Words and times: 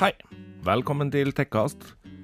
Hei. 0.00 0.14
Velkommen 0.64 1.10
til 1.12 1.28
Tekkast, 1.36 1.82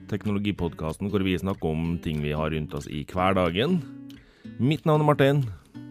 teknologipodkasten 0.09 1.11
hvor 1.13 1.21
vi 1.21 1.35
snakker 1.37 1.75
om 1.75 1.99
ting 2.01 2.23
vi 2.25 2.31
har 2.33 2.49
rundt 2.55 2.73
oss 2.73 2.87
i 2.89 3.03
hverdagen. 3.11 3.75
Mitt 4.57 4.87
navn 4.89 5.03
er 5.05 5.09
Martin. 5.11 5.43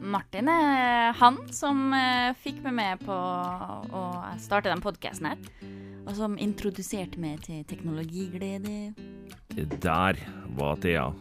Martin 0.02 0.50
er 0.50 1.13
han 1.20 1.38
som 1.54 1.94
eh, 1.94 2.32
fikk 2.42 2.63
meg 2.63 2.74
med 2.79 3.03
på 3.06 3.13
å 3.13 4.02
starte 4.42 4.71
den 4.71 4.81
podkasten 4.81 5.29
her. 5.29 5.46
Og 6.08 6.17
som 6.17 6.40
introduserte 6.42 7.21
meg 7.21 7.46
til 7.46 7.62
teknologiglede. 7.70 8.96
Der 9.86 10.24
var 10.58 10.81
Thea. 10.81 11.12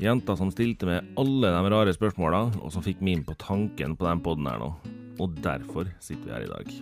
Jenta 0.00 0.38
som 0.40 0.48
stilte 0.54 0.88
meg 0.88 1.12
alle 1.20 1.52
de 1.52 1.74
rare 1.76 1.92
spørsmåla, 1.92 2.46
og 2.64 2.72
som 2.72 2.88
fikk 2.88 3.04
meg 3.04 3.18
inn 3.18 3.28
på 3.28 3.36
tanken 3.36 4.00
på 4.00 4.08
den 4.08 4.24
poden 4.24 4.48
her 4.48 4.64
nå. 4.64 4.72
Og 5.20 5.36
derfor 5.44 5.92
sitter 6.00 6.24
vi 6.24 6.38
her 6.38 6.48
i 6.48 6.54
dag. 6.56 6.72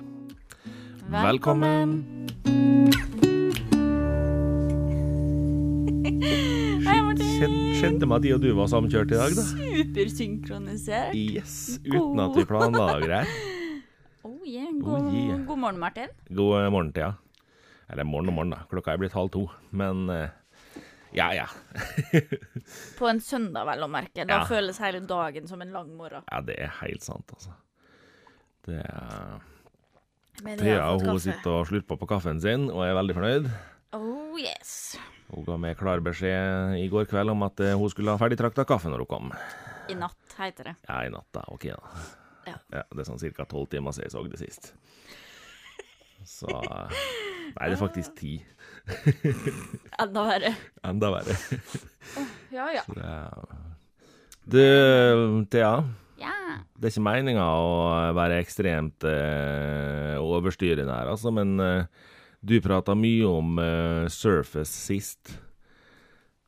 Velkommen. 1.18 1.98
Hei, 2.46 2.87
Skjedde, 7.88 8.04
med 8.04 8.18
at 8.18 8.24
de 8.26 8.30
og 8.36 8.42
du 8.42 8.48
var 8.52 8.66
samkjørt 8.68 9.12
i 9.14 9.16
dag, 9.16 9.32
da? 9.32 9.42
Supersynkronisert. 9.48 11.14
Yes, 11.16 11.52
uten 11.86 12.20
at 12.20 12.34
vi 12.36 12.44
planla 12.48 12.88
greier. 13.04 13.30
Oh 14.28 14.42
yeah. 14.44 14.66
God, 14.82 15.06
Oh 15.06 15.14
yeah. 15.14 15.38
god 15.46 15.56
morgen, 15.62 15.78
Martin. 15.80 16.10
God 16.36 16.66
morgen, 16.74 16.90
Thea. 16.92 17.12
Eller 17.88 18.04
morgen 18.04 18.28
og 18.28 18.34
morgen, 18.36 18.50
da. 18.52 18.58
Klokka 18.68 18.92
er 18.92 19.00
blitt 19.00 19.14
halv 19.16 19.30
to. 19.32 19.44
Men 19.72 20.02
eh, 20.12 20.34
ja, 21.16 21.30
ja. 21.32 21.46
På 22.98 23.08
en 23.08 23.22
søndag, 23.24 23.64
vel 23.70 23.86
å 23.86 23.88
merke. 23.88 24.26
Da 24.28 24.42
Ja. 24.42 24.44
føles 24.50 24.80
hele 24.84 25.00
dagen 25.08 25.48
som 25.48 25.62
en 25.64 25.72
lang 25.72 25.94
morgen. 25.96 26.26
Ja, 26.28 26.42
det 26.44 26.58
er 26.60 26.74
helt 26.82 27.06
sant, 27.06 27.30
altså. 27.38 27.54
Det 28.68 28.82
er 28.82 29.38
Men 30.44 30.60
Thea 30.60 30.90
og 30.92 31.06
hun 31.08 31.22
sitter 31.24 31.62
og 31.62 31.70
slurper 31.70 31.96
på 32.02 32.10
kaffen 32.12 32.42
sin 32.44 32.68
og 32.68 32.84
er 32.84 32.98
veldig 33.00 33.16
fornøyd. 33.16 33.48
Oh 33.96 34.36
yes. 34.36 34.98
Hun 35.28 35.44
ga 35.44 35.58
meg 35.60 35.76
klar 35.76 36.00
beskjed 36.04 36.78
i 36.80 36.86
går 36.92 37.08
kveld 37.10 37.34
om 37.34 37.44
at 37.44 37.60
eh, 37.60 37.76
hun 37.76 37.90
skulle 37.92 38.14
ha 38.14 38.20
ferdigtrakta 38.20 38.64
kaffe 38.68 38.88
når 38.88 39.04
hun 39.04 39.10
kom. 39.10 39.32
I 39.92 39.96
natt, 39.98 40.36
heter 40.38 40.70
det. 40.70 40.74
Ja, 40.88 41.02
i 41.04 41.12
natt, 41.12 41.28
da. 41.36 41.44
Ok, 41.52 41.68
da. 41.68 42.06
Ja. 42.48 42.56
Ja, 42.72 42.82
det 42.94 43.04
er 43.04 43.08
sånn 43.10 43.20
ca. 43.36 43.44
tolv 43.48 43.68
timer 43.72 43.92
siden 43.92 44.08
jeg 44.08 44.14
så 44.14 44.24
det 44.24 44.40
sist. 44.40 44.72
Så 46.28 46.48
Nei, 47.56 47.68
det 47.68 47.74
er 47.74 47.80
faktisk 47.80 48.16
ti. 48.18 48.34
Enda 50.02 50.24
verre. 50.28 50.52
Enda 50.84 51.12
verre. 51.12 51.36
Ja, 52.52 52.68
ja. 52.72 52.84
Så 52.84 52.96
det 52.96 53.08
er 53.08 53.56
Du, 54.48 54.60
Thea. 55.52 55.72
Ja. 56.20 56.34
Det 56.78 56.88
er 56.88 56.92
ikke 56.94 57.04
meninga 57.04 57.44
å 57.60 57.72
være 58.16 58.40
ekstremt 58.42 59.04
eh, 59.08 60.16
overstyrende 60.20 60.94
her, 60.94 61.10
altså, 61.12 61.32
men 61.34 61.58
eh, 61.62 62.06
du 62.40 62.60
prata 62.62 62.94
mye 62.94 63.26
om 63.26 63.58
uh, 63.58 64.08
Surface 64.12 64.70
sist. 64.72 65.34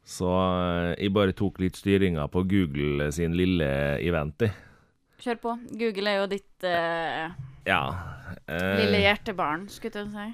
Så 0.07 0.27
uh, 0.31 0.93
jeg 0.97 1.13
bare 1.15 1.35
tok 1.37 1.61
litt 1.63 1.79
styringa 1.79 2.27
på 2.33 2.45
Google 2.51 3.11
sin 3.15 3.35
lille 3.39 3.67
event, 4.03 4.47
jeg. 4.47 4.55
Kjør 5.21 5.41
på. 5.43 5.57
Google 5.77 6.13
er 6.15 6.23
jo 6.23 6.29
ditt 6.33 6.65
uh, 6.65 7.35
Ja. 7.69 7.83
lille 8.49 9.03
hjertebarn, 9.03 9.67
skulle 9.69 10.07
jeg 10.07 10.15
si. 10.15 10.29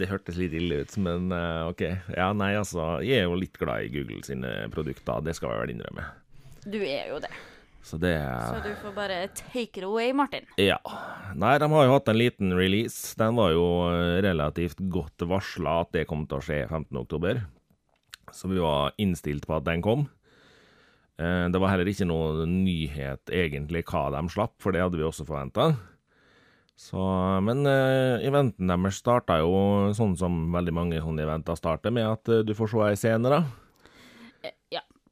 Det 0.00 0.06
hørtes 0.06 0.36
litt 0.38 0.54
ille 0.54 0.84
ut, 0.84 0.92
men 1.02 1.32
OK. 1.66 1.80
Ja, 2.14 2.28
nei, 2.32 2.52
altså, 2.54 3.00
jeg 3.02 3.24
er 3.24 3.26
jo 3.26 3.34
litt 3.34 3.58
glad 3.58 3.88
i 3.88 3.90
Google 3.90 4.22
sine 4.22 4.52
produkter, 4.70 5.18
det 5.26 5.34
skal 5.34 5.50
jeg 5.56 5.64
vel 5.64 5.72
innrømme. 5.74 6.04
Du 6.70 6.78
er 6.78 7.10
jo 7.10 7.18
det. 7.24 7.32
Så 7.82 7.96
det 7.96 8.14
Så 8.20 8.60
du 8.64 8.74
får 8.82 8.92
bare 8.94 9.18
take 9.34 9.80
it 9.80 9.84
away, 9.86 10.12
Martin. 10.12 10.44
Ja. 10.60 10.78
Nei, 11.34 11.56
de 11.58 11.68
har 11.72 11.86
jo 11.86 11.94
hatt 11.96 12.10
en 12.12 12.18
liten 12.20 12.52
release. 12.56 13.14
Den 13.18 13.38
var 13.38 13.54
jo 13.54 13.66
eh, 13.88 14.20
relativt 14.24 14.82
godt 14.92 15.24
varsla 15.26 15.80
at 15.86 15.92
det 15.96 16.06
kom 16.10 16.26
til 16.28 16.38
å 16.38 16.44
skje 16.44 16.62
15.10. 16.68 17.40
Så 18.36 18.50
vi 18.52 18.60
var 18.62 18.92
innstilt 19.00 19.48
på 19.48 19.56
at 19.56 19.66
den 19.66 19.82
kom. 19.82 20.08
Eh, 21.18 21.48
Det 21.48 21.60
var 21.60 21.72
heller 21.72 21.88
ikke 21.88 22.08
noe 22.08 22.44
nyhet 22.48 23.32
egentlig 23.32 23.86
hva 23.88 24.10
de 24.12 24.26
slapp, 24.28 24.54
for 24.60 24.76
det 24.76 24.84
hadde 24.84 25.00
vi 25.00 25.08
også 25.08 25.26
forventa. 25.28 25.72
Så, 26.80 27.00
men 27.44 27.66
uh, 27.68 28.16
eventen 28.24 28.70
deres 28.70 28.96
starta 29.02 29.36
jo 29.42 29.90
sånn 29.92 30.14
som 30.16 30.46
veldig 30.54 30.72
mange 30.72 31.00
sånne 31.04 31.26
eventer 31.26 31.58
starter, 31.58 31.92
med 31.92 32.06
at 32.08 32.30
uh, 32.32 32.38
du 32.40 32.54
får 32.56 32.70
se 32.72 32.86
ei 32.86 32.96
scene, 32.96 33.28
da. 33.28 33.42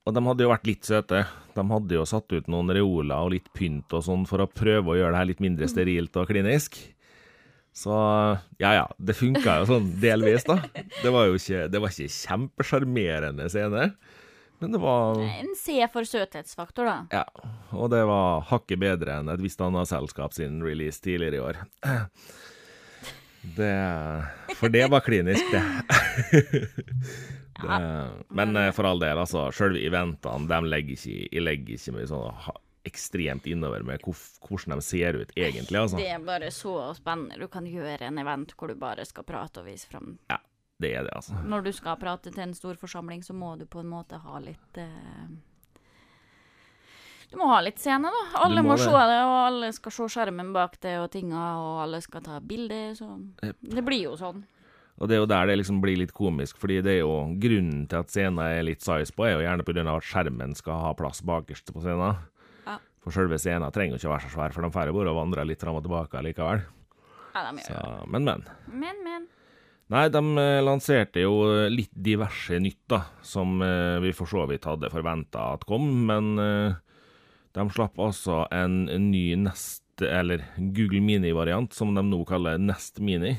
Og 0.09 0.15
de 0.17 0.23
hadde 0.25 0.47
jo 0.47 0.49
vært 0.49 0.69
litt 0.69 0.87
søte. 0.89 1.27
De 1.53 1.63
hadde 1.69 1.97
jo 1.99 2.05
satt 2.09 2.33
ut 2.33 2.47
noen 2.49 2.73
reoler 2.73 3.19
og 3.19 3.35
litt 3.35 3.51
pynt 3.53 3.93
og 3.93 4.07
sånn 4.07 4.23
for 4.29 4.41
å 4.41 4.49
prøve 4.49 4.95
å 4.95 4.97
gjøre 4.97 5.13
det 5.13 5.21
her 5.21 5.29
litt 5.29 5.43
mindre 5.45 5.69
sterilt 5.69 6.17
og 6.17 6.31
klinisk. 6.31 6.79
Så 7.77 7.93
ja 8.59 8.71
ja, 8.75 8.87
det 8.97 9.19
funka 9.19 9.61
jo 9.61 9.69
sånn 9.69 9.91
delvis, 10.01 10.47
da. 10.49 10.57
Det 11.03 11.13
var 11.13 11.29
jo 11.29 11.37
ikke, 11.37 11.67
det 11.71 11.83
var 11.85 11.93
ikke 11.93 12.15
kjempesjarmerende 12.15 13.47
scene, 13.53 13.85
men 14.59 14.75
det 14.75 14.81
var 14.83 15.21
En 15.23 15.53
C 15.55 15.77
for 15.93 16.09
søthetsfaktor, 16.09 16.89
da. 16.89 16.97
Ja. 17.21 17.53
Og 17.77 17.93
det 17.93 18.01
var 18.09 18.49
hakket 18.49 18.81
bedre 18.83 19.21
enn 19.21 19.31
et 19.31 19.45
visst 19.45 19.61
annet 19.63 19.93
selskap 19.93 20.35
sin 20.35 20.59
release 20.65 21.05
tidligere 21.05 21.39
i 21.39 21.45
år. 21.45 21.61
Det 23.59 23.75
For 24.59 24.73
det 24.73 24.89
var 24.91 25.05
klinisk, 25.07 25.53
det. 25.53 25.63
det 27.67 28.35
men 28.41 28.57
eh, 28.57 28.71
for 28.77 28.87
all 28.89 29.03
del, 29.03 29.19
altså, 29.19 29.49
sjølve 29.55 29.83
eventene, 29.89 30.49
de 30.51 30.73
legger 30.73 30.97
ikke, 30.97 31.19
jeg 31.33 31.45
legger 31.45 31.79
ikke 31.79 31.97
mye 31.97 32.11
sånn 32.11 32.57
ekstremt 32.89 33.47
innover 33.47 33.83
med 33.85 34.05
hvordan 34.05 34.79
de 34.79 34.85
ser 34.85 35.19
ut 35.19 35.33
egentlig, 35.37 35.81
altså. 35.81 35.99
Det 36.01 36.09
er 36.09 36.23
bare 36.25 36.51
så 36.55 36.77
spennende. 36.97 37.37
Du 37.41 37.51
kan 37.53 37.67
gjøre 37.69 38.09
en 38.09 38.21
event 38.23 38.55
hvor 38.57 38.71
du 38.71 38.79
bare 38.79 39.05
skal 39.09 39.27
prate 39.29 39.63
og 39.63 39.69
vise 39.69 39.91
fram. 39.91 40.17
Ja, 40.31 40.39
det 40.81 40.95
er 40.95 41.05
det, 41.09 41.13
altså. 41.19 41.37
Når 41.45 41.67
du 41.67 41.73
skal 41.77 41.99
prate 42.01 42.33
til 42.33 42.47
en 42.47 42.57
stor 42.57 42.79
forsamling, 42.81 43.23
så 43.27 43.37
må 43.37 43.55
du 43.61 43.67
på 43.69 43.83
en 43.83 43.93
måte 43.93 44.21
ha 44.23 44.41
litt 44.43 44.81
eh... 44.81 45.29
Du 47.29 47.37
må 47.37 47.51
ha 47.51 47.59
litt 47.61 47.77
scene, 47.77 48.09
da. 48.09 48.21
Alle 48.41 48.63
må 48.65 48.73
må, 48.73 48.79
se 48.81 48.89
det, 48.89 49.19
og 49.21 49.35
alle 49.43 49.69
skal 49.77 49.93
se 49.93 50.07
skjermen 50.15 50.55
bak 50.55 50.79
det 50.81 50.95
og 50.97 51.11
tinga, 51.13 51.43
og 51.61 51.83
alle 51.83 52.01
skal 52.01 52.25
ta 52.25 52.39
bilder, 52.41 52.95
så 52.97 53.19
Det 53.43 53.85
blir 53.85 54.07
jo 54.07 54.15
sånn. 54.17 54.47
Og 54.98 55.06
det 55.06 55.14
er 55.14 55.22
jo 55.22 55.28
der 55.31 55.47
det 55.47 55.59
liksom 55.60 55.78
blir 55.82 56.00
litt 56.00 56.14
komisk, 56.16 56.59
fordi 56.59 56.81
det 56.82 56.97
er 56.97 57.04
jo 57.04 57.12
grunnen 57.38 57.84
til 57.91 58.00
at 58.00 58.10
scenen 58.10 58.41
er 58.42 58.64
litt 58.66 58.82
size 58.82 59.14
på, 59.14 59.28
er 59.28 59.36
jo 59.36 59.44
gjerne 59.44 59.84
av 59.84 60.00
at 60.00 60.09
skjermen 60.09 60.56
skal 60.59 60.82
ha 60.82 60.91
plass 60.98 61.22
bakerst 61.22 61.70
på 61.70 61.82
scenen. 61.84 62.19
Ja. 62.66 62.78
For 63.04 63.14
selve 63.14 63.38
scenen 63.38 63.70
trenger 63.75 63.94
jo 63.94 64.03
ikke 64.03 64.10
å 64.10 64.14
være 64.16 64.26
så 64.26 64.34
svær, 64.34 64.54
for 64.56 64.66
de 64.66 64.75
færre 64.75 64.94
bare 64.97 65.14
vandrer 65.14 65.47
litt 65.47 65.62
fram 65.62 65.78
og 65.78 65.86
tilbake 65.86 66.22
likevel. 66.26 66.64
Ja, 67.36 67.44
de 67.47 67.62
gjør 67.62 67.69
Så, 67.69 68.06
men, 68.10 68.26
men. 68.26 68.42
Men, 68.66 69.04
men. 69.06 69.28
Nei, 69.88 70.09
de 70.12 70.20
eh, 70.42 70.59
lanserte 70.60 71.22
jo 71.22 71.36
litt 71.72 71.94
diverse 71.94 72.59
nytt, 72.60 72.82
da, 72.91 73.04
som 73.25 73.62
eh, 73.65 73.97
vi 74.04 74.10
for 74.16 74.28
så 74.28 74.44
vidt 74.50 74.66
hadde 74.69 74.91
forventa 74.92 75.53
at 75.54 75.62
kom, 75.69 75.86
men 76.10 76.34
eh, 76.42 76.75
de 77.56 77.69
slapp 77.72 77.97
altså 78.03 78.42
en, 78.53 78.82
en 78.92 79.06
ny 79.12 79.30
Nest, 79.47 79.86
eller 80.03 80.44
Google 80.59 81.00
Mini-variant, 81.06 81.72
som 81.75 81.94
de 81.97 82.04
nå 82.04 82.20
kaller 82.28 82.60
Nest 82.60 83.00
Mini. 83.00 83.36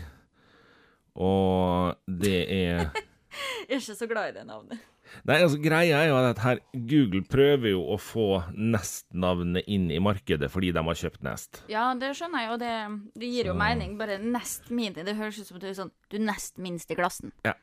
Og 1.16 1.96
det 2.08 2.40
er 2.52 2.90
Jeg 2.90 3.76
er 3.76 3.82
ikke 3.82 3.96
så 3.98 4.08
glad 4.10 4.32
i 4.32 4.38
det 4.40 4.46
navnet. 4.48 4.80
Nei, 5.26 5.40
altså 5.42 5.58
greia 5.58 6.04
er 6.04 6.12
jo 6.12 6.18
at 6.22 6.38
her 6.44 6.60
Google 6.86 7.24
prøver 7.26 7.72
jo 7.72 7.80
å 7.82 7.96
få 7.98 8.26
Nest-navnet 8.54 9.66
inn 9.66 9.88
i 9.90 9.98
markedet 10.06 10.52
fordi 10.54 10.70
de 10.76 10.84
har 10.86 11.00
kjøpt 11.00 11.24
Nest. 11.26 11.64
Ja, 11.72 11.88
det 11.98 12.12
skjønner 12.18 12.44
jeg, 12.46 12.52
og 12.54 12.60
det, 12.62 12.74
det 13.18 13.30
gir 13.34 13.50
jo 13.50 13.56
Så- 13.56 13.62
mening. 13.64 13.96
Bare 13.98 14.20
nest 14.22 14.70
mini. 14.70 15.02
Det 15.04 15.16
høres 15.18 15.40
ut 15.42 15.48
som 15.50 15.58
du 15.60 15.66
er 15.66 15.74
sånn 15.78 15.90
Du 16.12 16.18
er 16.20 16.26
nest 16.28 16.62
minst 16.62 16.92
i 16.94 16.98
klassen. 17.00 17.34
Ja. 17.46 17.56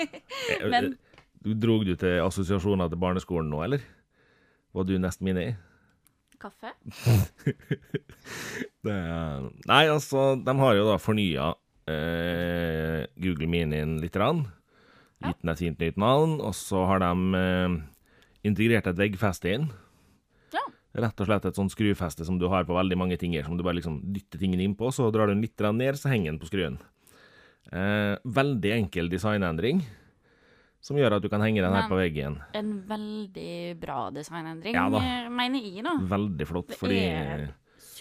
Men- 0.72 0.94
Du 1.42 1.52
Drog 1.58 1.82
du 1.84 1.96
til 1.98 2.20
assosiasjoner 2.22 2.88
til 2.88 3.00
barneskolen 3.02 3.50
nå, 3.50 3.64
eller? 3.66 3.82
Var 4.72 4.84
du 4.88 4.94
Nest 5.02 5.20
Mini? 5.20 5.50
Kaffe? 6.40 6.70
Det, 8.82 8.94
nei, 9.68 9.82
altså, 9.90 10.32
de 10.42 10.54
har 10.58 10.74
jo 10.78 10.86
da 10.88 10.96
fornya 11.02 11.50
eh, 11.90 13.06
Google 13.22 13.48
Minien 13.50 13.98
litt. 14.02 14.16
Rann. 14.16 14.44
Gitt 15.22 15.40
den 15.42 15.52
et 15.52 15.62
fint 15.62 15.82
nytt 15.82 15.98
navn. 16.00 16.38
Og 16.42 16.54
så 16.58 16.84
har 16.88 17.02
de 17.02 17.38
eh, 17.38 17.78
integrert 18.48 18.90
et 18.90 19.00
veggfeste 19.00 19.54
inn. 19.56 19.68
Ja. 20.54 20.64
Rett 21.04 21.22
og 21.22 21.28
slett 21.28 21.46
et 21.48 21.58
sånt 21.58 21.72
skrufeste 21.72 22.26
som 22.28 22.38
du 22.40 22.48
har 22.52 22.66
på 22.68 22.76
veldig 22.76 22.98
mange 23.00 23.16
ting 23.20 23.36
som 23.44 23.56
du 23.56 23.64
bare 23.64 23.78
liksom 23.78 24.00
dytter 24.12 24.42
tingene 24.42 24.66
innpå, 24.66 24.90
så 24.92 25.08
drar 25.14 25.30
du 25.30 25.36
den 25.36 25.44
litt 25.44 25.60
ned, 25.72 25.96
så 25.96 26.12
henger 26.12 26.32
den 26.34 26.42
på 26.42 26.50
skruen. 26.50 26.78
Eh, 27.72 28.18
veldig 28.26 28.72
enkel 28.74 29.08
designendring, 29.08 29.80
som 30.82 30.98
gjør 30.98 31.16
at 31.16 31.24
du 31.24 31.30
kan 31.32 31.40
henge 31.40 31.62
den 31.62 31.72
her 31.72 31.88
på 31.88 31.96
veggen. 31.96 32.40
En 32.58 32.74
veldig 32.88 33.78
bra 33.80 34.10
designendring, 34.12 34.74
Ja 34.74 34.88
mener 34.90 35.62
jeg, 35.62 35.84
da. 35.86 35.94
Veldig 36.10 36.48
flott, 36.50 36.68
Det 36.74 36.80
fordi 36.80 36.98
er 37.06 37.46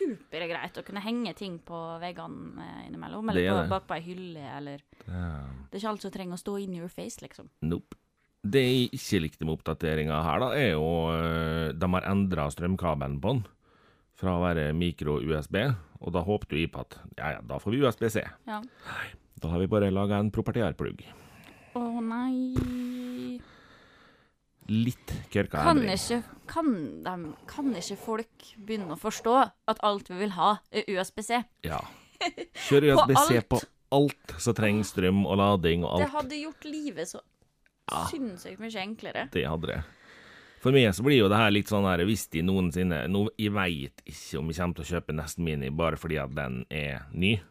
supergreit 0.01 0.77
å 0.81 0.83
kunne 0.87 1.03
henge 1.05 1.33
ting 1.37 1.57
på 1.65 1.79
veggene 2.01 2.65
eh, 2.65 2.83
innimellom, 2.89 3.27
Det 3.31 3.35
eller 3.35 3.47
er 3.47 3.55
på, 3.55 3.61
det. 3.61 3.69
bak 3.75 3.87
på 3.89 3.95
ei 3.97 4.03
hylle, 4.05 4.45
eller 4.57 4.83
Det 5.05 5.75
er 5.75 5.79
ikke 5.81 5.91
alt 5.93 6.05
som 6.05 6.11
trenger 6.13 6.37
å 6.37 6.41
stå 6.41 6.57
in 6.63 6.75
your 6.81 6.89
face, 6.91 7.21
liksom. 7.23 7.49
Nope. 7.61 7.97
Det 8.41 8.61
jeg 8.65 8.89
ikke 8.97 9.19
likte 9.21 9.45
med 9.45 9.53
oppdateringa 9.59 10.21
her, 10.25 10.39
da, 10.41 10.47
er 10.57 10.71
jo 10.73 10.85
øh, 11.13 11.73
De 11.77 11.89
har 11.93 12.07
endra 12.09 12.47
strømkabelen 12.49 13.19
på 13.21 13.35
den. 13.35 13.43
Fra 14.17 14.35
å 14.37 14.41
være 14.43 14.71
mikro-USB, 14.77 15.55
og 16.01 16.11
da 16.13 16.21
jo 16.57 16.59
jeg 16.65 16.71
på 16.73 16.81
at 16.83 16.97
ja, 17.17 17.31
ja, 17.37 17.39
da 17.45 17.57
får 17.61 17.73
vi 17.73 17.79
USB-C. 17.85 18.21
Ja. 18.49 18.59
Da 19.41 19.49
har 19.49 19.61
vi 19.61 19.69
bare 19.69 19.89
laga 19.93 20.19
en 20.21 20.29
propertiarplugg. 20.33 21.01
Å 21.77 21.85
nei 22.05 23.39
Litt 24.69 25.11
kørka 25.33 25.63
kan 25.63 25.77
endring. 25.81 25.97
ikke, 25.97 26.21
kan, 26.47 26.67
de, 27.03 27.15
kan 27.49 27.71
ikke 27.75 27.97
folk 27.97 28.51
begynne 28.61 28.93
å 28.95 28.99
forstå 28.99 29.33
at 29.67 29.81
alt 29.83 30.07
vi 30.11 30.19
vil 30.21 30.35
ha, 30.37 30.51
er 30.71 30.85
USB-C? 30.87 31.41
Ja. 31.65 31.79
Kjør 32.67 32.85
På 32.93 33.05
USB-C 33.07 33.37
alt. 33.41 33.49
på 33.49 33.61
alt 33.91 34.35
som 34.39 34.53
trenger 34.55 34.85
strøm 34.87 35.25
og 35.25 35.39
lading 35.41 35.83
og 35.83 35.95
alt. 35.97 36.05
Det 36.05 36.11
hadde 36.13 36.41
gjort 36.43 36.65
livet 36.69 37.09
så 37.09 37.19
Ja. 37.91 38.05
sinnssykt 38.07 38.59
mye 38.61 38.79
enklere. 38.79 39.25
Det 39.33 39.43
hadde 39.49 39.67
det. 39.67 39.81
For 40.61 40.71
meg 40.71 40.93
så 40.93 41.01
blir 41.03 41.17
jo 41.17 41.27
det 41.27 41.37
her 41.41 41.49
litt 41.51 41.67
sånn 41.67 41.83
her 41.89 42.05
hvis 42.05 42.27
de 42.29 42.43
noensinne 42.45 43.07
nå, 43.09 43.27
Jeg 43.37 43.51
veit 43.51 44.03
ikke 44.05 44.37
om 44.39 44.47
jeg 44.51 44.57
kommer 44.61 44.75
til 44.77 44.83
å 44.85 44.91
kjøpe 44.93 45.15
Nesten 45.17 45.43
Mini 45.43 45.69
bare 45.73 45.97
fordi 45.97 46.19
at 46.21 46.35
den 46.37 46.65
er 46.69 47.07
ny. 47.11 47.41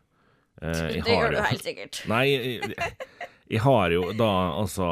Uh, 0.63 0.93
Det 1.03 1.05
gjør 1.05 1.31
du 1.35 1.41
helt 1.43 1.65
sikkert. 1.65 2.01
Nei, 2.09 2.25
jeg, 2.31 2.77
jeg 3.51 3.61
har 3.65 3.91
jo 3.91 4.13
da 4.17 4.31
altså 4.61 4.87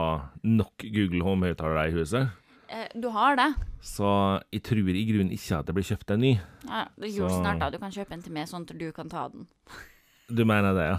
nok 0.45 0.85
Google 0.95 1.23
Home-høyttalere 1.25 1.89
i 1.89 1.97
huset, 1.97 2.29
Eh, 2.71 2.85
Du 3.01 3.09
har 3.09 3.35
det. 3.37 3.55
så 3.81 4.43
jeg 4.53 4.61
tror 4.63 4.89
i 4.93 5.05
grunnen 5.09 5.33
ikke 5.33 5.57
at 5.59 5.67
det 5.67 5.75
blir 5.75 5.87
kjøpt 5.89 6.11
en 6.13 6.21
ny. 6.21 6.35
Ja, 6.69 6.83
det 7.01 7.15
gjør 7.15 7.31
Så- 7.31 7.39
snart 7.41 7.59
da. 7.63 7.71
Du 7.71 7.79
kan 7.79 7.91
kjøpe 7.91 8.13
en 8.13 8.21
til 8.23 8.33
meg, 8.33 8.45
sånn 8.47 8.69
at 8.69 8.77
du 8.79 8.93
kan 8.93 9.09
ta 9.09 9.29
den. 9.29 9.47
Du 10.29 10.45
mener 10.45 10.75
det, 10.77 10.85
ja? 10.85 10.99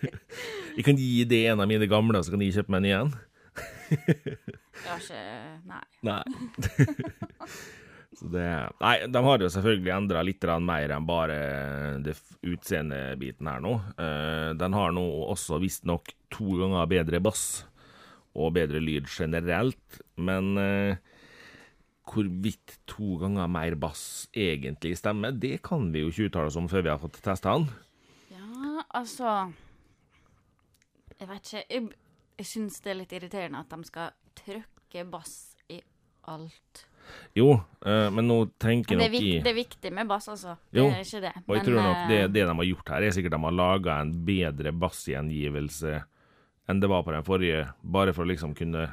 jeg 0.76 0.84
kan 0.84 0.96
gi 1.00 1.24
det 1.24 1.46
en 1.48 1.60
av 1.64 1.66
mine 1.68 1.86
gamle, 1.88 2.20
så 2.22 2.28
kan 2.34 2.38
de 2.42 2.50
kjøpe 2.52 2.68
meg 2.68 2.76
en 2.76 2.82
ny 2.82 2.90
igjen? 2.92 3.14
du 3.90 4.88
har 4.90 5.00
ikke 5.00 5.22
Nei. 5.64 5.84
Nei. 6.04 6.22
Det, 8.20 8.46
nei, 8.82 8.94
de 9.08 9.20
har 9.24 9.40
jo 9.40 9.48
selvfølgelig 9.52 9.92
endra 9.94 10.22
litt 10.26 10.44
mer 10.60 10.92
enn 10.92 11.06
bare 11.08 11.38
det 12.04 12.16
utseendebiten 12.44 13.48
her 13.48 13.62
nå. 13.64 13.72
Eh, 13.96 14.50
den 14.60 14.76
har 14.76 14.92
nå 14.92 15.04
også 15.32 15.60
visstnok 15.62 16.12
to 16.32 16.58
ganger 16.60 16.90
bedre 16.90 17.20
bass 17.24 17.64
og 18.36 18.52
bedre 18.54 18.82
lyd 18.82 19.08
generelt, 19.10 20.00
men 20.20 20.52
eh, 20.60 21.00
hvorvidt 22.10 22.76
to 22.90 23.16
ganger 23.22 23.50
mer 23.50 23.76
bass 23.80 24.28
egentlig 24.36 24.96
stemmer, 25.00 25.32
det 25.32 25.62
kan 25.66 25.88
vi 25.94 26.04
jo 26.04 26.12
ikke 26.12 26.28
uttale 26.28 26.52
oss 26.52 26.58
om 26.60 26.68
før 26.70 26.86
vi 26.86 26.92
har 26.92 27.00
fått 27.02 27.20
testa 27.24 27.56
den. 27.56 27.68
Ja, 28.34 28.84
altså 29.00 29.50
Jeg 31.20 31.28
vet 31.28 31.50
ikke. 31.50 31.64
Jeg, 31.68 31.88
jeg 32.40 32.48
syns 32.48 32.80
det 32.84 32.92
er 32.92 33.00
litt 33.02 33.12
irriterende 33.16 33.60
at 33.60 33.72
de 33.72 33.88
skal 33.88 34.14
trykke 34.40 35.04
bass 35.12 35.34
i 35.68 35.82
alt. 36.32 36.86
Jo, 37.36 37.52
eh, 37.86 38.10
men 38.10 38.26
nå 38.28 38.38
tenker 38.58 38.96
det, 38.98 39.10
nok 39.10 39.20
i 39.22 39.32
det 39.42 39.50
er 39.52 39.54
viktig 39.58 39.92
med 39.92 40.08
bass, 40.10 40.28
altså. 40.28 40.56
Jo, 40.72 40.88
Det 40.90 40.96
er 40.98 41.04
ikke 41.04 41.20
det. 41.20 41.32
Og 41.46 41.54
jeg 41.56 41.62
Men, 41.62 41.66
tror 41.66 41.82
nok 41.82 42.08
det, 42.08 42.18
eh, 42.20 42.28
det 42.28 42.46
de 42.46 42.54
har 42.56 42.64
gjort 42.70 42.88
her, 42.94 43.02
er 43.02 43.10
sikkert 43.10 43.30
de 43.36 43.42
har 43.44 43.52
laga 43.52 44.00
en 44.00 44.12
bedre 44.24 44.72
bassgjengivelse 44.72 46.02
enn 46.70 46.80
det 46.80 46.88
var 46.88 47.02
på 47.02 47.10
den 47.12 47.24
forrige, 47.26 47.64
bare 47.82 48.12
for 48.14 48.22
å 48.24 48.30
liksom 48.30 48.54
kunne 48.54 48.84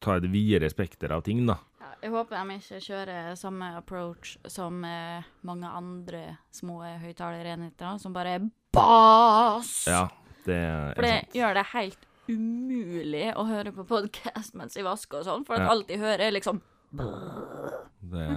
ta 0.00 0.16
et 0.16 0.24
videre 0.32 0.70
spekter 0.72 1.12
av 1.12 1.22
ting, 1.22 1.44
da. 1.46 1.58
ja, 1.80 1.90
Jeg 2.02 2.10
håper 2.10 2.36
de 2.48 2.54
ikke 2.56 2.80
kjører 2.80 3.36
samme 3.36 3.76
approach 3.76 4.38
som 4.48 4.82
eh, 4.84 5.22
mange 5.44 5.68
andre 5.68 6.38
små 6.50 6.80
høyttalerenheter, 7.02 7.98
som 8.00 8.12
bare 8.16 8.38
er 8.38 8.46
bass! 8.72 9.86
Ja, 9.86 10.08
det 10.46 10.56
er 10.56 10.94
For 10.94 11.02
det 11.02 11.12
sant. 11.20 11.34
gjør 11.36 11.54
det 11.60 11.66
helt 11.74 12.06
umulig 12.30 13.26
å 13.36 13.44
høre 13.48 13.72
på 13.74 13.84
podkast 13.88 14.54
mens 14.58 14.76
jeg 14.78 14.86
vasker 14.86 15.20
og 15.20 15.26
sånn, 15.28 15.44
for 15.46 15.56
Ja. 15.60 15.68
alt 15.70 15.88
jeg 15.90 15.98
hører, 16.00 16.20
er 16.28 16.32
liksom 16.32 16.60
Det, 16.90 18.28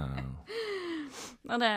Og 1.50 1.56
det 1.60 1.72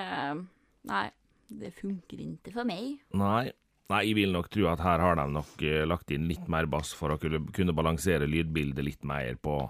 Nei, 0.88 1.06
det 1.48 1.72
funker 1.76 2.20
ikke 2.24 2.54
for 2.56 2.68
meg. 2.68 3.00
nei. 3.18 3.48
Nei, 3.88 4.02
jeg 4.04 4.18
vil 4.18 4.34
nok 4.36 4.50
tro 4.52 4.66
at 4.68 4.82
her 4.84 5.00
har 5.00 5.16
de 5.16 5.24
nok 5.32 5.62
eh, 5.64 5.86
lagt 5.88 6.12
inn 6.12 6.26
litt 6.28 6.50
mer 6.52 6.68
bass 6.68 6.90
for 6.96 7.14
å 7.14 7.18
kunne, 7.22 7.72
balansere 7.76 8.28
lydbildet 8.28 8.84
litt 8.84 9.06
mer 9.08 9.38
på 9.40 9.62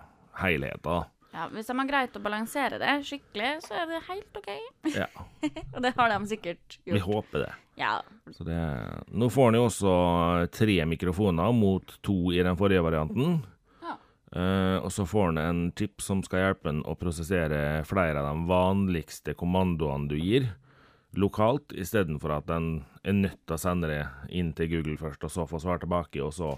helheten. 0.42 1.06
Ja, 1.36 1.45
Hvis 1.54 1.69
de 1.69 1.75
har 1.77 1.86
greit 1.86 2.18
å 2.18 2.21
balansere 2.24 2.80
det 2.81 2.95
skikkelig, 3.06 3.51
så 3.68 3.75
er 3.77 3.92
det 3.92 4.00
helt 4.07 4.39
OK. 4.39 4.50
Ja, 4.95 5.06
Og 5.75 5.83
det 5.86 5.92
har 6.00 6.09
de 6.15 6.31
sikkert 6.31 6.80
gjort. 6.80 6.95
vi 6.95 7.04
håper 7.06 7.44
det. 7.45 7.51
Ja. 7.77 7.92
Så 8.33 8.48
det, 8.48 8.57
nå 9.13 9.30
får 9.30 9.51
han 9.51 9.59
jo 9.59 9.68
også 9.68 9.94
tre 10.50 10.80
mikrofoner 10.89 11.54
mot 11.54 11.94
to 12.01 12.18
i 12.33 12.42
den 12.42 12.57
forrige 12.57 12.81
varianten. 12.88 13.38
Eh, 14.35 14.77
og 14.81 14.91
så 14.91 15.06
får 15.07 15.29
han 15.31 15.39
en 15.39 15.59
chip 15.77 16.03
som 16.03 16.21
skal 16.25 16.44
hjelpe 16.44 16.71
han 16.71 16.83
å 16.83 16.97
prosessere 17.00 17.83
flere 17.88 18.19
av 18.19 18.27
de 18.27 18.47
vanligste 18.50 19.35
kommandoene 19.39 20.12
du 20.12 20.18
gir 20.19 20.50
lokalt, 21.18 21.71
istedenfor 21.74 22.35
at 22.35 22.47
den 22.50 22.68
er 23.07 23.15
nødt 23.15 23.39
til 23.47 23.56
å 23.56 23.62
sende 23.62 23.89
det 23.89 24.03
inn 24.35 24.51
til 24.57 24.69
Google 24.75 24.97
først, 25.00 25.24
og 25.24 25.33
så 25.33 25.47
få 25.50 25.62
svar 25.63 25.79
tilbake, 25.81 26.21
og 26.21 26.33
så 26.35 26.51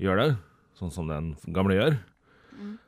gjør 0.00 0.20
det, 0.20 0.28
sånn 0.78 0.92
som 0.94 1.10
den 1.10 1.34
gamle 1.54 1.76
gjør. 1.76 1.98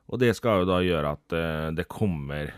Og 0.06 0.22
det 0.22 0.30
skal 0.38 0.62
jo 0.62 0.68
da 0.70 0.78
gjøre 0.84 1.12
at 1.16 1.34
uh, 1.34 1.74
det 1.74 1.88
kommer 1.90 2.54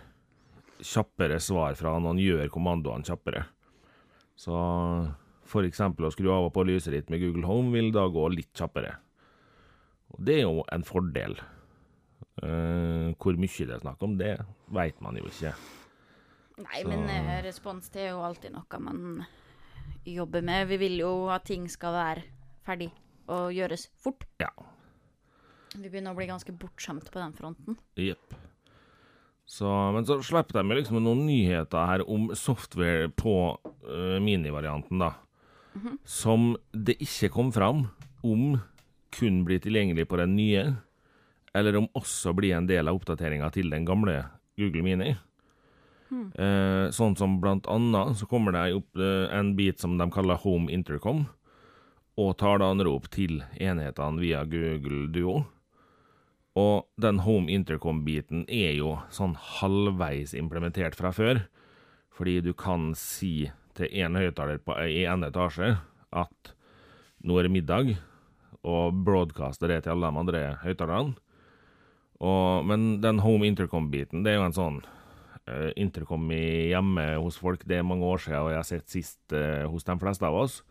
kjappere 0.85 1.41
svar 1.43 1.75
fra 1.79 1.97
han, 1.97 2.05
og 2.05 2.15
han 2.15 2.23
gjør 2.23 2.53
kommandoene 2.53 3.09
kjappere. 3.09 3.47
Så 4.39 4.55
eksempel 5.65 6.07
å 6.07 6.13
skru 6.15 6.29
av 6.31 6.51
og 6.51 6.55
på 6.55 6.67
lyset 6.69 6.95
ditt 6.95 7.09
med 7.11 7.25
Google 7.25 7.49
Home 7.49 7.73
vil 7.75 7.91
da 7.95 8.05
gå 8.13 8.29
litt 8.37 8.53
kjappere. 8.55 8.99
Og 10.15 10.25
det 10.25 10.39
er 10.39 10.47
jo 10.47 10.65
en 10.73 10.85
fordel. 10.87 11.37
Uh, 12.39 13.11
hvor 13.19 13.35
mye 13.35 13.67
det 13.67 13.75
er 13.75 13.83
snakk 13.83 14.03
om, 14.07 14.15
det 14.19 14.37
veit 14.75 15.01
man 15.03 15.17
jo 15.19 15.25
ikke. 15.27 15.53
Nei, 16.59 16.83
Så- 16.83 16.89
men 16.89 17.03
respons 17.09 17.45
responstid 17.47 18.01
er 18.03 18.11
jo 18.11 18.23
alltid 18.23 18.53
noe 18.53 18.79
man 18.81 19.25
jobber 20.07 20.43
med. 20.43 20.69
Vi 20.69 20.77
vil 20.77 20.99
jo 20.99 21.29
at 21.29 21.45
ting 21.45 21.69
skal 21.69 21.93
være 21.93 22.23
ferdig 22.67 22.91
og 23.29 23.53
gjøres 23.53 23.89
fort. 24.03 24.25
Ja, 24.41 24.51
Vi 25.77 25.89
begynner 25.89 26.13
å 26.13 26.17
bli 26.17 26.27
ganske 26.27 26.51
bortskjemt 26.57 27.11
på 27.13 27.21
den 27.21 27.33
fronten. 27.35 27.77
jepp. 27.95 28.35
Så, 29.45 29.65
men 29.95 30.05
så 30.05 30.19
slipper 30.23 30.63
de 30.63 30.75
liksom 30.77 31.03
noen 31.03 31.27
nyheter 31.27 31.87
her 31.87 32.03
om 32.09 32.29
software 32.35 33.09
på 33.09 33.57
uh, 33.89 34.19
minivarianten, 34.21 34.99
da. 34.99 35.15
Som 36.05 36.57
det 36.73 36.99
ikke 36.99 37.31
kom 37.31 37.53
fram 37.53 37.91
om 38.25 38.61
kun 39.15 39.45
blir 39.47 39.63
tilgjengelig 39.63 40.09
på 40.09 40.19
den 40.21 40.37
nye, 40.37 40.65
eller 41.57 41.79
om 41.81 41.89
også 41.97 42.35
blir 42.37 42.57
en 42.57 42.69
del 42.69 42.89
av 42.89 42.99
oppdateringa 42.99 43.51
til 43.55 43.71
den 43.73 43.87
gamle 43.89 44.21
Google 44.59 44.85
Mini. 44.85 45.15
Eh, 46.09 46.89
sånn 46.95 47.17
som 47.21 47.37
blant 47.43 47.67
annet 47.69 48.17
så 48.17 48.29
kommer 48.29 48.55
det 48.57 48.73
opp 48.79 48.97
eh, 48.97 49.29
en 49.35 49.53
bit 49.59 49.81
som 49.81 49.99
de 50.01 50.09
kaller 50.13 50.41
Home 50.45 50.73
Intercom, 50.73 51.27
og 52.19 52.35
tar 52.41 52.59
da 52.63 52.71
anrop 52.73 53.11
til 53.15 53.43
enhetene 53.61 54.23
via 54.23 54.43
Google 54.49 55.07
Duo. 55.15 55.45
Og 56.59 56.89
den 56.99 57.21
Home 57.23 57.53
Intercom-biten 57.55 58.47
er 58.51 58.73
jo 58.75 58.97
sånn 59.15 59.37
halvveis 59.61 60.35
implementert 60.35 60.97
fra 60.99 61.13
før, 61.15 61.45
fordi 62.11 62.41
du 62.43 62.51
kan 62.57 62.91
si 62.99 63.51
til 63.79 63.93
én 63.95 64.19
høyttaler 64.19 64.59
i 64.91 65.05
en 65.07 65.23
etasje 65.29 65.77
at 66.11 66.55
nå 67.23 67.37
er 67.39 67.47
det 67.47 67.55
middag, 67.55 67.93
og 68.67 69.01
broadcaster 69.07 69.71
det 69.71 69.83
til 69.85 69.95
alle 69.95 70.11
de 70.11 70.23
andre 70.25 70.45
høyttalerne. 70.65 71.15
Men 72.67 72.87
den 73.01 73.21
Home 73.23 73.47
Intercom-biten, 73.47 74.25
det 74.25 74.33
er 74.33 74.41
jo 74.41 74.47
en 74.49 74.57
sånn 74.57 74.79
uh, 75.49 75.71
intercom 75.79 76.25
i 76.35 76.71
hjemme 76.73 77.05
hos 77.23 77.39
folk. 77.39 77.63
Det 77.69 77.79
er 77.79 77.87
mange 77.87 78.07
år 78.09 78.23
siden, 78.25 78.43
og 78.43 78.53
jeg 78.53 78.59
har 78.59 78.69
sett 78.69 78.91
sist 78.91 79.35
uh, 79.37 79.67
hos 79.71 79.87
de 79.87 79.99
fleste 80.03 80.27
av 80.27 80.35
oss. 80.35 80.63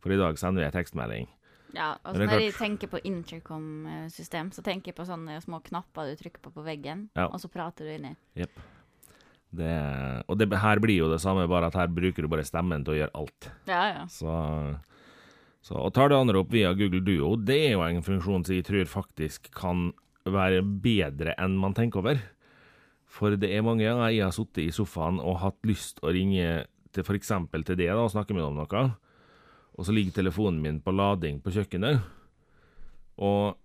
For 0.00 0.12
i 0.12 0.18
dag 0.20 0.36
sender 0.40 0.62
vi 0.62 0.68
en 0.68 0.76
tekstmelding. 0.76 1.30
Ja, 1.76 1.94
er 2.02 2.18
Når 2.18 2.40
jeg 2.40 2.54
tenker 2.58 2.90
på 2.90 3.00
intercom-system, 3.06 4.50
så 4.52 4.62
tenker 4.66 4.90
jeg 4.90 4.98
på 4.98 5.06
sånne 5.06 5.38
små 5.44 5.60
knapper 5.62 6.10
du 6.10 6.18
trykker 6.18 6.42
på 6.42 6.52
på 6.54 6.64
veggen, 6.66 7.08
Ja. 7.14 7.28
og 7.28 7.38
så 7.40 7.48
prater 7.48 7.86
du 7.86 7.94
inni. 7.94 8.16
Yep. 8.36 8.60
Det, 9.50 9.70
og 10.30 10.38
det, 10.38 10.46
her 10.62 10.78
blir 10.78 10.98
jo 10.98 11.10
det 11.10 11.20
samme, 11.22 11.48
bare 11.50 11.66
at 11.66 11.74
her 11.78 11.88
bruker 11.90 12.22
du 12.22 12.28
bare 12.30 12.46
stemmen 12.46 12.84
til 12.84 12.94
å 12.94 12.98
gjøre 13.00 13.14
alt. 13.18 13.50
Ja, 13.66 13.82
ja. 13.94 14.04
Så, 14.06 14.30
så 15.60 15.82
tar 15.92 16.08
det 16.08 16.18
andre 16.18 16.40
opp 16.40 16.52
via 16.54 16.72
Google 16.76 17.02
Duo, 17.04 17.34
det 17.36 17.58
er 17.66 17.74
jo 17.74 17.84
en 17.84 18.04
funksjon 18.04 18.46
som 18.46 18.56
jeg 18.56 18.64
tror 18.68 18.88
faktisk 18.88 19.50
kan 19.56 19.90
være 20.24 20.62
bedre 20.62 21.34
enn 21.40 21.58
man 21.60 21.76
tenker 21.76 22.00
over. 22.00 22.20
For 23.10 23.34
det 23.36 23.50
er 23.50 23.64
mange 23.66 23.84
ganger 23.84 24.12
jeg 24.12 24.24
har 24.24 24.34
sittet 24.34 24.62
i 24.64 24.74
sofaen 24.74 25.18
og 25.20 25.40
hatt 25.42 25.58
lyst 25.68 26.00
å 26.04 26.12
ringe 26.14 26.64
til 26.94 27.04
f.eks. 27.04 27.32
til 27.52 27.76
det 27.76 27.88
da, 27.90 27.98
og 28.00 28.12
snakke 28.12 28.34
med 28.34 28.42
deg 28.42 28.50
om 28.50 28.60
noe, 28.60 28.84
og 29.76 29.86
så 29.86 29.94
ligger 29.94 30.16
telefonen 30.16 30.62
min 30.62 30.80
på 30.84 30.94
lading 30.94 31.40
på 31.42 31.52
kjøkkenet. 31.54 32.00
Og 33.20 33.58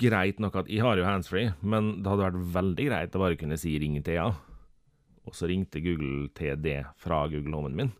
greit 0.00 0.40
nok 0.42 0.60
at 0.60 0.70
jeg 0.70 0.84
har 0.84 0.98
jo 0.98 1.06
handsfree, 1.06 1.54
men 1.62 1.96
det 2.02 2.10
hadde 2.10 2.26
vært 2.28 2.54
veldig 2.54 2.86
greit 2.90 3.16
å 3.16 3.22
bare 3.22 3.38
kunne 3.40 3.58
si 3.58 3.78
'ring 3.78 3.98
Thea', 4.02 4.30
og 5.26 5.34
så 5.34 5.48
ringte 5.48 5.82
Google 5.82 6.28
til 6.34 6.56
det 6.56 6.84
fra 6.96 7.26
Google 7.28 7.54
Homen 7.54 7.76
min. 7.76 7.92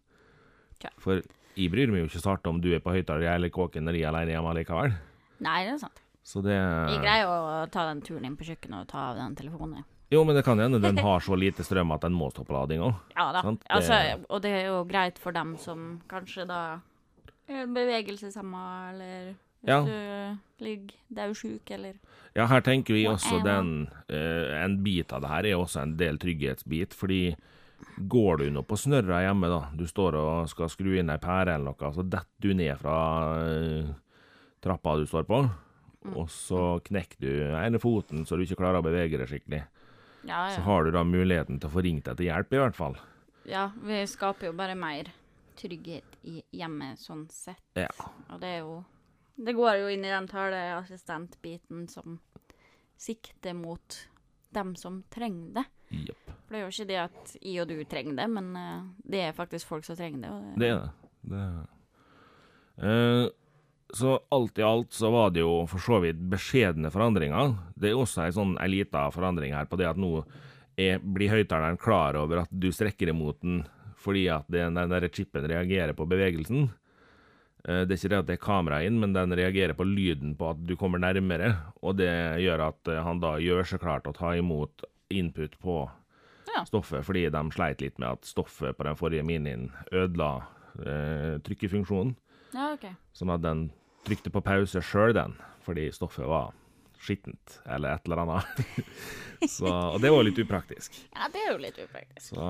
Okay. 0.76 0.90
For 0.98 1.22
jeg 1.60 1.70
bryr 1.72 1.90
meg 1.92 2.00
jo 2.04 2.08
ikke 2.10 2.22
snart 2.24 2.46
om 2.50 2.60
du 2.60 2.70
er 2.74 2.80
på 2.84 2.92
høyttaler 2.94 3.34
eller 3.34 3.48
kåken 3.52 3.84
når 3.84 3.98
jeg 3.98 4.04
er 4.08 4.12
alene 4.14 4.32
hjemme 4.36 4.54
likevel. 4.56 4.94
Nei, 5.40 5.64
det 5.66 5.74
er 5.74 5.78
sant. 5.84 6.00
Så 6.22 6.42
det 6.44 6.52
Jeg 6.56 7.00
greier 7.00 7.26
å 7.30 7.70
ta 7.72 7.86
den 7.88 8.02
turen 8.04 8.24
inn 8.28 8.36
på 8.36 8.44
kjøkkenet 8.48 8.82
og 8.82 8.88
ta 8.92 9.10
av 9.10 9.16
den 9.16 9.34
telefonen. 9.38 9.84
Jo, 10.10 10.24
men 10.26 10.34
det 10.34 10.42
kan 10.44 10.58
hende 10.58 10.80
den 10.82 10.98
har 10.98 11.20
så 11.22 11.36
lite 11.38 11.62
strøm 11.62 11.92
at 11.94 12.02
den 12.02 12.12
må 12.18 12.28
stå 12.32 12.42
på 12.44 12.52
lading 12.56 12.80
òg. 12.82 12.94
Ja 13.16 13.30
da. 13.32 13.42
Det- 13.42 13.62
Altså, 13.70 14.24
og 14.28 14.42
det 14.42 14.50
er 14.50 14.66
jo 14.66 14.84
greit 14.84 15.18
for 15.18 15.32
dem 15.32 15.56
som 15.56 16.00
kanskje 16.08 16.46
da 16.48 16.80
er 17.48 17.66
bevegelseshemma, 17.66 18.90
eller 18.92 19.34
Hvis 19.62 19.68
Ja. 19.68 19.82
du 19.84 20.64
ligger 20.64 20.94
daudsjuk, 21.12 21.70
eller 21.70 21.94
Ja, 22.34 22.46
her 22.46 22.60
tenker 22.60 22.94
vi 22.94 23.04
også 23.04 23.42
den 23.44 23.88
eh, 24.08 24.64
En 24.64 24.82
bit 24.82 25.12
av 25.12 25.20
det 25.20 25.28
her 25.28 25.44
er 25.46 25.56
også 25.58 25.82
en 25.82 25.96
del 25.96 26.16
trygghetsbit, 26.18 26.94
fordi 26.94 27.36
går 27.96 28.38
du 28.42 28.50
nå 28.50 28.62
på 28.66 28.76
snørra 28.78 29.22
hjemme, 29.24 29.48
da, 29.50 29.60
du 29.76 29.86
står 29.86 30.16
og 30.20 30.48
skal 30.52 30.70
skru 30.72 30.94
inn 30.98 31.10
ei 31.12 31.18
pære 31.22 31.54
eller 31.56 31.70
noe, 31.72 31.92
så 31.94 32.02
detter 32.06 32.46
du 32.46 32.54
ned 32.54 32.78
fra 32.80 32.96
eh, 33.44 33.90
trappa 34.64 34.96
du 35.00 35.06
står 35.08 35.24
på, 35.28 35.40
og 36.14 36.30
så 36.32 36.80
knekker 36.84 37.20
du 37.20 37.30
ene 37.60 37.78
foten 37.82 38.24
så 38.26 38.36
du 38.36 38.44
ikke 38.46 38.56
klarer 38.62 38.80
å 38.80 38.86
bevege 38.86 39.18
deg 39.20 39.28
skikkelig. 39.28 39.62
Ja, 40.28 40.50
Så 40.52 40.60
har 40.66 40.84
du 40.84 40.90
da 40.92 41.00
muligheten 41.04 41.58
til 41.60 41.68
å 41.70 41.72
få 41.72 41.80
ringt 41.84 42.08
etter 42.08 42.24
hjelp, 42.26 42.52
i 42.52 42.60
hvert 42.60 42.76
fall. 42.76 42.96
ja. 43.48 43.70
Vi 43.84 44.02
skaper 44.06 44.50
jo 44.50 44.52
bare 44.56 44.74
mer 44.76 45.08
trygghet 45.56 46.18
i 46.28 46.42
hjemmet, 46.56 47.00
sånn 47.00 47.26
sett. 47.32 47.60
Ja. 47.76 47.88
Og 48.32 48.40
det 48.40 48.48
er 48.56 48.58
jo 48.64 48.82
Det 49.40 49.54
går 49.56 49.78
jo 49.80 49.86
inn 49.88 50.04
i 50.04 50.10
den 50.12 50.26
taleassistentbiten 50.28 51.86
som 51.88 52.18
sikter 53.00 53.54
mot 53.56 53.96
dem 54.52 54.74
som 54.76 55.02
trenger 55.08 55.54
det. 55.54 55.64
Jepp. 56.10 56.19
For 56.50 56.56
det 56.56 56.60
er 56.60 56.64
jo 56.66 56.70
ikke 56.74 56.88
det 56.90 56.96
at 56.98 57.34
jeg 57.46 57.60
og 57.62 57.68
du 57.70 57.76
trenger 57.86 58.16
det, 58.18 58.24
men 58.34 58.48
eh, 58.58 58.80
det 59.14 59.20
er 59.28 59.36
faktisk 59.36 59.68
folk 59.70 59.84
som 59.86 59.94
trenger 59.98 60.24
det. 60.24 60.30
Og 60.34 60.58
Det 60.58 60.70
er 60.72 60.80
det. 60.80 61.12
det 61.30 61.42
er. 61.44 61.52
det. 61.60 61.68
Eh, 62.90 63.26
så 63.94 64.16
alt 64.34 64.58
i 64.58 64.62
alt 64.66 64.92
så 64.94 65.10
var 65.10 65.30
det 65.34 65.42
jo 65.44 65.64
for 65.70 65.82
så 65.82 65.98
vidt 66.02 66.18
beskjedne 66.30 66.90
forandringer. 66.94 67.54
Det 67.74 67.90
er 67.90 67.98
også 67.98 68.24
ei 68.24 68.34
sånn 68.34 68.56
ei 68.62 68.68
lita 68.70 69.08
forandring 69.14 69.54
her 69.54 69.66
på 69.70 69.78
det 69.80 69.88
at 69.90 69.98
nå 69.98 70.12
er, 70.78 70.98
blir 71.02 71.32
høyttaleren 71.32 71.78
klar 71.78 72.18
over 72.18 72.44
at 72.44 72.50
du 72.54 72.68
strekker 72.74 73.10
imot 73.14 73.40
den 73.42 73.64
fordi 74.00 74.28
at 74.32 74.46
den, 74.48 74.78
den 74.78 74.88
der 74.94 75.08
chipen 75.12 75.44
reagerer 75.50 75.92
på 75.92 76.06
bevegelsen. 76.08 76.70
Eh, 77.68 77.82
Det 77.84 77.94
er 77.94 77.98
ikke 77.98 78.12
det 78.14 78.20
at 78.22 78.26
det 78.30 78.36
er 78.38 78.44
kamera 78.46 78.82
inn, 78.86 78.98
men 79.02 79.12
den 79.14 79.34
reagerer 79.36 79.74
på 79.76 79.84
lyden 79.86 80.34
på 80.38 80.50
at 80.54 80.62
du 80.66 80.74
kommer 80.80 80.98
nærmere, 81.02 81.50
og 81.82 81.98
det 81.98 82.10
gjør 82.40 82.62
at 82.70 82.94
han 83.04 83.20
da 83.20 83.34
gjør 83.42 83.66
seg 83.74 83.82
klar 83.82 84.00
til 84.02 84.14
å 84.14 84.18
ta 84.18 84.32
imot 84.38 84.86
input 85.10 85.58
på 85.60 85.82
Ja. 86.48 86.64
stoffet, 86.66 87.04
fordi 87.06 87.26
de 87.30 87.42
sleit 87.54 87.80
litt 87.84 87.98
med 87.98 88.08
at 88.16 88.24
stoffet 88.26 88.76
på 88.76 88.84
den 88.88 88.96
forrige 88.98 89.22
minien 89.26 89.68
ødela 89.92 90.30
eh, 90.84 91.38
trykkefunksjonen, 91.46 92.16
Ja, 92.54 92.72
okay. 92.74 92.94
sånn 93.14 93.30
at 93.34 93.42
den 93.44 93.66
trykte 94.08 94.30
på 94.34 94.42
pause 94.42 94.80
sjøl, 94.82 95.12
den, 95.14 95.36
fordi 95.62 95.90
stoffet 95.94 96.26
var 96.26 96.52
skittent, 97.00 97.60
eller 97.70 97.94
et 97.94 98.08
eller 98.08 98.22
annet. 98.24 98.64
Så, 99.48 99.64
og 99.70 100.00
det 100.02 100.10
var 100.12 100.24
litt 100.26 100.38
upraktisk. 100.42 100.96
Ja, 101.14 101.28
det 101.32 101.40
er 101.46 101.52
jo 101.54 101.60
litt 101.62 101.78
upraktisk. 101.80 102.34
Så 102.34 102.48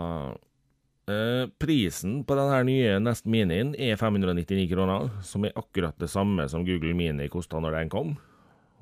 eh, 1.11 1.44
prisen 1.62 2.23
på 2.26 2.35
denne 2.38 2.62
nye 2.66 2.97
Nest 3.02 3.26
Minien 3.30 3.75
er 3.78 3.94
599 4.00 4.64
kroner, 4.73 5.11
som 5.26 5.44
er 5.47 5.54
akkurat 5.59 5.99
det 6.02 6.09
samme 6.11 6.49
som 6.50 6.64
Google 6.66 6.94
Mini 6.99 7.28
kosta 7.30 7.61
når 7.62 7.78
den 7.80 7.92
kom. 7.92 8.16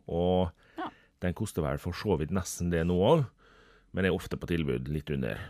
Og 0.07 0.49
Ja. 0.79 0.89
den 1.21 1.35
koster 1.37 1.63
vel 1.67 1.79
for 1.83 1.93
så 1.93 2.17
vidt 2.21 2.31
nesten 2.33 2.71
det 2.73 2.87
nå 2.87 2.97
òg, 2.97 3.27
men 3.99 4.07
er 4.07 4.15
ofte 4.15 4.39
på 4.39 4.47
tilbud 4.47 4.87
litt 4.95 5.11
under. 5.11 5.41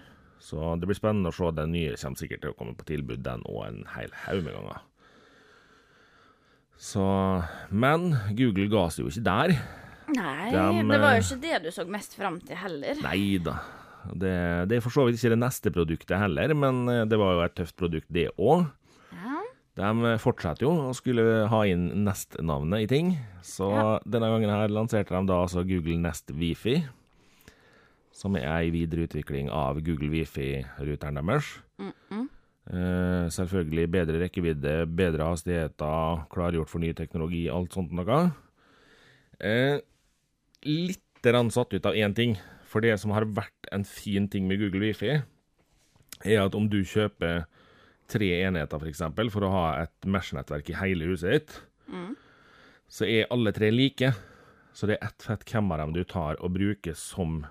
Så 0.40 0.56
det 0.80 0.88
blir 0.88 0.96
spennende 0.96 1.28
å 1.28 1.36
se. 1.36 1.50
Den 1.52 1.74
nye 1.74 1.96
kommer 2.00 2.16
sikkert 2.16 2.40
til 2.40 2.54
å 2.54 2.56
komme 2.56 2.72
på 2.78 2.86
tilbud, 2.88 3.20
den 3.26 3.42
og 3.44 3.66
en 3.66 3.82
hel 3.92 4.14
haug 4.24 4.40
med 4.46 4.54
ganger. 4.56 4.78
Så 6.78 7.04
Men 7.68 8.12
Google 8.38 8.68
ga 8.72 8.86
seg 8.94 9.04
jo 9.04 9.10
ikke 9.12 9.26
der. 9.26 9.54
Nei, 10.14 10.48
De, 10.54 10.62
det 10.88 11.00
var 11.02 11.10
eh, 11.12 11.18
jo 11.18 11.26
ikke 11.26 11.42
det 11.42 11.58
du 11.66 11.72
så 11.74 11.84
mest 11.90 12.14
fram 12.16 12.38
til 12.40 12.56
heller. 12.56 12.96
Nei 13.04 13.36
da. 13.44 13.58
Det, 14.08 14.32
det 14.70 14.78
er 14.78 14.84
for 14.84 14.94
så 14.94 15.04
vidt 15.04 15.18
ikke 15.18 15.34
det 15.34 15.40
neste 15.42 15.72
produktet 15.74 16.16
heller, 16.22 16.54
men 16.56 16.86
eh, 16.88 17.02
det 17.10 17.18
var 17.20 17.34
jo 17.36 17.42
et 17.44 17.56
tøft 17.58 17.76
produkt, 17.76 18.08
det 18.14 18.30
òg. 18.40 18.64
Ja. 19.12 19.42
De 19.82 20.14
fortsetter 20.22 20.64
jo 20.64 20.70
å 20.88 20.94
skulle 20.96 21.44
ha 21.52 21.60
inn 21.68 21.90
Nest-navnet 22.06 22.86
i 22.86 22.88
ting, 22.90 23.10
så 23.44 23.68
Ja. 23.74 23.84
denne 24.08 24.30
gangen 24.32 24.54
her 24.54 24.72
lanserte 24.72 25.12
de 25.12 25.28
da 25.28 25.42
altså 25.44 25.66
Google 25.68 25.98
Nest 26.00 26.32
Wifi, 26.32 26.78
som 28.18 28.34
er 28.38 28.48
ei 28.50 28.72
videreutvikling 28.74 29.50
av 29.54 29.78
Google 29.86 30.10
Wifi-ruteren 30.12 31.20
deres. 31.20 31.58
Mm 31.78 31.92
-mm. 32.10 32.26
Uh, 32.68 33.30
selvfølgelig 33.32 33.90
bedre 33.90 34.18
rekkevidde, 34.20 34.86
bedre 34.86 35.24
hastigheter, 35.24 36.26
klargjort 36.28 36.68
for 36.68 36.78
ny 36.78 36.92
teknologi, 36.92 37.46
alt 37.48 37.72
sånt 37.72 37.92
noe. 37.92 38.18
Uh, 39.40 39.78
litt 40.62 41.00
satt 41.50 41.72
ut 41.72 41.86
av 41.86 41.94
én 41.94 42.14
ting, 42.14 42.36
for 42.64 42.80
det 42.80 43.00
som 43.00 43.10
har 43.10 43.24
vært 43.24 43.72
en 43.72 43.84
fin 43.84 44.28
ting 44.28 44.46
med 44.46 44.58
Google 44.58 44.80
Wifi, 44.80 45.22
er 46.24 46.42
at 46.42 46.54
om 46.54 46.68
du 46.68 46.84
kjøper 46.84 47.46
tre 48.06 48.28
enheter, 48.44 48.76
f.eks., 48.76 48.98
for, 48.98 49.30
for 49.30 49.40
å 49.40 49.50
ha 49.50 49.82
et 49.82 50.06
Mesh-nettverk 50.06 50.70
i 50.70 50.74
hele 50.74 51.04
huset 51.04 51.30
ditt, 51.30 51.62
Mm. 51.88 52.16
så 52.88 53.06
er 53.08 53.30
alle 53.32 53.52
tre 53.52 53.70
like. 53.72 54.12
Så 54.76 54.86
det 54.86 54.98
er 54.98 55.08
ett 55.08 55.24
fett 55.24 55.44
hvem 55.48 55.72
av 55.72 55.78
dem 55.78 55.94
du 55.96 56.04
tar 56.04 56.38
og 56.44 56.52
bruker 56.54 56.94
som 56.94 57.46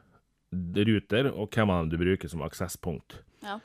ruter, 0.52 1.32
og 1.34 1.52
hvem 1.52 1.72
av 1.74 1.84
dem 1.84 1.92
du 1.92 1.98
bruker 2.02 2.32
som 2.32 2.44
aksesspunkt. 2.46 3.20
Ja. 3.44 3.60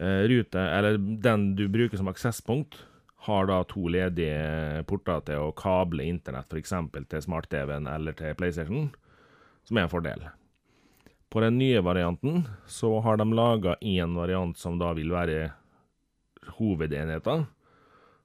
Eh, 0.00 0.24
rute, 0.30 0.58
eller 0.58 0.98
den 0.98 1.54
du 1.56 1.68
bruker 1.68 2.00
som 2.00 2.08
aksesspunkt, 2.08 2.80
har 3.24 3.46
da 3.48 3.62
to 3.64 3.86
ledige 3.88 4.84
porter 4.88 5.22
til 5.24 5.46
å 5.46 5.52
kable 5.56 6.04
internett, 6.04 6.50
f.eks. 6.52 6.74
til 7.08 7.22
smart-TV-en 7.24 7.86
eller 7.88 8.16
til 8.18 8.34
PlayStation, 8.36 8.90
som 9.64 9.78
er 9.78 9.86
en 9.86 9.92
fordel. 9.92 10.26
På 11.32 11.40
den 11.40 11.56
nye 11.58 11.80
varianten 11.80 12.44
så 12.70 13.00
har 13.00 13.16
de 13.16 13.24
laga 13.32 13.78
én 13.80 14.12
variant 14.14 14.58
som 14.58 14.76
da 14.78 14.92
vil 14.94 15.10
være 15.10 15.54
hovedenheter. 16.58 17.46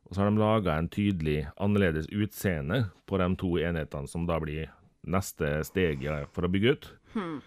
Og 0.09 0.15
så 0.15 0.21
har 0.21 0.29
de 0.29 0.41
laga 0.41 0.75
en 0.75 0.89
tydelig 0.91 1.47
annerledes 1.55 2.09
utseende 2.11 2.89
på 3.07 3.21
de 3.21 3.29
to 3.39 3.55
enhetene 3.61 4.09
som 4.09 4.27
da 4.29 4.39
blir 4.41 4.69
neste 5.09 5.61
steg 5.65 6.03
for 6.33 6.45
å 6.45 6.51
bygge 6.51 6.75
ut. 6.75 6.91
Hmm. 7.15 7.39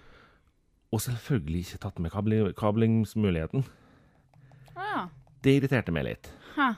Og 0.93 1.01
selvfølgelig 1.01 1.63
ikke 1.67 1.81
tatt 1.87 1.99
med 2.05 2.13
kabling, 2.13 2.51
kablingsmuligheten. 2.59 3.65
Ja. 4.77 5.07
Det 5.43 5.57
irriterte 5.59 5.93
meg 5.95 6.05
litt. 6.11 6.29
Ha. 6.57 6.75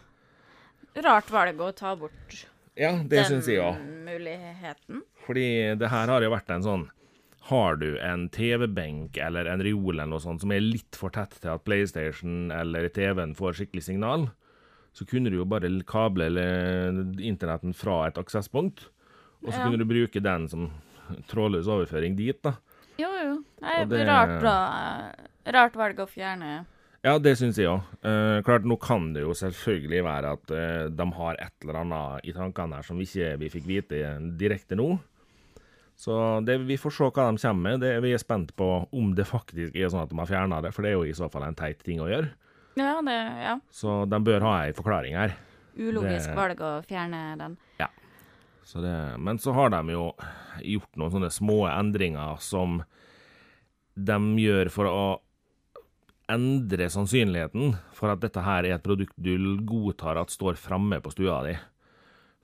Rart 1.04 1.30
valg 1.34 1.58
å 1.60 1.72
ta 1.74 1.96
bort 1.98 2.44
Ja, 2.78 2.92
det 3.02 3.24
syns 3.26 3.48
jeg 3.50 3.58
også. 3.58 3.80
den 3.82 4.04
muligheten. 4.06 5.00
Fordi 5.26 5.46
det 5.78 5.88
her 5.90 6.06
har 6.12 6.22
jo 6.22 6.30
vært 6.30 6.50
en 6.54 6.62
sånn 6.62 6.84
Har 7.50 7.76
du 7.76 7.98
en 8.00 8.28
TV-benk 8.32 9.18
eller 9.20 9.46
en 9.50 9.60
reol 9.60 9.92
eller 9.98 10.06
noe 10.08 10.22
sånt 10.22 10.40
som 10.40 10.52
er 10.54 10.62
litt 10.64 10.96
for 10.96 11.10
tett 11.12 11.34
til 11.42 11.50
at 11.52 11.64
PlayStation 11.66 12.50
eller 12.54 12.88
TV-en 12.88 13.34
får 13.36 13.58
skikkelig 13.58 13.82
signal, 13.84 14.30
så 14.96 15.04
kunne 15.04 15.28
du 15.28 15.36
jo 15.36 15.44
bare 15.44 15.68
kable 15.84 16.30
internetten 17.20 17.74
fra 17.76 18.06
et 18.08 18.16
aksesspunkt, 18.16 18.86
og 19.44 19.52
så 19.52 19.58
Ja. 19.58 19.64
kunne 19.66 19.76
du 19.78 19.84
bruke 19.84 20.22
den 20.22 20.48
som 20.48 20.70
trådløs 21.28 21.66
overføring 21.68 22.16
dit, 22.16 22.40
da. 22.42 22.54
Jo, 22.98 23.08
jo. 23.10 23.32
Nei, 23.62 23.84
det- 23.90 24.06
Rart, 24.06 24.40
da. 24.42 25.12
rart 25.52 25.74
valg 25.76 25.98
å 25.98 26.06
fjerne 26.08 26.66
Ja, 27.04 27.18
det 27.18 27.34
syns 27.36 27.56
jeg 27.58 27.66
òg. 27.68 27.82
klart, 28.44 28.64
nå 28.64 28.78
kan 28.80 29.12
det 29.12 29.22
jo 29.22 29.34
selvfølgelig 29.36 30.04
være 30.04 30.32
at 30.32 30.50
eh, 30.50 30.88
de 30.88 31.06
har 31.18 31.34
et 31.38 31.52
eller 31.62 31.80
annet 31.82 32.24
i 32.24 32.32
tankene 32.32 32.76
her 32.76 32.82
som 32.82 32.96
vi 32.96 33.04
ikke 33.04 33.38
vi 33.38 33.48
fikk 33.50 33.66
vite 33.66 33.98
direkte 34.38 34.74
nå. 34.78 34.98
Så 35.96 36.40
det, 36.44 36.56
vi 36.66 36.76
får 36.76 36.90
se 36.96 37.04
hva 37.04 37.28
de 37.30 37.38
kommer 37.38 37.62
med. 37.70 37.80
Det, 37.80 38.02
vi 38.02 38.12
er 38.14 38.18
spent 38.18 38.54
på 38.56 38.88
om 38.92 39.12
det 39.14 39.26
faktisk 39.28 39.76
er 39.76 39.88
sånn 39.92 40.02
at 40.02 40.08
de 40.10 40.16
har 40.18 40.26
fjerna 40.26 40.62
det, 40.64 40.72
for 40.74 40.82
det 40.82 40.90
er 40.90 40.96
jo 40.96 41.04
i 41.04 41.12
så 41.14 41.28
fall 41.30 41.44
en 41.46 41.54
teit 41.54 41.82
ting 41.84 42.00
å 42.02 42.08
gjøre. 42.08 42.30
Ja, 42.74 42.96
det 43.06 43.18
ja. 43.44 43.58
Så 43.70 44.08
de 44.10 44.18
bør 44.24 44.40
ha 44.42 44.54
ei 44.64 44.72
forklaring 44.74 45.14
her. 45.14 45.36
Ulogisk 45.78 46.32
valg 46.34 46.58
å 46.62 46.72
fjerne 46.86 47.36
den. 47.38 47.58
Så 48.64 48.80
det, 48.80 48.94
men 49.20 49.38
så 49.38 49.52
har 49.52 49.70
de 49.74 49.92
jo 49.92 50.08
gjort 50.64 50.96
noen 50.96 51.12
sånne 51.12 51.30
små 51.32 51.64
endringer 51.68 52.40
som 52.40 52.80
de 53.94 54.18
gjør 54.40 54.70
for 54.72 54.88
å 54.90 55.04
endre 56.32 56.88
sannsynligheten 56.88 57.74
for 57.92 58.14
at 58.14 58.22
dette 58.22 58.40
her 58.40 58.64
er 58.64 58.78
et 58.78 58.84
produkt 58.84 59.12
du 59.20 59.36
godtar 59.68 60.16
at 60.16 60.32
står 60.32 60.56
framme 60.56 60.98
på 61.04 61.12
stua 61.12 61.42
di. 61.44 61.52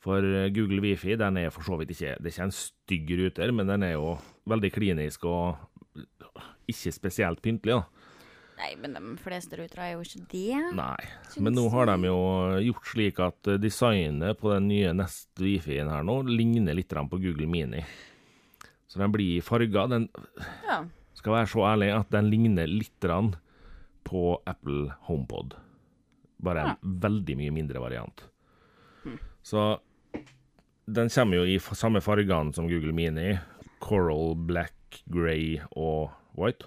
For 0.01 0.25
eh, 0.25 0.51
Google 0.53 0.83
Wifi 0.85 1.17
den 1.21 1.41
er 1.41 1.53
for 1.53 1.65
så 1.65 1.77
vidt 1.81 1.93
ikke 1.95 2.17
Det 2.21 2.29
er 2.29 2.35
ikke 2.35 2.49
en 2.49 2.57
stygg 2.57 3.15
ruter, 3.21 3.53
men 3.57 3.69
den 3.69 3.85
er 3.85 3.97
jo 3.97 4.15
veldig 4.49 4.71
klinisk 4.73 5.25
og 5.29 5.57
ikke 6.71 6.93
spesielt 6.95 7.43
pyntelig. 7.43 7.81
da. 7.81 8.00
Nei, 8.61 8.75
men 8.77 8.93
de 8.97 9.15
fleste 9.23 9.57
ruter 9.57 9.81
er 9.81 9.93
jo 9.95 10.03
ikke 10.05 10.23
det. 10.35 10.61
Nei, 10.77 11.09
men 11.41 11.55
nå 11.57 11.65
har 11.73 11.89
de 11.89 11.95
jo 12.11 12.17
gjort 12.67 12.91
slik 12.93 13.21
at 13.25 13.49
eh, 13.49 13.57
designet 13.63 14.37
på 14.41 14.53
den 14.53 14.69
nye 14.69 14.93
Nest 14.97 15.31
Wifi-en 15.41 15.89
her 15.89 16.05
nå 16.05 16.19
ligner 16.29 16.77
litt 16.77 16.93
på 16.93 17.21
Google 17.23 17.49
Mini. 17.49 17.81
Så 18.91 18.99
den 19.01 19.13
blir 19.15 19.41
farga. 19.47 19.87
Den 19.89 20.09
Ja. 20.67 20.83
skal 21.15 21.33
være 21.39 21.47
så 21.53 21.65
ærlig 21.73 21.91
at 21.95 22.11
den 22.11 22.29
ligner 22.31 22.67
litt 22.69 23.01
på 24.05 24.43
Apple 24.47 24.93
HomePod. 25.09 25.55
Bare 26.43 26.61
en 26.65 27.01
veldig 27.01 27.37
mye 27.37 27.53
mindre 27.53 27.81
variant. 27.81 28.23
Så 29.43 29.79
den 30.91 31.09
kommer 31.09 31.37
jo 31.37 31.45
i 31.45 31.59
samme 31.59 32.01
fargene 32.03 32.53
som 32.55 32.69
Google 32.69 32.93
Mini. 32.93 33.39
Coral, 33.81 34.35
black, 34.35 35.03
grey 35.09 35.61
og 35.77 36.11
white. 36.37 36.67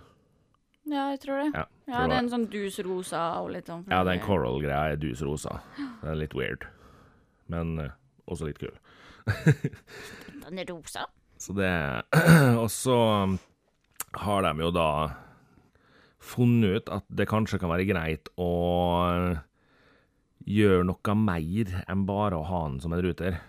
Ja, 0.90 1.10
jeg 1.14 1.20
tror 1.24 1.40
det. 1.42 1.50
Ja, 1.54 1.66
Ja, 1.88 1.94
tror 1.94 2.02
det 2.04 2.10
det. 2.10 2.16
er 2.16 2.20
en 2.24 2.30
sånn 2.32 2.46
dus 2.52 2.80
rosa 2.86 3.24
og 3.42 3.52
litt 3.56 3.68
sånn 3.72 3.86
Ja, 3.92 4.04
den 4.08 4.22
coral-greia 4.24 4.94
er 4.94 5.00
dus 5.02 5.22
rosa. 5.26 5.62
Den 5.78 6.10
er 6.14 6.20
litt 6.20 6.36
weird. 6.38 6.68
Men 7.52 7.78
uh, 7.80 7.90
også 8.28 8.48
litt 8.50 8.60
kul. 8.62 8.74
Den 10.44 10.60
er 10.60 10.68
rosa. 10.72 11.06
Så 11.40 11.54
det 11.56 11.70
Og 12.64 12.70
så 12.72 12.98
har 14.24 14.46
de 14.46 14.54
jo 14.64 14.72
da 14.76 14.90
funnet 16.24 16.78
ut 16.84 16.92
at 17.00 17.08
det 17.12 17.28
kanskje 17.28 17.60
kan 17.60 17.72
være 17.72 17.88
greit 17.90 18.30
å 18.40 18.50
gjøre 20.44 20.86
noe 20.88 21.16
mer 21.20 21.74
enn 21.88 22.06
bare 22.08 22.40
å 22.40 22.46
ha 22.48 22.62
den 22.68 22.80
som 22.84 22.96
en 22.96 23.04
ruter. 23.04 23.40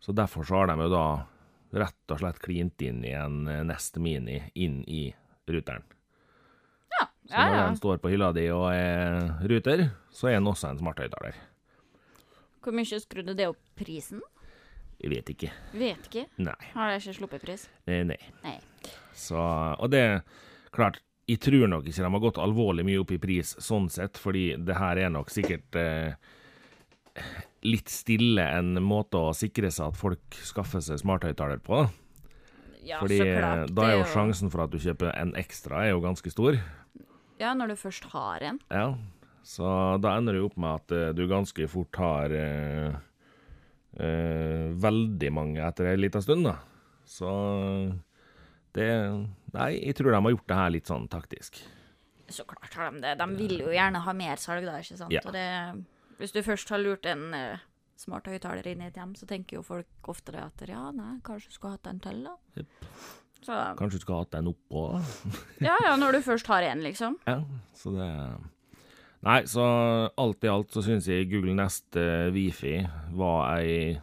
Så 0.00 0.12
derfor 0.16 0.44
så 0.44 0.60
har 0.62 0.70
de 0.72 0.76
jo 0.84 0.90
da 0.92 1.06
rett 1.76 2.12
og 2.12 2.20
slett 2.20 2.40
klint 2.44 2.80
inn 2.84 3.02
i 3.04 3.12
en 3.16 3.44
Nest 3.68 3.96
Mini 4.00 4.42
inn 4.54 4.82
i 4.88 5.08
ruteren. 5.48 5.84
Ja, 6.94 7.06
Så 7.26 7.34
ja, 7.34 7.44
når 7.50 7.56
ja. 7.58 7.66
den 7.66 7.76
står 7.80 7.98
på 8.02 8.12
hylla 8.12 8.30
di 8.36 8.46
og 8.54 8.68
er 8.72 9.32
ruter, 9.50 9.86
så 10.14 10.28
er 10.30 10.38
den 10.38 10.46
også 10.52 10.70
en 10.70 10.78
smarthøyttaler. 10.80 11.34
Hvor 12.62 12.74
mye 12.74 13.00
skrudde 13.02 13.34
det 13.38 13.48
opp 13.50 13.60
prisen? 13.78 14.22
Jeg 15.02 15.10
vet 15.12 15.28
ikke. 15.34 15.50
Vet 15.76 16.06
ikke. 16.08 16.24
Nei. 16.40 16.56
Har 16.72 16.88
det 16.94 17.02
ikke 17.02 17.16
sluppet 17.18 17.42
pris? 17.44 17.66
Eh, 17.86 18.00
Nei. 18.08 18.16
Nei. 18.46 18.56
Så, 19.16 19.36
og 19.36 19.90
det 19.92 20.00
er 20.00 20.22
klart, 20.74 21.02
jeg 21.28 21.40
tror 21.42 21.66
nok 21.68 21.84
ikke 21.90 22.04
de 22.04 22.10
har 22.14 22.22
gått 22.22 22.38
alvorlig 22.40 22.84
mye 22.86 23.02
opp 23.02 23.12
i 23.12 23.18
pris 23.20 23.52
sånn 23.62 23.90
sett, 23.92 24.16
fordi 24.20 24.54
det 24.62 24.78
her 24.78 24.96
er 25.02 25.12
nok 25.12 25.30
sikkert 25.34 25.76
eh, 25.80 26.14
litt 27.66 27.90
stille 27.92 28.44
en 28.58 28.76
måte 28.84 29.18
å 29.20 29.34
sikre 29.36 29.70
seg 29.74 29.90
at 29.92 29.98
folk 30.00 30.38
skaffer 30.46 30.82
seg 30.84 31.00
smarthøyttaler 31.02 31.60
på. 31.66 31.82
da. 31.82 31.88
Ja, 32.86 33.00
Fordi 33.02 33.18
så 33.18 33.26
klart. 33.26 33.64
eh, 33.66 33.74
da 33.74 33.88
er 33.90 33.98
jo 33.98 34.08
sjansen 34.12 34.52
for 34.52 34.62
at 34.64 34.72
du 34.72 34.78
kjøper 34.78 35.10
en 35.12 35.34
ekstra 35.38 35.84
er 35.84 35.94
jo 35.94 36.02
ganske 36.04 36.30
stor. 36.30 36.58
Ja, 37.40 37.52
når 37.52 37.74
du 37.74 37.76
først 37.80 38.06
har 38.14 38.44
en. 38.46 38.60
Ja, 38.70 38.94
så 39.46 39.66
da 40.02 40.16
ender 40.18 40.36
det 40.36 40.44
opp 40.46 40.56
med 40.58 40.80
at 40.80 40.94
eh, 40.94 41.12
du 41.14 41.26
ganske 41.30 41.68
fort 41.70 41.98
har 42.00 42.32
eh, 42.34 42.96
eh, 44.00 44.66
veldig 44.86 45.32
mange 45.34 45.62
etter 45.62 45.92
en 45.92 46.02
liten 46.02 46.24
stund, 46.24 46.48
da. 46.48 46.56
Så 47.06 47.30
det 48.74 48.88
Nei, 49.54 49.70
jeg 49.78 49.96
tror 49.96 50.12
de 50.12 50.18
har 50.20 50.34
gjort 50.34 50.48
det 50.50 50.56
her 50.58 50.72
litt 50.74 50.90
sånn 50.90 51.06
taktisk. 51.08 51.60
Så 52.28 52.44
klart 52.48 52.74
har 52.74 52.90
de 52.90 53.04
det. 53.04 53.14
De 53.20 53.26
vil 53.38 53.60
jo 53.62 53.70
gjerne 53.72 54.02
ha 54.02 54.14
mer 54.16 54.40
salg, 54.42 54.66
da, 54.66 54.80
ikke 54.82 54.98
sant? 54.98 55.14
Ja. 55.14 55.22
Det, 55.32 55.46
hvis 56.18 56.34
du 56.34 56.42
først 56.44 56.72
har 56.74 56.82
lurt 56.82 57.06
en 57.08 57.30
uh, 57.32 57.62
smart 58.00 58.28
høyttaler 58.30 58.66
inn 58.70 58.82
i 58.84 58.88
et 58.90 58.98
hjem, 58.98 59.14
så 59.18 59.28
tenker 59.28 59.58
jo 59.58 59.66
folk 59.66 60.10
ofte 60.10 60.34
det 60.34 60.42
at 60.42 60.66
ja, 60.68 60.88
nei, 60.94 61.16
kanskje 61.26 61.52
du 61.52 61.56
skulle 61.56 61.76
hatt 61.76 61.88
en 61.90 62.02
til, 62.04 62.26
da. 62.26 62.34
Yep. 62.56 62.90
Så 63.46 63.56
Kanskje 63.78 64.00
du 64.00 64.02
skulle 64.02 64.24
hatt 64.24 64.34
den 64.34 64.50
oppå? 64.50 64.88
ja, 65.68 65.76
ja, 65.84 65.94
når 66.00 66.18
du 66.18 66.20
først 66.26 66.48
har 66.50 66.66
en, 66.66 66.82
liksom. 66.84 67.18
Ja, 67.28 67.40
så 67.76 67.94
det 67.94 68.10
Nei, 69.26 69.40
så 69.50 69.62
alt 70.20 70.44
i 70.44 70.50
alt 70.50 70.74
så 70.74 70.82
syns 70.84 71.08
jeg 71.10 71.26
Google 71.32 71.56
Nest 71.58 71.96
uh, 71.98 72.28
Wifi 72.30 72.76
var 73.16 73.56
ei 73.56 73.96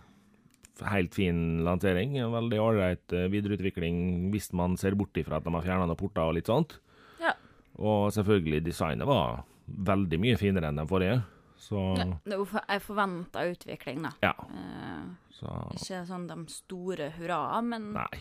helt 0.90 1.14
fin 1.16 1.62
lansering. 1.64 2.18
En 2.18 2.34
veldig 2.34 2.60
ålreit 2.60 3.14
eh, 3.16 3.30
videreutvikling 3.32 4.32
hvis 4.34 4.50
man 4.58 4.76
ser 4.80 4.98
bort 5.00 5.16
ifra 5.22 5.38
at 5.38 5.46
de 5.46 5.54
har 5.54 5.64
fjerna 5.64 5.88
noen 5.88 6.00
porter 6.00 6.26
og 6.26 6.36
litt 6.36 6.50
sånt. 6.50 6.76
Ja. 7.22 7.36
Og 7.78 8.10
selvfølgelig, 8.16 8.64
designet 8.66 9.08
var 9.08 9.46
veldig 9.64 10.20
mye 10.20 10.40
finere 10.42 10.72
enn 10.72 10.82
den 10.82 10.90
forrige. 10.90 11.22
Så 11.64 11.80
Ja, 11.98 12.06
det 12.26 12.34
er 12.34 12.40
jo 12.42 12.46
for- 12.50 12.66
en 12.68 12.80
forventa 12.84 13.44
utvikling, 13.48 14.02
da. 14.04 14.12
ja. 14.22 14.34
Eh, 14.52 15.04
Så, 15.32 15.48
ikke 15.78 16.02
sånn 16.10 16.28
de 16.28 16.36
store 16.52 17.12
hurra, 17.16 17.62
men 17.64 17.94
nei. 17.94 18.20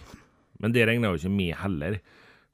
Men 0.61 0.73
det 0.73 0.87
regner 0.87 1.11
jo 1.11 1.19
ikke 1.19 1.37
med 1.37 1.57
heller. 1.57 1.99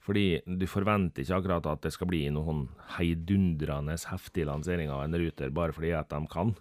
Fordi 0.09 0.41
du 0.47 0.65
forventer 0.67 1.21
ikke 1.21 1.37
akkurat 1.37 1.67
at 1.69 1.83
det 1.85 1.93
skal 1.93 2.07
bli 2.09 2.23
noen 2.33 2.63
heidundrende 2.97 3.93
heftig 4.09 4.47
lansering 4.49 4.89
av 4.89 5.03
en 5.05 5.13
ruter 5.21 5.51
bare 5.53 5.73
fordi 5.77 5.93
at 5.99 6.09
de 6.09 6.27
kan. 6.33 6.55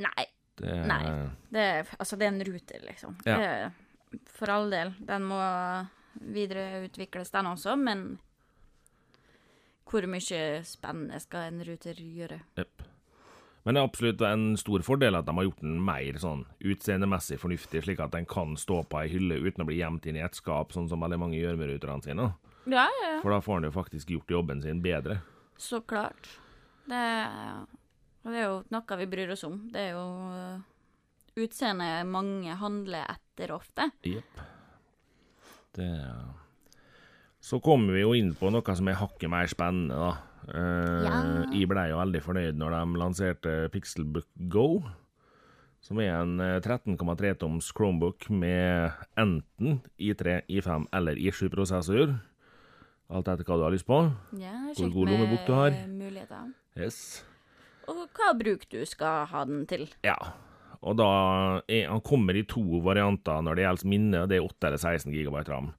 nei. 0.00 0.26
Det, 0.56 0.86
Nei. 0.86 1.30
Det 1.50 1.86
altså, 1.98 2.18
det 2.18 2.26
er 2.26 2.32
en 2.34 2.44
ruter, 2.44 2.80
liksom. 2.86 3.14
Ja. 3.24 3.36
Det 3.38 3.72
for 4.26 4.50
all 4.50 4.68
del. 4.70 4.90
Den 5.00 5.22
må 5.24 5.38
videreutvikles, 6.20 7.30
den 7.32 7.46
også, 7.46 7.76
men 7.78 8.18
hvor 9.88 10.06
mye 10.08 10.62
spennende 10.64 11.20
skal 11.20 11.48
en 11.52 11.62
ruter 11.66 11.94
gjøre? 11.94 12.40
Jepp. 12.56 12.71
Men 13.62 13.76
det 13.76 13.80
er 13.82 13.86
absolutt 13.86 14.22
en 14.26 14.46
stor 14.58 14.82
fordel 14.82 15.14
at 15.14 15.26
de 15.28 15.34
har 15.36 15.46
gjort 15.46 15.60
den 15.62 15.76
mer 15.86 16.16
sånn 16.18 16.42
utseendemessig 16.66 17.38
fornuftig, 17.38 17.84
slik 17.84 18.00
at 18.02 18.14
den 18.16 18.26
kan 18.26 18.56
stå 18.58 18.80
på 18.90 19.02
ei 19.02 19.10
hylle 19.12 19.38
uten 19.38 19.62
å 19.62 19.68
bli 19.68 19.78
gjemt 19.78 20.08
inn 20.10 20.18
i 20.18 20.24
et 20.26 20.38
skap, 20.38 20.74
sånn 20.74 20.88
som 20.90 21.02
veldig 21.04 21.20
mange 21.22 21.38
gjør 21.38 21.60
med 21.60 21.70
ruterne 21.70 22.02
sine. 22.02 22.32
Ja, 22.66 22.86
ja, 22.86 23.06
ja. 23.06 23.20
For 23.22 23.34
da 23.34 23.38
får 23.42 23.60
han 23.60 23.68
jo 23.68 23.74
faktisk 23.74 24.10
gjort 24.10 24.34
jobben 24.34 24.62
sin 24.64 24.82
bedre. 24.82 25.20
Så 25.58 25.82
klart. 25.86 26.26
Det, 26.90 27.02
det 28.26 28.34
er 28.34 28.48
jo 28.48 28.58
noe 28.74 28.98
vi 28.98 29.08
bryr 29.14 29.30
oss 29.34 29.46
om. 29.46 29.60
Det 29.70 29.86
er 29.86 29.94
jo 29.94 30.04
uh, 30.34 30.58
utseendet 31.38 32.06
mange 32.10 32.58
handler 32.58 33.14
etter 33.14 33.54
ofte. 33.54 33.92
Jepp. 34.06 34.42
Det 35.72 35.88
Så 37.42 37.58
kommer 37.62 37.94
vi 37.94 38.02
jo 38.02 38.12
inn 38.14 38.34
på 38.38 38.50
noe 38.52 38.74
som 38.76 38.90
er 38.90 38.98
hakket 39.00 39.30
mer 39.30 39.48
spennende, 39.50 39.98
da. 39.98 40.31
Eh, 40.48 41.04
Ja. 41.04 41.44
Jeg 41.52 41.68
blei 41.70 41.88
jo 41.90 41.98
veldig 42.00 42.22
fornøyd 42.24 42.56
når 42.58 42.70
de 42.74 42.98
lanserte 42.98 43.54
Pixelbook 43.72 44.26
Go. 44.48 44.82
Som 45.82 45.98
er 45.98 46.12
en 46.20 46.38
eh, 46.40 46.60
13,3 46.62 47.34
toms 47.38 47.72
Chromebook 47.74 48.28
med 48.30 48.92
enten 49.18 49.80
I3, 49.98 50.42
I5 50.48 50.86
eller 50.94 51.14
I7-prosessor. 51.18 52.14
Alt 53.12 53.28
etter 53.28 53.44
hva 53.44 53.58
du 53.58 53.64
har 53.66 53.74
lyst 53.74 53.86
på. 53.86 53.98
Ja, 54.40 54.54
Hvor 54.78 54.92
god 54.94 55.10
lommebok 55.10 55.42
du 55.46 55.52
har. 55.52 55.70
muligheter. 55.90 56.52
Yes. 56.78 57.24
Og 57.90 58.06
hva 58.14 58.30
bruk 58.38 58.62
du 58.70 58.78
skal 58.86 59.26
ha 59.26 59.44
den 59.44 59.66
til. 59.66 59.88
Ja. 60.06 60.16
Og 60.82 60.96
da 60.96 61.60
er, 61.68 61.88
Han 61.90 62.00
kommer 62.00 62.34
i 62.34 62.42
to 62.48 62.62
varianter 62.82 63.42
når 63.42 63.54
det 63.58 63.64
gjelder 63.66 63.88
minne. 63.90 64.22
Det 64.30 64.38
er 64.38 64.46
8 64.46 64.66
eller 64.70 64.78
16 64.78 65.12
GB 65.12 65.42
RAM. 65.48 65.74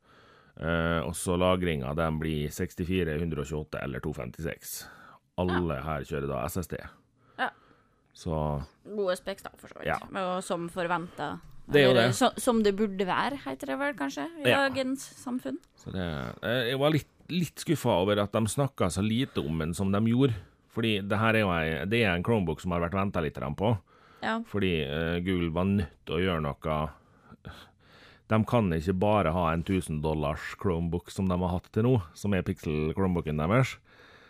Eh, 0.60 1.00
og 1.02 1.16
så 1.18 1.34
lagringa 1.40 1.94
den 1.98 2.20
blir 2.22 2.52
64, 2.54 3.16
128 3.18 3.80
eller 3.82 4.04
256. 4.04 4.76
Alle 5.42 5.80
her 5.82 6.06
kjører 6.06 6.30
da 6.30 6.44
SSD. 6.46 6.76
Ja. 7.40 7.50
Så 8.14 8.36
Gode 8.86 9.16
speks, 9.18 9.42
da, 9.48 9.50
for 9.58 9.72
så 9.74 9.80
vidt. 9.82 9.90
Ja. 9.90 9.98
Og 10.22 10.44
som 10.46 10.68
forventa. 10.70 11.32
Det 11.66 11.80
er 11.82 11.88
jo 11.88 11.96
det. 11.96 12.06
Så, 12.18 12.30
som 12.38 12.60
det 12.62 12.76
burde 12.78 13.06
være, 13.08 13.40
heter 13.46 13.72
det 13.72 13.78
vel 13.80 13.94
kanskje, 13.98 14.28
i 14.44 14.50
Ja. 14.52 14.68
dagens 14.68 15.06
samfunn. 15.24 15.58
Så 15.80 15.92
det, 15.96 16.06
eh, 16.44 16.70
jeg 16.70 16.80
var 16.80 16.92
litt, 16.92 17.10
litt 17.30 17.56
skuffa 17.64 17.96
over 18.04 18.20
at 18.22 18.32
de 18.36 18.42
snakka 18.52 18.92
så 18.92 19.02
lite 19.02 19.40
om 19.42 19.58
den 19.64 19.74
som 19.74 19.92
de 19.92 20.00
gjorde. 20.12 20.36
Fordi 20.74 21.00
det 21.08 21.18
her 21.18 21.34
er 21.36 21.40
jo 21.46 21.52
ei, 21.54 21.86
det 21.86 22.04
er 22.04 22.14
en 22.16 22.24
Chromebook 22.24 22.60
som 22.62 22.72
har 22.72 22.82
vært 22.82 22.98
venta 22.98 23.22
litt 23.22 23.34
på. 23.36 23.78
Ja. 24.22 24.40
Fordi 24.46 24.74
eh, 24.84 25.20
Google 25.22 25.50
var 25.54 25.66
nødt 25.66 26.06
til 26.06 26.16
å 26.16 26.22
gjøre 26.22 26.42
noe 26.42 26.90
De 28.32 28.40
kan 28.48 28.72
ikke 28.74 28.96
bare 28.98 29.34
ha 29.36 29.50
en 29.52 29.66
1000 29.66 30.02
dollars 30.04 30.54
Chromebook 30.62 31.12
som 31.12 31.28
de 31.30 31.38
har 31.38 31.56
hatt 31.58 31.68
til 31.76 31.86
nå, 31.88 31.98
som 32.18 32.34
er 32.34 32.46
Pixel-Chromebooken 32.48 33.42
deres. 33.44 33.78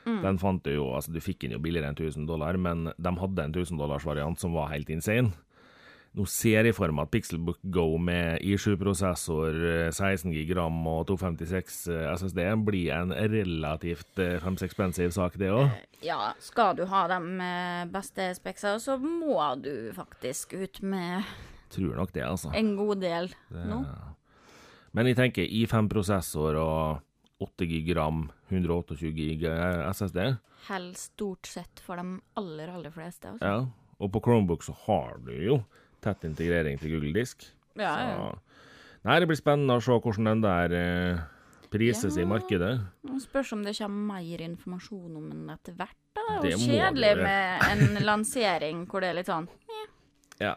Den 0.04 0.36
fant 0.42 0.64
du 0.66 0.74
jo, 0.74 0.90
altså 0.98 1.14
Du 1.16 1.22
fikk 1.24 1.46
den 1.46 1.54
jo 1.56 1.62
billigere 1.64 1.88
enn 1.88 1.96
1000 1.96 2.28
dollar, 2.28 2.58
men 2.60 2.90
de 2.98 3.14
hadde 3.22 3.46
en 3.46 3.54
1000 3.56 3.80
dollars 3.80 4.04
variant 4.04 4.40
som 4.40 4.56
var 4.58 4.74
helt 4.74 4.90
insane. 4.92 5.32
Nå 6.14 6.28
ser 6.30 6.68
jeg 6.68 6.76
for 6.78 6.94
meg 6.94 7.08
at 7.08 7.14
Pixelbook 7.16 7.58
Go 7.74 7.96
med 7.98 8.44
I7-prosessor, 8.46 9.56
16 9.90 10.30
GB 10.30 10.52
RAM 10.60 10.76
og 10.92 11.08
256 11.10 11.80
SSD 12.20 12.44
blir 12.68 12.92
en 12.94 13.16
relativt 13.32 14.22
eh, 14.22 14.36
femse 14.44 14.68
expensive 14.68 15.10
sak, 15.16 15.40
det 15.42 15.50
òg. 15.50 15.72
ja, 16.06 16.20
skal 16.44 16.76
du 16.78 16.84
ha 16.92 17.08
de 17.10 17.18
eh, 17.48 17.82
beste 17.90 18.30
speksa, 18.38 18.76
så 18.84 19.00
må 19.02 19.40
du 19.64 19.90
faktisk 19.98 20.54
ut 20.54 20.84
med 20.86 21.26
Tror 21.74 21.96
nok 21.98 22.12
det, 22.14 22.24
altså. 22.28 22.52
en 22.54 22.76
god 22.78 23.02
del 23.02 23.32
nå. 23.50 23.80
Men 24.94 25.10
jeg 25.10 25.18
tenker 25.18 25.48
I5-prosessor 25.50 26.58
og 26.62 27.02
8 27.44 27.66
GB 27.66 27.96
RAM, 27.98 28.28
128 28.54 29.10
GB 29.18 29.48
SSD. 29.90 30.20
Helst 30.70 31.10
stort 31.16 31.50
sett 31.50 31.82
for 31.84 31.98
de 32.00 32.20
aller, 32.40 32.70
aller 32.72 32.94
fleste. 32.94 33.34
Altså. 33.34 33.44
Ja. 33.50 33.98
Og 34.00 34.12
på 34.14 34.22
Chromebook 34.24 34.64
så 34.64 34.76
har 34.86 35.18
du 35.26 35.34
jo 35.34 35.58
tett 36.04 36.24
integrering 36.28 36.78
til 36.80 36.94
Google 36.94 37.14
Disk. 37.16 37.44
Ja, 37.80 37.94
ja. 38.14 38.32
Nei, 39.04 39.18
det 39.20 39.28
blir 39.28 39.40
spennende 39.40 39.80
å 39.80 39.84
se 39.84 39.96
hvordan 39.98 40.30
den 40.30 40.44
der 40.46 40.76
eh, 40.78 41.24
prises 41.74 42.16
i 42.22 42.26
markedet. 42.30 42.76
Nå 43.04 43.18
Spørs 43.24 43.52
om 43.58 43.64
det 43.66 43.74
kommer 43.80 44.22
mer 44.22 44.44
informasjon 44.46 45.18
om 45.20 45.26
den 45.32 45.50
etter 45.52 45.76
hvert. 45.80 45.98
da. 46.16 46.38
Det 46.44 46.54
er 46.54 46.56
jo 46.56 46.70
kjedelig 46.70 47.12
med 47.20 47.66
en 47.72 47.98
lansering 48.06 48.86
hvor 48.88 49.04
det 49.04 49.10
er 49.12 49.18
litt 49.20 49.32
sånn 49.32 49.50
Ja. 50.40 50.54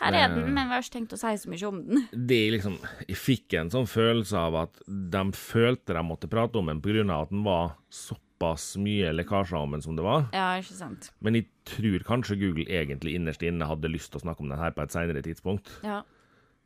Her 0.00 0.16
er 0.18 0.32
den, 0.32 0.48
men 0.54 0.68
vi 0.68 0.74
har 0.74 0.82
ikke 0.82 0.96
tenkt 0.96 1.14
å 1.14 1.18
si 1.20 1.32
så 1.38 1.50
mye 1.50 1.68
om 1.68 1.80
den. 1.86 2.06
det 2.30 2.40
liksom 2.56 2.78
Jeg 3.06 3.18
fikk 3.20 3.56
en 3.60 3.70
sånn 3.72 3.86
følelse 3.90 4.40
av 4.40 4.58
at 4.64 4.80
de 4.88 5.24
følte 5.38 5.96
de 5.96 6.04
måtte 6.06 6.30
prate 6.30 6.58
om 6.60 6.72
den 6.72 7.12
av 7.12 7.28
at 7.28 7.34
den 7.34 7.44
var 7.46 7.76
såpass 7.94 8.74
mye 8.82 9.12
lekkasjer 9.14 9.60
om 9.60 9.76
den 9.76 9.84
som 9.84 9.98
det 9.98 10.06
var. 10.06 10.26
Ja, 10.34 10.48
ikke 10.58 10.78
sant. 10.78 11.12
Men 11.24 11.38
jeg 11.38 11.48
tror 11.68 12.06
kanskje 12.08 12.40
Google 12.42 12.66
egentlig 12.66 13.14
innerst 13.18 13.44
inne 13.46 13.68
hadde 13.70 13.92
lyst 13.92 14.10
til 14.12 14.20
å 14.20 14.26
snakke 14.26 14.44
om 14.44 14.50
den 14.50 14.60
her 14.60 14.74
på 14.74 14.82
et 14.82 14.94
senere 14.94 15.22
tidspunkt. 15.24 15.70
Ja. 15.86 16.02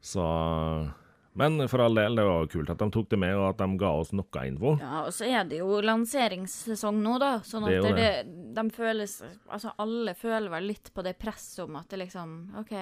Så 0.00 0.24
Men 1.38 1.68
for 1.70 1.84
all 1.84 1.94
del, 1.98 2.18
det 2.18 2.24
var 2.26 2.48
kult 2.50 2.70
at 2.72 2.80
de 2.82 2.88
tok 2.94 3.10
det 3.12 3.18
med, 3.22 3.34
og 3.38 3.46
at 3.52 3.60
de 3.60 3.78
ga 3.78 3.92
oss 4.00 4.10
noe 4.16 4.44
info. 4.48 4.74
Ja, 4.82 5.04
og 5.06 5.12
så 5.14 5.28
er 5.28 5.46
det 5.48 5.60
jo 5.60 5.78
lanseringssesong 5.84 6.98
nå, 7.04 7.14
da. 7.22 7.30
Sånn 7.46 7.68
at 7.68 7.76
det 7.86 7.92
det, 7.98 8.10
de 8.56 8.64
føles 8.74 9.18
Altså, 9.22 9.72
alle 9.82 10.14
føler 10.18 10.50
vel 10.52 10.68
litt 10.72 10.90
på 10.94 11.04
det 11.06 11.14
presset 11.20 11.64
om 11.64 11.78
at 11.78 11.88
det 11.92 12.02
liksom 12.02 12.34
OK, 12.60 12.74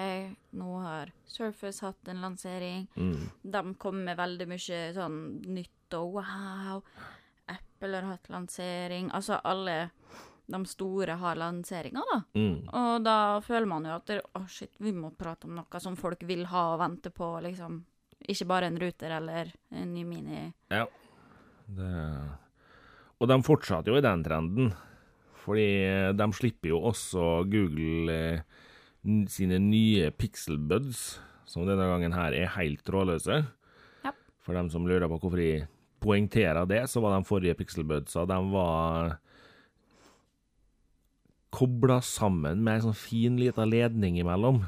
nå 0.57 0.79
har 0.83 1.13
Surface 1.27 1.85
hatt 1.85 2.09
en 2.09 2.23
lansering. 2.23 2.87
Mm. 2.95 3.27
De 3.43 3.63
kommer 3.77 4.11
med 4.11 4.19
veldig 4.19 4.47
mye 4.49 4.81
sånn 4.95 5.19
nytt 5.53 5.97
og 5.97 6.17
wow. 6.19 6.81
Apple 7.47 7.99
har 7.99 8.09
hatt 8.15 8.29
lansering. 8.31 9.11
Altså, 9.15 9.39
alle 9.43 9.77
de 10.47 10.65
store 10.65 11.17
har 11.19 11.35
lanseringer, 11.35 12.03
da. 12.13 12.21
Mm. 12.39 12.57
Og 12.71 13.03
da 13.03 13.17
føler 13.43 13.67
man 13.67 13.85
jo 13.87 13.95
at 13.97 14.11
å, 14.15 14.21
oh, 14.39 14.47
shit, 14.49 14.71
vi 14.79 14.93
må 14.95 15.11
prate 15.11 15.47
om 15.47 15.55
noe 15.59 15.81
som 15.83 15.97
folk 15.99 16.23
vil 16.27 16.45
ha 16.51 16.63
og 16.73 16.81
vente 16.81 17.11
på, 17.11 17.29
liksom. 17.43 17.81
Ikke 18.25 18.47
bare 18.49 18.71
en 18.71 18.79
ruter 18.81 19.13
eller 19.19 19.53
en 19.71 19.93
ny 19.93 20.03
Mini. 20.07 20.47
Ja. 20.73 20.87
Det... 21.67 21.93
Og 23.17 23.29
de 23.29 23.37
fortsatte 23.45 23.91
jo 23.91 23.97
i 23.97 24.05
den 24.05 24.23
trenden. 24.25 24.73
Fordi 25.47 25.67
de 26.17 26.27
slipper 26.35 26.73
jo 26.73 26.81
også 26.89 27.45
Google 27.47 28.13
eh, 28.13 28.57
sine 29.31 29.61
nye 29.63 30.09
Pixel 30.11 30.57
Buds, 30.59 31.21
som 31.47 31.63
denne 31.67 31.87
gangen 31.87 32.15
her 32.17 32.35
er 32.35 32.51
helt 32.57 32.83
trådløse. 32.85 33.39
Ja. 34.03 34.13
For 34.43 34.57
dem 34.57 34.69
som 34.73 34.87
lurer 34.89 35.07
på 35.07 35.21
hvorfor 35.21 35.39
de 35.39 35.67
poengterer 36.03 36.67
det, 36.69 36.83
så 36.91 37.01
var 37.01 37.15
de 37.15 37.27
forrige 37.27 37.55
Pixel 37.57 37.87
Budsa 37.87 38.25
de 38.27 38.37
var 38.51 39.17
kobla 41.57 42.01
sammen 42.03 42.59
med 42.61 42.75
ei 42.75 42.83
sånn 42.83 42.97
fin 42.97 43.39
lita 43.39 43.65
ledning 43.65 44.19
imellom. 44.19 44.61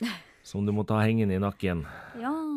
Som 0.46 0.66
du 0.66 0.72
må 0.74 0.84
ta 0.88 1.00
hengende 1.02 1.36
i 1.36 1.42
nakken. 1.42 1.84
Ja. 2.20 2.49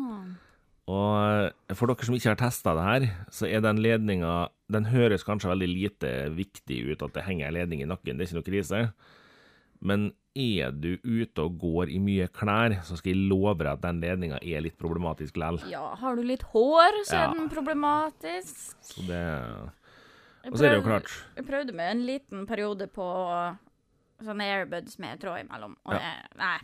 Og 0.86 1.76
for 1.78 1.88
dere 1.88 2.04
som 2.04 2.14
ikke 2.16 2.28
har 2.34 2.36
testa 2.42 2.74
det 2.76 2.82
her, 2.84 3.04
så 3.32 3.46
er 3.48 3.62
den 3.64 3.78
ledninga 3.80 4.50
Den 4.70 4.84
høres 4.90 5.24
kanskje 5.24 5.48
veldig 5.52 5.68
lite 5.70 6.10
viktig 6.36 6.78
ut 6.92 7.02
at 7.06 7.12
det 7.14 7.24
henger 7.24 7.48
en 7.48 7.54
ledning 7.56 7.80
i 7.82 7.88
nakken, 7.88 8.16
det 8.18 8.24
er 8.24 8.28
ikke 8.30 8.38
noe 8.40 8.48
krise. 8.48 8.80
Men 9.84 10.06
er 10.34 10.72
du 10.72 10.96
ute 11.04 11.44
og 11.44 11.58
går 11.60 11.90
i 11.92 11.98
mye 12.02 12.26
klær, 12.32 12.78
så 12.82 12.96
skal 12.96 13.12
jeg 13.12 13.28
love 13.30 13.58
deg 13.60 13.68
at 13.74 13.82
den 13.84 14.00
ledninga 14.02 14.38
er 14.42 14.64
litt 14.64 14.78
problematisk 14.80 15.36
lell. 15.36 15.60
ja. 15.70 15.94
Har 16.00 16.16
du 16.16 16.22
litt 16.22 16.42
hår, 16.54 17.00
så 17.04 17.12
Ja. 17.14 17.30
er 17.30 17.34
den 17.36 17.48
problematisk. 17.52 18.74
Så 18.82 19.06
det 19.06 19.70
Og 20.50 20.58
så 20.58 20.64
er 20.66 20.70
det 20.74 20.82
jo 20.82 20.88
klart 20.88 21.08
Jeg 21.36 21.46
prøvde 21.46 21.72
med 21.74 21.90
en 21.90 22.06
liten 22.06 22.46
periode 22.46 22.88
på 22.88 23.06
sånne 24.24 24.44
airbuds 24.44 24.98
med 24.98 25.20
tråd 25.20 25.44
imellom, 25.46 25.76
og 25.86 25.92
Ja. 25.92 25.98
det 25.98 26.38
Nei. 26.38 26.58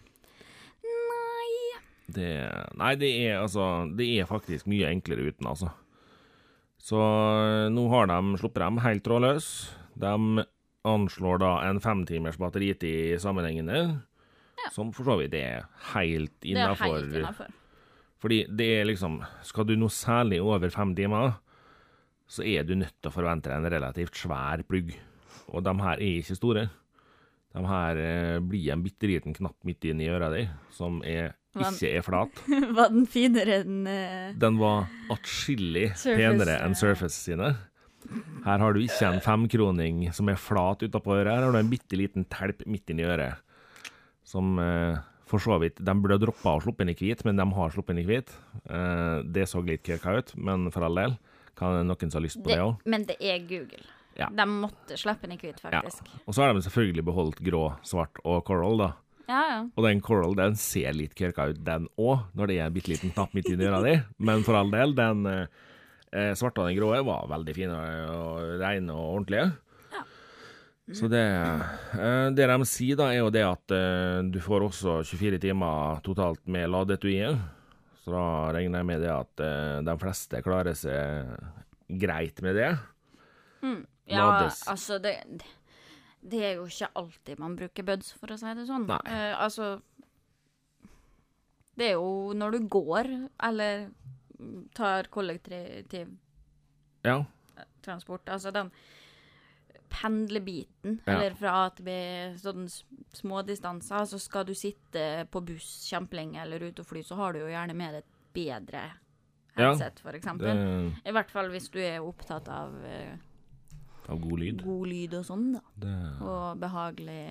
Nei. 0.84 1.80
Det, 2.14 2.31
Nei, 2.79 2.94
det 3.01 3.11
er 3.27 3.40
altså 3.42 3.66
Det 3.96 4.07
er 4.20 4.29
faktisk 4.29 4.66
mye 4.70 4.88
enklere 4.90 5.29
uten, 5.31 5.46
altså. 5.51 5.70
Så 6.81 6.96
eh, 7.01 7.68
nå 7.73 7.87
har 7.92 8.09
de 8.11 8.20
sluppet 8.40 8.62
dem 8.64 8.81
helt 8.85 9.05
trådløs. 9.05 9.49
De 10.01 10.44
anslår 10.88 11.42
da 11.42 11.51
en 11.68 11.81
femtimers 11.85 12.38
batteritid 12.40 13.18
sammenhengende, 13.20 14.01
som 14.73 14.92
for 14.96 15.05
så 15.09 15.18
vidt 15.20 15.35
er 15.37 15.66
helt 15.92 16.33
Det 16.40 16.55
er 16.55 16.57
innafor. 16.57 16.94
helt 16.96 17.18
innafor. 17.20 17.53
Fordi 18.20 18.42
det 18.53 18.66
er 18.79 18.88
liksom 18.88 19.20
Skal 19.49 19.64
du 19.68 19.75
noe 19.81 19.92
særlig 19.92 20.40
over 20.44 20.68
fem 20.73 20.94
timer, 20.96 21.35
så 22.31 22.44
er 22.46 22.64
du 22.64 22.75
nødt 22.79 22.94
til 23.01 23.11
å 23.11 23.14
forvente 23.14 23.51
deg 23.51 23.59
en 23.59 23.73
relativt 23.75 24.14
svær 24.16 24.62
plugg. 24.68 24.92
Og 25.51 25.64
de 25.66 25.73
her 25.83 25.96
er 25.99 26.20
ikke 26.20 26.37
store. 26.38 26.68
De 27.51 27.62
her 27.66 27.99
eh, 27.99 28.38
blir 28.38 28.70
en 28.73 28.85
bitte 28.85 29.09
liten 29.11 29.35
knapp 29.35 29.57
midt 29.66 29.85
inni 29.90 30.07
øra 30.12 30.29
di, 30.31 30.44
som 30.70 31.01
er, 31.03 31.33
ikke 31.58 31.90
er 31.98 32.04
flat. 32.06 32.40
Var 32.78 32.92
den 32.92 33.06
finere 33.10 33.60
enn 33.64 33.82
uh, 33.88 34.30
Den 34.38 34.58
var 34.60 34.86
atskillig 35.10 35.90
penere 36.04 36.60
enn. 36.62 36.76
Surface 36.78 37.16
sine. 37.18 37.54
Her 38.46 38.62
har 38.62 38.74
du 38.74 38.80
ikke 38.80 39.10
en 39.10 39.20
femkroning 39.24 40.06
som 40.16 40.30
er 40.32 40.38
flat 40.40 40.82
utapå 40.86 41.18
øret, 41.18 41.34
her 41.34 41.44
har 41.44 41.52
du 41.52 41.58
en 41.60 41.70
bitte 41.70 41.98
liten 41.98 42.24
telp 42.32 42.62
midt 42.70 42.90
inni 42.94 43.04
øret. 43.04 43.42
Som 44.24 44.56
uh, 44.62 44.96
for 45.30 45.42
så 45.42 45.58
vidt 45.62 45.78
De 45.82 45.94
burde 45.94 46.16
ha 46.16 46.22
droppa 46.22 46.56
å 46.56 46.62
sluppe 46.64 46.84
inn 46.84 46.92
i 46.92 46.98
hvit, 46.98 47.22
men 47.26 47.38
de 47.38 47.46
har 47.56 47.74
sluppet 47.74 47.94
inn 47.94 48.02
i 48.02 48.08
hvit. 48.08 48.32
Uh, 48.70 49.20
det 49.26 49.46
så 49.50 49.62
litt 49.64 49.84
kirka 49.86 50.16
ut, 50.18 50.34
men 50.38 50.70
for 50.74 50.86
all 50.86 50.98
del. 50.98 51.16
Kan 51.58 51.82
noen 51.86 52.10
som 52.10 52.20
har 52.20 52.26
lyst 52.26 52.40
på 52.40 52.50
det, 52.50 52.60
òg? 52.62 52.80
Men 52.88 53.04
det 53.08 53.18
er 53.20 53.42
Google. 53.44 53.82
Ja. 54.18 54.28
De 54.32 54.46
måtte 54.48 54.96
slippe 54.98 55.26
den 55.28 55.36
i 55.36 55.40
hvit, 55.40 55.60
Ja. 55.62 55.82
faktisk. 55.82 56.08
Og 56.26 56.34
så 56.34 56.42
har 56.42 56.54
de 56.54 56.62
selvfølgelig 56.64 57.04
beholdt 57.04 57.42
grå, 57.44 57.64
svart 57.86 58.18
og 58.24 58.44
coral, 58.48 58.78
da. 58.78 58.90
Ja, 59.31 59.40
ja. 59.47 59.59
Og 59.77 59.87
den 59.87 60.01
coral 60.03 60.35
den 60.38 60.57
ser 60.59 60.95
litt 60.97 61.14
kirka 61.19 61.51
ut, 61.53 61.61
den 61.66 61.87
òg, 62.01 62.27
når 62.35 62.51
det 62.51 62.57
er 62.59 62.66
en 62.66 62.75
bitte 62.75 62.90
liten 62.90 63.12
knapp 63.14 63.35
midt 63.37 63.51
inni 63.53 63.69
øra 63.69 63.83
di. 63.85 63.95
Men 64.19 64.43
for 64.47 64.59
all 64.59 64.73
del, 64.73 64.95
den 64.99 65.27
eh, 65.31 65.45
eh, 66.11 66.33
svarte 66.38 66.64
og 66.64 66.71
den 66.71 66.79
grå 66.79 66.93
var 67.07 67.29
veldig 67.31 67.55
fine 67.57 67.77
og 68.11 68.57
rene 68.62 68.97
og 68.97 69.21
ordentlige. 69.21 69.51
Så 70.90 71.07
det 71.07 71.23
eh, 71.23 72.27
Det 72.35 72.49
de 72.51 72.66
sier, 72.66 72.99
da, 72.99 73.12
er 73.12 73.21
jo 73.21 73.31
det 73.31 73.45
at 73.47 73.77
eh, 73.77 74.19
du 74.27 74.40
får 74.43 74.66
også 74.66 74.99
24 75.07 75.38
timer 75.47 76.03
totalt 76.07 76.43
med 76.51 76.66
ladeetuiet. 76.73 77.38
Så 78.01 78.11
da 78.16 78.27
regner 78.57 78.81
jeg 78.81 78.88
med 78.88 79.03
det 79.05 79.12
at 79.12 79.43
de 79.85 79.95
fleste 80.01 80.40
klarer 80.43 80.75
seg 80.75 81.29
greit 82.01 82.40
med 82.43 82.57
det. 82.57 82.71
Ja, 84.11 84.25
Lades. 84.25 84.62
altså 84.73 84.97
det, 84.99 85.19
det 86.22 86.40
er 86.44 86.54
jo 86.59 86.66
ikke 86.68 86.88
alltid 87.00 87.38
man 87.40 87.56
bruker 87.56 87.83
buds, 87.87 88.12
for 88.12 88.26
å 88.35 88.38
si 88.38 88.52
det 88.54 88.66
sånn. 88.68 88.88
Eh, 89.06 89.35
altså 89.40 89.80
Det 91.80 91.87
er 91.90 91.92
jo 91.96 92.33
når 92.37 92.50
du 92.59 92.68
går, 92.68 93.06
eller 93.42 93.87
tar 94.74 95.04
kollektiv 95.12 96.11
Ja. 97.04 97.24
transport, 97.83 98.26
altså 98.28 98.52
den 98.52 98.70
pendlebiten, 99.90 101.00
Ja. 101.06 101.12
eller 101.14 101.35
fra 101.35 101.50
A 101.66 101.68
til 101.70 101.85
B, 101.85 101.90
sånn 102.38 102.68
små 103.12 103.42
distanser, 103.44 104.04
så 104.06 104.18
skal 104.20 104.44
du 104.44 104.52
sitte 104.54 105.26
på 105.30 105.40
buss 105.44 105.88
kjempelenge 105.90 106.37
eller 106.42 106.61
ute 106.61 106.80
og 106.80 106.87
fly, 106.87 107.02
så 107.02 107.16
har 107.16 107.33
du 107.33 107.40
jo 107.40 107.46
gjerne 107.46 107.74
med 107.74 107.94
deg 107.94 108.04
et 108.04 108.35
bedre 108.35 108.83
headset, 109.56 109.98
for 110.00 110.12
eksempel. 110.12 110.54
Det, 110.54 111.09
I 111.09 111.12
hvert 111.12 111.30
fall 111.30 111.48
hvis 111.50 111.68
du 111.70 111.78
er 111.80 111.98
opptatt 112.00 112.48
av 112.48 112.74
eh, 112.85 113.16
av 114.11 114.20
god 114.20 114.38
lyd. 114.42 114.62
god 114.64 114.88
lyd 114.90 115.14
og 115.20 115.25
sånn, 115.29 115.53
da. 115.57 115.61
Det, 115.85 115.96
Og 116.27 116.59
behagelig 116.61 117.25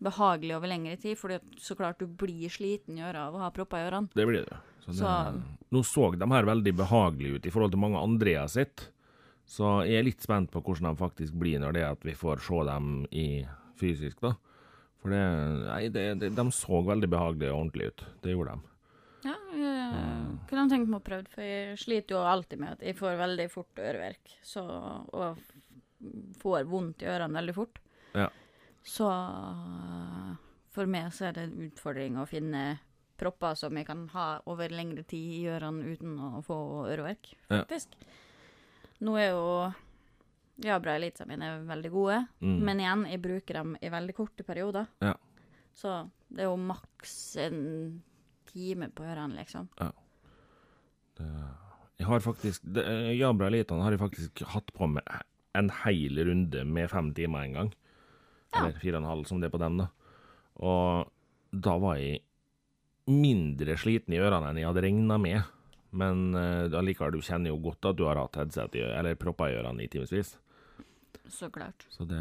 behagelig 0.00 0.54
over 0.56 0.70
lengre 0.70 0.96
tid, 0.96 1.18
for 1.20 1.34
så 1.60 1.76
klart 1.76 1.98
du 2.00 2.06
blir 2.06 2.48
sliten 2.48 2.96
i 2.96 3.02
øra 3.04 3.26
av 3.28 3.34
å 3.36 3.42
ha 3.42 3.50
propper 3.52 3.82
i 3.82 3.88
ørene. 3.90 4.08
Det 4.16 4.24
blir 4.26 4.46
det. 4.48 4.56
Så 4.86 4.94
Så- 4.96 5.42
Nå 5.70 5.82
så 5.84 6.18
de 6.18 6.26
her 6.26 6.42
veldig 6.44 6.72
behagelige 6.74 7.34
ut 7.36 7.46
i 7.46 7.50
forhold 7.50 7.70
til 7.70 7.78
mange 7.80 8.00
andre 8.00 8.30
jeg 8.30 8.40
har 8.40 8.48
sett. 8.48 8.88
Så 9.46 9.84
jeg 9.86 9.98
er 9.98 10.02
litt 10.04 10.20
spent 10.22 10.50
på 10.50 10.62
hvordan 10.62 10.96
de 10.96 10.96
faktisk 10.96 11.32
blir 11.38 11.58
når 11.60 11.72
det 11.74 11.82
er 11.82 11.90
at 11.92 12.00
vi 12.02 12.12
får 12.12 12.40
se 12.40 12.64
dem 12.64 13.06
i 13.12 13.46
fysisk, 13.76 14.20
da. 14.20 14.34
For 15.02 15.10
det, 15.10 15.20
nei, 15.66 15.88
det, 15.88 16.18
det, 16.20 16.34
de 16.34 16.44
så 16.50 16.82
veldig 16.84 17.08
behagelige 17.08 17.52
og 17.52 17.60
ordentlige 17.70 17.88
ut. 17.88 18.04
Det 18.22 18.34
gjorde 18.34 18.54
de. 18.54 18.60
Ja, 19.22 19.34
jeg 19.52 20.48
kunne 20.48 20.68
tenkt 20.70 20.88
meg 20.88 21.00
å 21.00 21.04
prøve, 21.04 21.28
for 21.28 21.42
jeg 21.42 21.76
sliter 21.78 22.16
jo 22.16 22.22
alltid 22.24 22.58
med 22.58 22.70
at 22.72 22.80
jeg 22.80 22.96
får 22.96 23.18
veldig 23.20 23.50
fort 23.50 23.74
øreverk, 23.76 24.36
så, 24.42 24.62
og 25.12 25.36
får 26.40 26.64
vondt 26.70 27.02
i 27.02 27.06
ørene 27.10 27.34
veldig 27.40 27.54
fort. 27.54 27.78
Ja. 28.14 28.28
Så 28.82 29.08
for 30.70 30.86
meg 30.86 31.10
så 31.12 31.28
er 31.28 31.32
det 31.36 31.42
en 31.48 31.66
utfordring 31.68 32.16
å 32.20 32.26
finne 32.30 32.78
propper 33.20 33.54
som 33.58 33.76
jeg 33.76 33.84
kan 33.86 34.06
ha 34.14 34.26
over 34.48 34.72
lengre 34.72 35.02
tid 35.04 35.42
i 35.42 35.46
ørene 35.52 35.84
uten 35.92 36.16
å 36.18 36.40
få 36.46 36.56
øreverk, 36.88 37.34
Ja. 37.50 37.64
Nå 39.00 39.14
er 39.16 39.30
jo 39.30 39.74
Jabra 40.60 40.94
Elita 40.98 41.24
mine 41.24 41.42
er 41.42 41.62
veldig 41.64 41.90
gode, 41.90 42.28
Mm. 42.40 42.58
men 42.64 42.78
igjen, 42.80 43.06
jeg 43.10 43.22
bruker 43.22 43.54
dem 43.54 43.76
i 43.80 43.88
veldig 43.88 44.14
korte 44.14 44.44
perioder. 44.44 44.86
Ja. 45.00 45.14
Så 45.74 46.10
det 46.30 46.40
er 46.40 46.50
jo 46.50 46.56
maks 46.56 47.36
en 47.36 48.02
time 48.46 48.88
på 48.90 49.02
ørene, 49.04 49.36
liksom. 49.36 49.68
Jeg 51.98 52.06
har 52.08 52.20
faktisk 52.24 52.60
det, 52.64 52.84
Jabra 53.18 53.46
Elitan 53.50 53.80
har 53.84 53.92
jeg 53.92 54.00
faktisk 54.00 54.42
hatt 54.54 54.70
på 54.72 54.86
med 54.88 55.02
en 55.58 55.70
hel 55.82 56.20
runde 56.26 56.64
med 56.64 56.90
fem 56.90 57.12
timer 57.14 57.46
en 57.46 57.56
gang. 57.58 57.70
Ja. 58.50 58.64
Eller 58.64 58.82
fire 58.82 58.98
og 58.98 59.04
en 59.04 59.10
halv, 59.10 59.24
som 59.28 59.40
det 59.40 59.50
er 59.50 59.54
på 59.54 59.62
dem, 59.62 59.78
da. 59.82 59.88
Og 60.60 61.10
da 61.50 61.76
var 61.82 61.96
jeg 61.98 62.20
mindre 63.10 63.74
sliten 63.80 64.14
i 64.14 64.20
ørene 64.22 64.50
enn 64.50 64.60
jeg 64.60 64.68
hadde 64.68 64.84
regna 64.84 65.16
med. 65.20 65.48
Men 65.90 66.36
uh, 66.36 66.70
allikevel, 66.78 67.16
du 67.16 67.24
kjenner 67.24 67.50
jo 67.50 67.58
godt 67.64 67.90
at 67.90 67.98
du 67.98 68.04
har 68.06 68.20
hatt 68.20 68.38
headset 68.38 68.78
i, 68.78 68.84
eller 68.86 69.18
propper 69.18 69.50
i 69.50 69.58
ørene 69.58 69.86
i 69.86 69.90
timevis. 69.90 70.36
Så 71.30 71.50
klart. 71.54 71.86
Så 71.94 72.06
det 72.10 72.20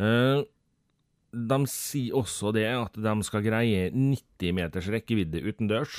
uh, 0.00 0.44
De 1.32 1.58
sier 1.70 2.16
også 2.16 2.52
det 2.56 2.66
at 2.68 2.96
de 2.96 3.14
skal 3.26 3.44
greie 3.46 3.88
90 3.92 4.54
meters 4.56 4.90
rekkevidde 4.92 5.42
utendørs, 5.44 5.96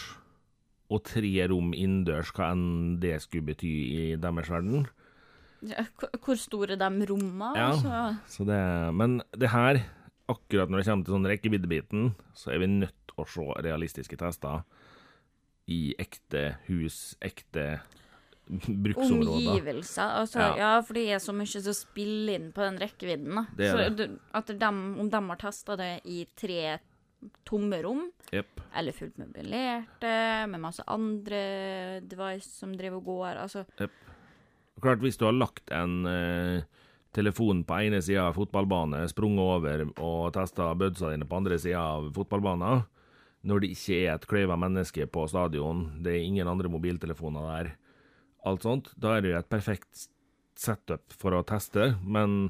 og 0.93 1.01
tre 1.07 1.31
rom 1.49 1.73
innendørs, 1.73 2.29
hva 2.37 2.51
enn 2.53 2.99
det 3.01 3.17
skulle 3.23 3.49
bety 3.49 3.71
i 3.89 4.03
deres 4.21 4.51
verden. 4.53 4.85
Ja, 5.61 5.85
hvor- 5.99 6.37
store 6.37 6.75
de 6.75 7.07
rommene? 7.07 7.51
Ja. 7.55 7.71
så. 7.73 8.17
Så 8.27 8.45
det, 8.45 8.93
men 8.93 9.21
det 9.31 9.49
her, 9.49 9.83
akkurat 10.27 10.69
når 10.69 10.77
det 10.77 10.85
kommer 10.85 11.05
til 11.05 11.15
sånn 11.15 11.29
rekkeviddebiten, 11.31 12.15
så 12.33 12.51
er 12.51 12.59
vi 12.59 12.67
nødt 12.67 12.95
til 13.07 13.23
å 13.23 13.27
se 13.27 13.61
realistiske 13.63 14.17
tester. 14.17 14.63
i 15.67 15.95
ekte 15.97 16.57
hus, 16.67 17.15
ekte 17.25 17.79
bruksområder. 18.85 19.49
Omgivelser. 19.49 20.11
Altså, 20.21 20.39
ja. 20.39 20.57
ja. 20.59 20.73
for 20.85 20.97
det 20.97 21.05
er 21.15 21.21
så 21.23 21.33
mye 21.33 21.61
som 21.65 21.73
spiller 21.73 22.39
inn 22.39 22.51
på 22.53 22.61
den 22.61 22.77
rekkevidden. 22.81 23.39
Det 23.57 23.71
så 23.71 23.87
det. 23.89 24.09
at 24.37 24.51
de, 24.53 24.69
om 24.69 25.09
de 25.09 25.21
har 25.29 25.41
testa 25.41 25.77
det 25.79 25.93
i 26.05 26.25
tre 26.37 26.77
tomme 27.47 27.79
rom, 27.81 28.03
yep. 28.29 28.59
eller 28.77 28.93
fullt 28.93 29.17
møblerte, 29.17 30.13
med 30.51 30.61
masse 30.61 30.83
andre 30.85 31.39
device 32.05 32.51
som 32.51 32.75
driver 32.77 33.01
og 33.01 33.09
går, 33.09 33.39
altså 33.47 33.63
yep. 33.81 33.95
Klart, 34.83 35.03
hvis 35.03 35.17
du 35.17 35.25
har 35.27 35.37
lagt 35.37 35.71
en 35.71 36.03
eh, 36.09 36.65
telefon 37.15 37.63
på 37.67 37.77
ene 37.85 38.01
sida 38.03 38.27
av 38.29 38.35
fotballbane, 38.35 39.05
sprunget 39.11 39.45
over 39.45 39.85
og 39.93 40.33
testa 40.35 40.73
bødsa 40.75 41.13
dine 41.13 41.27
på 41.29 41.39
andre 41.39 41.59
sida 41.61 41.83
av 41.95 42.09
fotballbanen, 42.15 42.83
når 43.45 43.61
det 43.61 43.71
ikke 43.75 44.01
er 44.01 44.11
et 44.15 44.27
kløyva 44.27 44.57
menneske 44.59 45.05
på 45.07 45.27
stadion, 45.29 45.85
det 46.03 46.15
er 46.15 46.25
ingen 46.25 46.49
andre 46.49 46.71
mobiltelefoner 46.73 47.49
der, 47.51 47.71
alt 48.45 48.65
sånt, 48.65 48.91
da 49.01 49.15
er 49.15 49.23
det 49.23 49.31
jo 49.31 49.39
et 49.39 49.49
perfekt 49.49 50.07
setup 50.59 51.13
for 51.15 51.35
å 51.35 51.43
teste, 51.47 51.93
men 52.01 52.49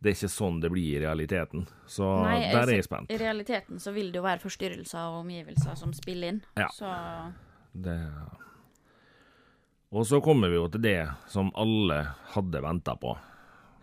det 0.00 0.12
er 0.12 0.16
ikke 0.16 0.32
sånn 0.32 0.60
det 0.62 0.70
blir 0.72 0.96
i 0.96 1.00
realiteten. 1.02 1.66
Så 1.90 2.08
Nei, 2.24 2.48
der 2.48 2.64
er 2.64 2.78
jeg 2.78 2.86
spent. 2.88 3.12
I 3.12 3.20
realiteten 3.20 3.80
så 3.82 3.92
vil 3.92 4.08
det 4.12 4.20
jo 4.20 4.24
være 4.24 4.40
forstyrrelser 4.40 5.10
og 5.12 5.22
omgivelser 5.26 5.76
som 5.76 5.92
spiller 5.96 6.34
inn. 6.34 6.42
Ja. 6.56 6.70
Så 6.72 6.88
det 7.76 7.98
Og 9.90 10.06
så 10.06 10.20
kommer 10.22 10.52
vi 10.52 10.54
jo 10.54 10.68
til 10.70 10.84
det 10.84 11.00
som 11.30 11.50
alle 11.58 11.98
hadde 12.30 12.62
venta 12.62 12.94
på. 12.94 13.16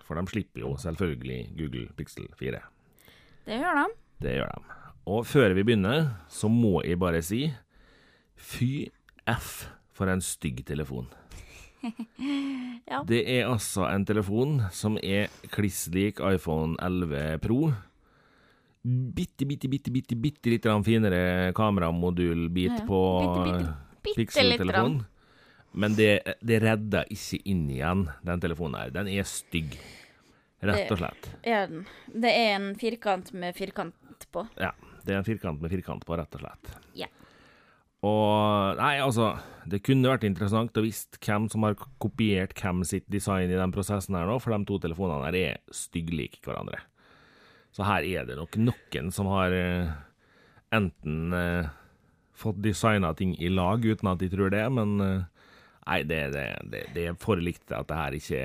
For 0.08 0.16
de 0.16 0.32
slipper 0.32 0.64
jo 0.64 0.70
selvfølgelig 0.80 1.40
Google 1.58 1.88
Pixel 1.98 2.30
4. 2.40 2.62
Det 3.48 3.58
gjør 3.60 3.80
de. 3.82 3.88
Det 4.24 4.36
gjør 4.38 4.54
de. 4.54 4.78
Og 5.08 5.26
før 5.28 5.56
vi 5.56 5.66
begynner, 5.68 6.08
så 6.32 6.48
må 6.52 6.80
jeg 6.88 7.00
bare 7.00 7.20
si 7.24 7.42
fy 8.40 8.88
f 9.28 9.68
for 9.96 10.08
en 10.12 10.24
stygg 10.24 10.64
telefon. 10.68 11.10
ja. 12.92 13.02
Det 13.08 13.20
er 13.28 13.50
altså 13.50 13.90
en 13.90 14.08
telefon 14.08 14.62
som 14.72 14.96
er 15.04 15.28
kliss 15.52 15.90
lik 15.92 16.24
iPhone 16.24 16.80
11 16.80 17.44
Pro. 17.44 17.74
Bitte, 18.88 19.44
bitte, 19.44 19.68
bitte, 19.68 19.92
bitte, 19.92 20.16
bitte 20.16 20.56
litt 20.56 20.72
finere 20.88 21.52
kameramodulbit 21.56 22.80
ja, 22.80 22.88
på 22.88 23.04
Pixel-telefonen. 24.08 25.04
Men 25.78 25.94
det, 25.98 26.12
det 26.42 26.60
redder 26.64 27.10
ikke 27.14 27.38
inn 27.46 27.68
igjen 27.70 28.08
den 28.26 28.42
telefonen 28.42 28.80
her. 28.82 28.94
Den 28.96 29.10
er 29.14 29.28
stygg. 29.30 29.78
Rett 30.66 30.90
og 30.90 30.98
slett. 30.98 31.30
Det 31.46 31.54
er 31.54 31.68
den. 31.70 31.84
Det 32.10 32.32
er 32.34 32.56
en 32.56 32.72
firkant 32.80 33.30
med 33.38 33.54
firkant 33.58 34.26
på. 34.34 34.48
Ja. 34.58 34.72
Det 35.06 35.14
er 35.14 35.22
en 35.22 35.28
firkant 35.28 35.62
med 35.62 35.72
firkant 35.72 36.04
på, 36.04 36.18
rett 36.20 36.34
og 36.36 36.42
slett. 36.42 36.72
Ja. 36.98 37.08
Og 38.06 38.78
Nei, 38.78 38.98
altså, 39.02 39.32
det 39.70 39.84
kunne 39.86 40.12
vært 40.12 40.26
interessant 40.28 40.76
å 40.78 40.84
visst 40.86 41.18
hvem 41.24 41.48
som 41.52 41.64
har 41.66 41.78
kopiert 42.02 42.54
hvem 42.58 42.84
sitt 42.86 43.08
design 43.12 43.54
i 43.54 43.58
den 43.58 43.74
prosessen 43.74 44.18
her 44.18 44.28
nå, 44.28 44.38
for 44.44 44.54
de 44.54 44.68
to 44.68 44.82
telefonene 44.84 45.30
her 45.30 45.40
er 45.40 45.62
stygglike 45.74 46.42
hverandre. 46.46 46.82
Så 47.74 47.86
her 47.88 48.06
er 48.06 48.28
det 48.28 48.38
nok 48.38 48.58
noen 48.60 49.10
som 49.14 49.30
har 49.32 49.54
uh, 49.54 49.96
enten 50.74 51.34
eh, 51.38 51.68
fått 52.38 52.58
designa 52.64 53.12
ting 53.16 53.36
i 53.38 53.52
lag 53.54 53.86
uten 53.86 54.10
at 54.10 54.22
de 54.22 54.30
tror 54.32 54.50
det, 54.54 54.64
men 54.74 54.96
uh, 55.04 55.37
nei, 55.88 56.02
det, 56.08 56.22
det, 56.36 56.46
det, 56.72 56.86
det, 56.96 57.06
er 57.10 57.20
for 57.20 57.42
likt 57.42 57.72
at 57.72 57.88
det 57.90 57.98
her 57.98 58.18
ikke 58.18 58.42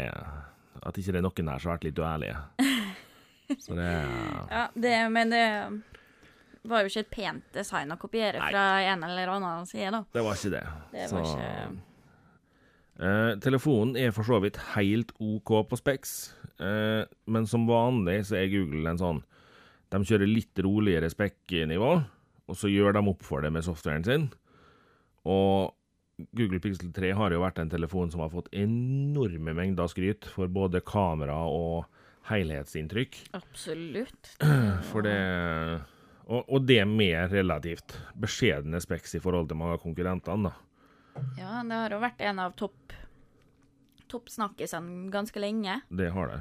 At 0.82 0.98
ikke 0.98 1.14
det 1.14 1.20
er 1.20 1.26
noen 1.26 1.50
her 1.52 1.62
som 1.62 1.70
har 1.70 1.76
vært 1.76 1.88
litt 1.88 2.00
uærlige. 2.02 2.38
Så 3.64 3.76
det 3.76 3.88
Ja, 3.90 4.66
det, 4.74 4.94
men 5.12 5.34
det 5.34 5.46
var 6.68 6.82
jo 6.82 6.90
ikke 6.90 7.02
et 7.02 7.10
pent 7.12 7.56
design 7.56 7.90
å 7.92 7.98
kopiere 8.00 8.38
Nei. 8.38 8.50
fra 8.52 8.66
en 8.86 9.02
eller 9.06 9.32
annen 9.34 9.66
side, 9.68 9.90
da. 9.94 10.04
Det 10.14 10.22
var 10.22 10.38
ikke 10.38 10.52
det. 10.54 10.62
det 10.92 11.08
var 11.10 11.26
så, 11.26 11.32
ikke... 11.32 11.82
Uh, 13.02 13.32
telefonen 13.42 13.96
er 13.98 14.14
for 14.14 14.28
så 14.28 14.38
vidt 14.44 14.60
helt 14.76 15.10
OK 15.18 15.54
på 15.66 15.78
Specs, 15.80 16.14
uh, 16.62 17.02
men 17.26 17.48
som 17.50 17.66
vanlig 17.66 18.20
så 18.28 18.38
er 18.38 18.50
Google 18.52 18.92
en 18.92 19.00
sånn 19.00 19.22
De 19.90 20.00
kjører 20.06 20.28
litt 20.28 20.60
roligere 20.62 21.10
spekkenivå, 21.10 21.92
og 22.46 22.58
så 22.58 22.70
gjør 22.70 22.94
de 22.96 23.04
opp 23.10 23.26
for 23.26 23.44
det 23.44 23.50
med 23.52 23.66
softwaren 23.66 24.06
sin. 24.06 24.28
Og 25.28 25.72
Google 26.30 26.60
Pixel 26.62 26.92
3 26.94 27.12
har 27.18 27.34
jo 27.34 27.42
vært 27.42 27.58
en 27.62 27.72
telefon 27.72 28.10
som 28.12 28.22
har 28.24 28.30
fått 28.32 28.50
enorme 28.54 29.54
mengder 29.56 29.90
skryt 29.90 30.28
for 30.28 30.50
både 30.52 30.82
kamera 30.86 31.38
og 31.50 31.84
helhetsinntrykk. 32.30 33.18
Absolutt. 33.38 34.36
For 34.90 35.02
det 35.02 35.18
og, 36.22 36.46
og, 36.46 36.60
det 36.64 36.84
med 36.86 37.32
relativt 37.32 37.96
beskjedne 38.16 38.78
speks 38.80 39.16
i 39.18 39.20
forhold 39.20 39.50
til 39.50 39.58
mange 39.58 39.74
av 39.76 39.82
konkurrentene. 39.82 40.52
da. 40.52 41.22
Ja, 41.36 41.60
det 41.66 41.80
har 41.80 41.92
jo 41.92 41.98
vært 42.00 42.22
en 42.24 42.40
av 42.40 42.54
topp 42.56 42.94
toppsnakkisene 44.12 45.08
ganske 45.12 45.40
lenge. 45.40 45.78
Det 45.88 46.10
har 46.12 46.28
det. 46.30 46.40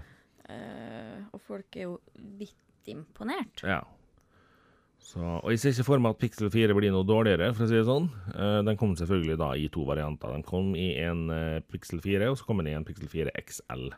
Uh, 0.51 1.27
og 1.31 1.43
folk 1.47 1.77
er 1.79 1.87
jo 1.87 1.97
vidt 2.39 2.91
imponert. 2.91 3.63
Ja. 3.63 3.81
Så, 5.01 5.19
og 5.19 5.49
Jeg 5.51 5.59
ser 5.59 5.73
ikke 5.73 5.87
for 5.87 6.03
meg 6.03 6.13
at 6.13 6.21
Pixel 6.21 6.51
4 6.53 6.75
blir 6.77 6.93
noe 6.93 7.07
dårligere, 7.07 7.49
for 7.55 7.65
å 7.65 7.69
si 7.69 7.75
det 7.75 7.87
sånn. 7.87 8.07
Uh, 8.35 8.61
den 8.67 8.77
kom 8.79 8.93
selvfølgelig 8.95 9.39
da 9.41 9.49
i 9.57 9.65
to 9.73 9.83
varianter. 9.87 10.35
Den 10.35 10.45
kom 10.47 10.75
i 10.77 10.91
en 11.01 11.25
uh, 11.33 11.63
Pixel 11.73 12.03
4, 12.03 12.29
og 12.31 12.37
så 12.39 12.47
kom 12.47 12.61
den 12.61 12.69
i 12.71 12.77
en 12.77 12.85
Pixel 12.87 13.09
4 13.11 13.33
XL. 13.41 13.89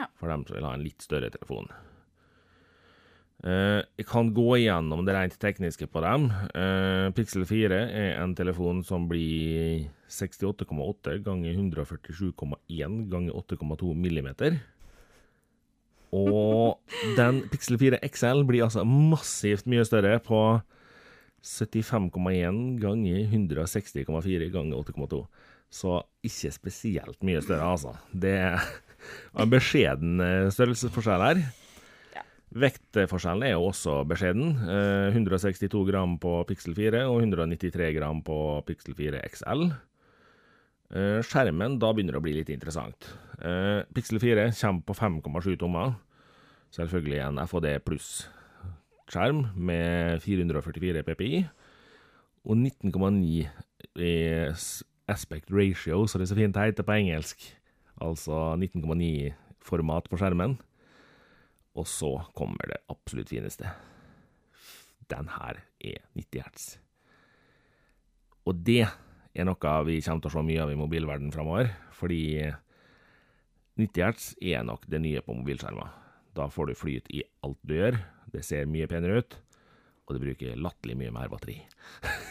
Ja. 0.00 0.08
For 0.18 0.32
dem 0.32 0.44
som 0.46 0.58
vil 0.58 0.66
ha 0.66 0.74
en 0.76 0.84
litt 0.84 1.06
større 1.06 1.30
telefon. 1.32 1.70
Uh, 3.40 3.80
jeg 3.96 4.04
kan 4.10 4.34
gå 4.36 4.48
igjennom 4.58 5.06
det 5.06 5.14
rent 5.16 5.38
tekniske 5.40 5.88
på 5.88 6.02
dem. 6.04 6.28
Uh, 6.52 7.08
Pixel 7.16 7.46
4 7.48 7.78
er 8.02 8.18
en 8.20 8.34
telefon 8.36 8.82
som 8.84 9.06
blir 9.08 9.86
68,8 10.12 11.22
ganger 11.24 11.54
147,1 11.54 13.00
ganger 13.08 13.38
8,2 13.40 13.94
millimeter. 13.96 14.58
Og 16.16 16.80
den 17.18 17.44
Pixel 17.52 17.78
4 17.78 18.00
XL 18.10 18.42
blir 18.48 18.66
altså 18.66 18.84
massivt 18.86 19.68
mye 19.70 19.84
større 19.86 20.18
på 20.24 20.40
75,1 21.40 22.80
ganger 22.82 23.20
160,4 23.30 24.50
ganger 24.52 24.82
8,2. 24.82 25.22
Så 25.70 26.00
ikke 26.26 26.50
spesielt 26.52 27.22
mye 27.22 27.40
større, 27.44 27.70
altså. 27.76 27.94
Det 28.10 28.34
er 28.42 28.58
en 29.38 29.52
beskjeden 29.52 30.20
eh, 30.24 30.50
størrelsesforskjell 30.52 31.26
her. 31.28 31.42
Vektforskjellen 32.50 33.46
er 33.46 33.54
jo 33.54 33.68
også 33.68 34.00
beskjeden. 34.10 34.56
162 35.14 35.62
eh, 35.70 35.84
gram 35.86 36.16
på 36.18 36.40
Pixel 36.48 36.74
4 36.74 37.04
og 37.06 37.20
193 37.22 37.92
gram 37.94 38.24
på 38.26 38.38
Pixel 38.66 38.98
4 38.98 39.22
XL. 39.30 39.68
Eh, 40.90 41.20
skjermen, 41.22 41.78
da 41.78 41.92
begynner 41.94 42.16
det 42.16 42.20
å 42.20 42.24
bli 42.24 42.34
litt 42.34 42.50
interessant. 42.50 43.06
Eh, 43.38 43.86
Pixel 43.94 44.18
4 44.18 44.48
kommer 44.58 44.82
på 44.88 44.96
5,7 44.98 45.56
tommer. 45.60 45.94
Selvfølgelig 46.74 47.20
en 47.22 47.38
FHD 47.44 47.68
pluss-skjerm 47.86 49.44
med 49.54 50.18
444 50.24 51.04
PPI. 51.06 51.44
Og 52.50 52.56
19,9 52.56 53.46
i 54.00 54.14
aspect 55.10 55.50
ratio, 55.50 56.06
så 56.06 56.18
det 56.18 56.26
er 56.26 56.32
så 56.32 56.38
fint 56.38 56.58
heter 56.58 56.86
på 56.86 56.96
engelsk. 56.96 57.44
Altså 58.00 58.56
19,9 58.56 59.30
format 59.62 60.08
på 60.10 60.18
skjermen. 60.18 60.56
Og 61.78 61.86
så 61.86 62.16
kommer 62.34 62.66
det 62.66 62.82
absolutt 62.90 63.30
fineste. 63.30 63.70
Den 65.10 65.30
her 65.30 65.62
er 65.78 66.02
90 66.18 66.42
hertz. 66.42 66.66
Og 68.46 68.58
det 68.66 68.88
er 69.34 69.46
noe 69.46 69.74
vi 69.86 70.00
kommer 70.02 70.24
til 70.24 70.30
å 70.30 70.34
se 70.34 70.42
mye 70.46 70.64
av 70.64 70.72
i 70.72 70.78
mobilverdenen 70.78 71.34
framover, 71.34 71.70
fordi 71.96 72.22
90 73.80 74.02
hertz 74.04 74.32
er 74.42 74.64
nok 74.66 74.86
det 74.90 75.00
nye 75.02 75.22
på 75.24 75.36
mobilskjermer. 75.38 75.92
Da 76.36 76.48
får 76.50 76.70
du 76.70 76.78
flyt 76.78 77.08
i 77.14 77.22
alt 77.46 77.58
du 77.66 77.76
gjør, 77.76 77.98
det 78.30 78.44
ser 78.46 78.68
mye 78.70 78.88
penere 78.90 79.22
ut, 79.22 79.36
og 80.06 80.16
det 80.16 80.22
bruker 80.24 80.58
latterlig 80.58 80.98
mye 80.98 81.14
mer 81.14 81.30
batteri. 81.32 81.58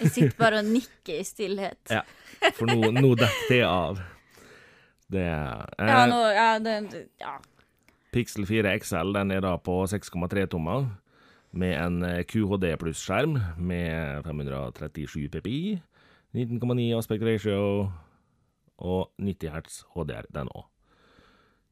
Jeg 0.01 0.13
sitter 0.15 0.37
bare 0.39 0.61
og 0.63 0.71
nikker 0.71 1.19
i 1.19 1.27
stillhet. 1.27 1.81
ja, 1.91 2.03
for 2.55 2.67
nå, 2.67 2.91
nå 2.95 3.13
detter 3.19 3.53
det 3.53 3.61
av. 3.67 4.01
Det 5.09 5.25
eh, 5.25 5.89
Ja, 5.89 6.01
nå, 6.09 6.19
ja, 6.35 6.49
det, 6.63 7.05
ja. 7.21 7.37
Pixel 8.13 8.45
4 8.49 8.73
XL 8.81 9.13
den 9.15 9.31
er 9.35 9.43
da 9.45 9.55
på 9.61 9.81
6,3 9.89 10.47
tommer, 10.51 10.89
med 11.51 11.73
en 11.79 12.03
eh, 12.05 12.23
QHD 12.29 12.67
pluss-skjerm 12.81 13.37
med 13.57 14.25
537 14.27 15.29
PPI, 15.33 15.61
19,9 16.35 16.91
aspect 16.93 17.23
ratio 17.25 17.61
og 18.77 19.09
90 19.17 19.49
hertz 19.49 19.79
HDR, 19.95 20.27
den 20.29 20.51
òg. 20.53 20.67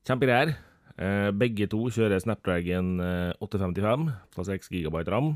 Kjempegreier. 0.07 0.55
Eh, 0.97 1.29
begge 1.29 1.67
to 1.69 1.83
kjører 1.93 2.17
Snapdragon 2.17 2.95
855 3.37 4.07
eh, 4.07 4.15
på 4.33 4.45
6 4.47 4.71
GB 4.73 5.03
ram, 5.05 5.35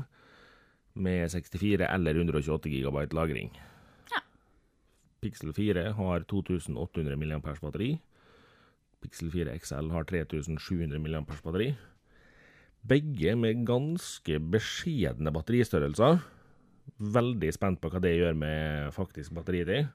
med 0.98 1.30
64 1.30 1.86
eller 1.86 2.18
128 2.18 2.72
GB 2.72 3.14
lagring. 3.14 3.52
Ja. 4.10 4.24
Pixel 5.22 5.54
4 5.54 5.92
har 5.94 6.26
2800 6.26 7.16
mAh 7.16 7.62
batteri. 7.62 7.92
Pixel 9.02 9.30
4 9.30 9.54
XL 9.62 9.94
har 9.94 10.04
3700 10.10 10.98
mAh 10.98 11.22
batteri. 11.46 11.72
Begge 12.82 13.36
med 13.38 13.62
ganske 13.70 14.42
beskjedne 14.50 15.30
batteristørrelser. 15.30 16.18
Veldig 17.02 17.48
spent 17.54 17.80
på 17.82 17.90
hva 17.90 18.00
det 18.02 18.12
gjør 18.16 18.36
med 18.38 18.92
faktisk 18.94 19.32
batteritid. 19.34 19.88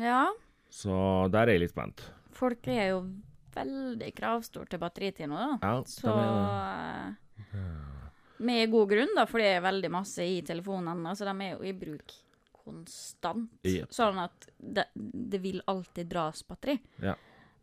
Ja, 0.00 0.28
Så 0.70 0.94
der 1.32 1.48
er 1.48 1.56
jeg 1.56 1.60
litt 1.66 1.72
spent. 1.74 2.04
folk 2.32 2.66
er 2.70 2.88
jo 2.92 3.00
veldig 3.56 4.12
kravstore 4.14 4.68
til 4.70 4.78
batteritid 4.78 5.28
nå, 5.28 5.36
da. 5.36 5.58
Ja, 5.66 5.82
Så 5.84 6.12
er... 6.14 7.16
eh, 7.52 8.36
Med 8.40 8.70
god 8.70 8.88
grunn, 8.92 9.10
da, 9.16 9.26
for 9.26 9.42
det 9.42 9.48
er 9.56 9.60
veldig 9.66 9.90
masse 9.92 10.24
i 10.24 10.38
telefonene. 10.46 11.10
Altså, 11.10 11.26
de 11.28 11.34
er 11.44 11.56
jo 11.58 11.66
i 11.66 11.72
bruk 11.76 12.14
konstant. 12.60 13.50
Yep. 13.66 13.90
Sånn 13.92 14.20
at 14.22 14.46
det, 14.56 14.86
det 14.94 15.40
vil 15.42 15.60
alltid 15.68 16.08
dras 16.12 16.44
batteri. 16.48 16.78
Ja. 17.02 17.16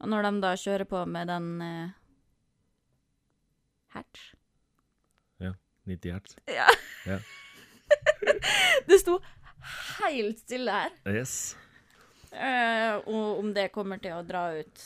Og 0.03 0.11
når 0.11 0.27
de 0.27 0.31
da 0.43 0.51
kjører 0.59 0.85
på 0.85 0.99
med 1.09 1.31
den 1.31 1.47
uh, 1.61 1.89
Hertz 3.95 4.33
90 5.87 6.11
hertz. 6.11 6.33
Ja. 6.51 6.65
Ja. 7.07 7.15
Det 8.87 8.99
sto 9.01 9.17
helt 10.01 10.39
stille 10.39 10.71
her. 10.71 10.93
Yes. 11.09 11.55
Uh, 12.31 12.99
og 13.07 13.39
om 13.41 13.53
det 13.55 13.69
kommer 13.73 14.01
til 14.03 14.13
å 14.13 14.23
dra 14.27 14.49
ut 14.59 14.81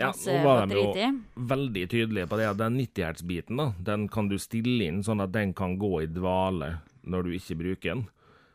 Ja, 0.00 0.08
nå 0.16 0.36
var 0.42 0.64
de 0.66 0.78
jo 0.80 1.10
veldig 1.36 1.82
tydelige 1.92 2.26
på 2.30 2.38
det 2.40 2.46
at 2.48 2.56
den 2.58 2.78
90 2.80 3.04
hertz-biten, 3.04 3.60
da, 3.60 3.66
den 3.84 4.06
kan 4.08 4.30
du 4.30 4.38
stille 4.40 4.86
inn 4.88 5.02
sånn 5.04 5.20
at 5.20 5.34
den 5.34 5.52
kan 5.54 5.76
gå 5.78 5.90
i 6.02 6.08
dvale 6.08 6.78
når 7.04 7.26
du 7.28 7.34
ikke 7.36 7.58
bruker 7.60 7.92
den. 7.94 8.06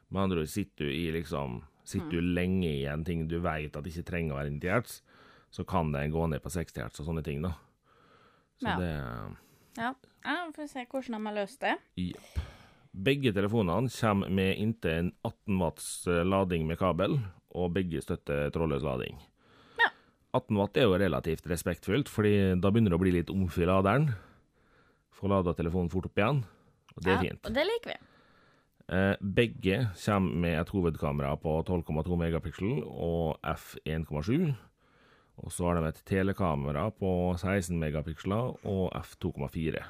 Med 0.09 0.23
andre 0.25 0.41
ord, 0.43 0.49
sitter 0.51 0.89
du 0.89 0.93
i 0.93 1.05
liksom 1.13 1.61
Sitter 1.85 2.17
du 2.17 2.31
lenge 2.33 2.65
i 2.65 2.87
en 2.89 3.03
ting 3.05 3.27
du 3.29 3.35
vet 3.45 3.75
at 3.77 3.85
ikke 3.85 4.01
trenger 4.07 4.33
å 4.33 4.39
være 4.39 4.55
90 4.55 4.71
hertz, 4.73 4.93
så 5.53 5.61
kan 5.69 5.91
den 5.93 6.09
gå 6.09 6.23
ned 6.31 6.41
på 6.41 6.49
60 6.49 6.81
hertz 6.81 7.03
og 7.03 7.11
sånne 7.11 7.21
ting, 7.27 7.43
da. 7.45 7.51
Så 8.57 8.71
Ja. 8.71 8.77
det 8.79 8.89
Ja. 9.77 9.91
ja, 10.25 10.35
får 10.55 10.67
se 10.71 10.85
hvordan 10.89 11.19
de 11.19 11.27
har 11.29 11.35
løst 11.35 11.59
det. 11.61 11.75
Jepp. 11.95 12.41
Begge 12.95 13.33
telefonene 13.35 13.91
kommer 13.91 14.31
med 14.31 14.55
inntil 14.61 14.91
en 14.93 15.11
18 15.25 15.57
watts 15.59 15.87
eh, 16.07 16.23
lading 16.23 16.63
med 16.69 16.79
kabel, 16.79 17.17
og 17.55 17.73
begge 17.75 17.99
støtter 18.03 18.53
trådløs 18.55 18.85
lading. 18.85 19.19
Ja. 19.81 19.89
18 20.37 20.59
watt 20.61 20.79
er 20.79 20.87
jo 20.87 20.95
relativt 20.99 21.49
respektfullt, 21.51 22.11
fordi 22.11 22.55
da 22.61 22.71
begynner 22.71 22.93
det 22.93 22.99
å 22.99 23.03
bli 23.03 23.15
litt 23.17 23.33
omf 23.33 23.57
i 23.59 23.67
laderen. 23.67 24.13
Få 25.15 25.27
lada 25.31 25.55
telefonen 25.57 25.91
fort 25.91 26.07
opp 26.07 26.21
igjen, 26.21 26.43
og 26.95 27.03
det 27.03 27.11
er 27.11 27.17
ja, 27.17 27.23
fint. 27.27 27.49
Og 27.49 27.57
det 27.57 27.67
liker 27.67 27.93
vi. 27.93 27.99
Eh, 28.95 29.17
begge 29.19 29.81
kommer 29.97 30.41
med 30.45 30.59
et 30.61 30.71
hovedkamera 30.71 31.35
på 31.41 31.57
12,2 31.65 32.21
megapiksel 32.21 32.79
og 32.85 33.35
f1,7. 33.43 34.53
Og 35.43 35.51
så 35.51 35.67
har 35.67 35.81
de 35.81 35.89
et 35.89 36.03
telekamera 36.07 36.87
på 36.95 37.11
16 37.35 37.75
megapiksler 37.81 38.55
og 38.63 38.85
f2,4. 38.95 39.83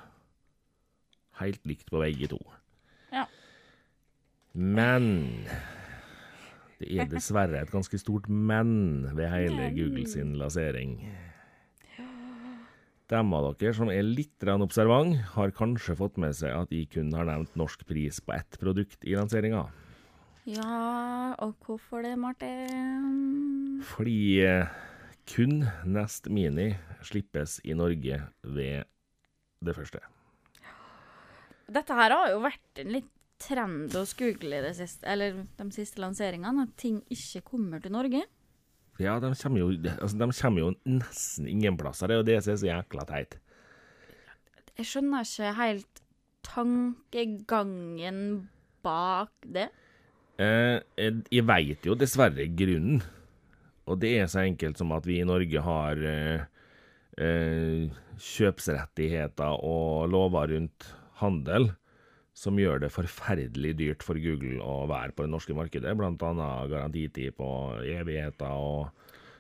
Helt 1.44 1.68
likt 1.68 1.92
på 1.92 2.02
begge 2.02 2.32
to. 2.32 2.40
Men 4.56 5.08
det 6.80 6.88
er 6.96 7.08
dessverre 7.12 7.60
et 7.60 7.72
ganske 7.72 8.00
stort 8.00 8.28
men 8.32 9.06
ved 9.16 9.28
hele 9.32 9.70
Google 9.76 10.08
sin 10.08 10.36
lansering. 10.40 10.98
Dem 13.12 13.34
av 13.38 13.52
dere 13.60 13.76
som 13.78 13.92
er 13.94 14.02
litt 14.02 14.48
observant, 14.50 15.20
har 15.36 15.54
kanskje 15.54 15.98
fått 16.00 16.16
med 16.18 16.34
seg 16.34 16.56
at 16.56 16.72
jeg 16.74 16.90
kun 16.96 17.12
har 17.14 17.28
nevnt 17.28 17.54
norsk 17.60 17.84
pris 17.86 18.18
på 18.24 18.34
ett 18.34 18.58
produkt 18.62 19.06
i 19.06 19.14
lanseringa. 19.14 19.68
Ja, 20.50 21.36
og 21.42 21.54
hvorfor 21.66 22.02
det, 22.06 22.16
Martin? 22.22 23.82
Fordi 23.86 24.42
eh, 24.46 24.74
kun 25.30 25.68
Nest 25.86 26.30
Mini 26.30 26.72
slippes 27.06 27.60
i 27.66 27.78
Norge 27.78 28.22
ved 28.42 28.86
det 29.66 29.78
første. 29.78 30.02
Dette 31.66 31.98
her 31.98 32.14
har 32.14 32.30
jo 32.34 32.44
vært 32.46 32.82
en 32.82 32.94
litt 32.94 33.15
trend 33.42 33.94
hos 33.96 34.14
Google 34.18 34.62
de 34.64 34.74
siste 35.76 36.02
lanseringene, 36.02 36.66
at 36.66 36.76
ting 36.80 37.02
ikke 37.12 37.44
kommer 37.52 37.84
til 37.84 37.94
Norge. 37.96 38.24
Ja, 39.02 39.18
de 39.20 39.34
kommer 39.36 39.60
jo, 39.60 39.70
altså, 40.00 40.16
de 40.16 40.30
kommer 40.40 40.62
jo 40.62 40.70
nesten 40.88 41.50
ingen 41.52 41.78
plasser. 41.78 42.08
Det 42.08 42.16
er 42.16 42.22
jo 42.22 42.30
det 42.30 42.38
som 42.44 42.54
er 42.54 42.62
så 42.62 42.70
jækla 42.70 43.08
teit. 43.10 43.38
Jeg 44.76 44.88
skjønner 44.90 45.28
ikke 45.28 45.52
helt 45.60 46.02
tankegangen 46.46 48.22
bak 48.86 49.34
det. 49.56 49.70
Eh, 50.40 50.80
jeg 51.00 51.22
jeg 51.32 51.48
veit 51.48 51.86
jo 51.88 51.96
dessverre 51.96 52.48
grunnen. 52.56 53.04
Og 53.86 54.00
det 54.02 54.16
er 54.18 54.28
så 54.32 54.42
enkelt 54.42 54.80
som 54.80 54.92
at 54.96 55.06
vi 55.06 55.20
i 55.22 55.28
Norge 55.28 55.62
har 55.62 56.00
eh, 56.10 56.46
eh, 57.22 57.92
kjøpsrettigheter 58.18 59.60
og 59.62 60.10
lover 60.10 60.56
rundt 60.56 60.88
handel 61.22 61.70
som 62.36 62.58
gjør 62.60 62.82
det 62.84 62.92
forferdelig 62.92 63.72
dyrt 63.80 64.04
for 64.04 64.20
Google 64.20 64.60
å 64.60 64.84
være 64.92 65.16
på 65.16 65.24
det 65.24 65.32
norske 65.32 65.56
markedet, 65.56 65.94
annet 65.96 66.72
garantitid 66.72 67.36
på 67.38 67.48
evigheter 67.88 68.52
og 68.52 68.92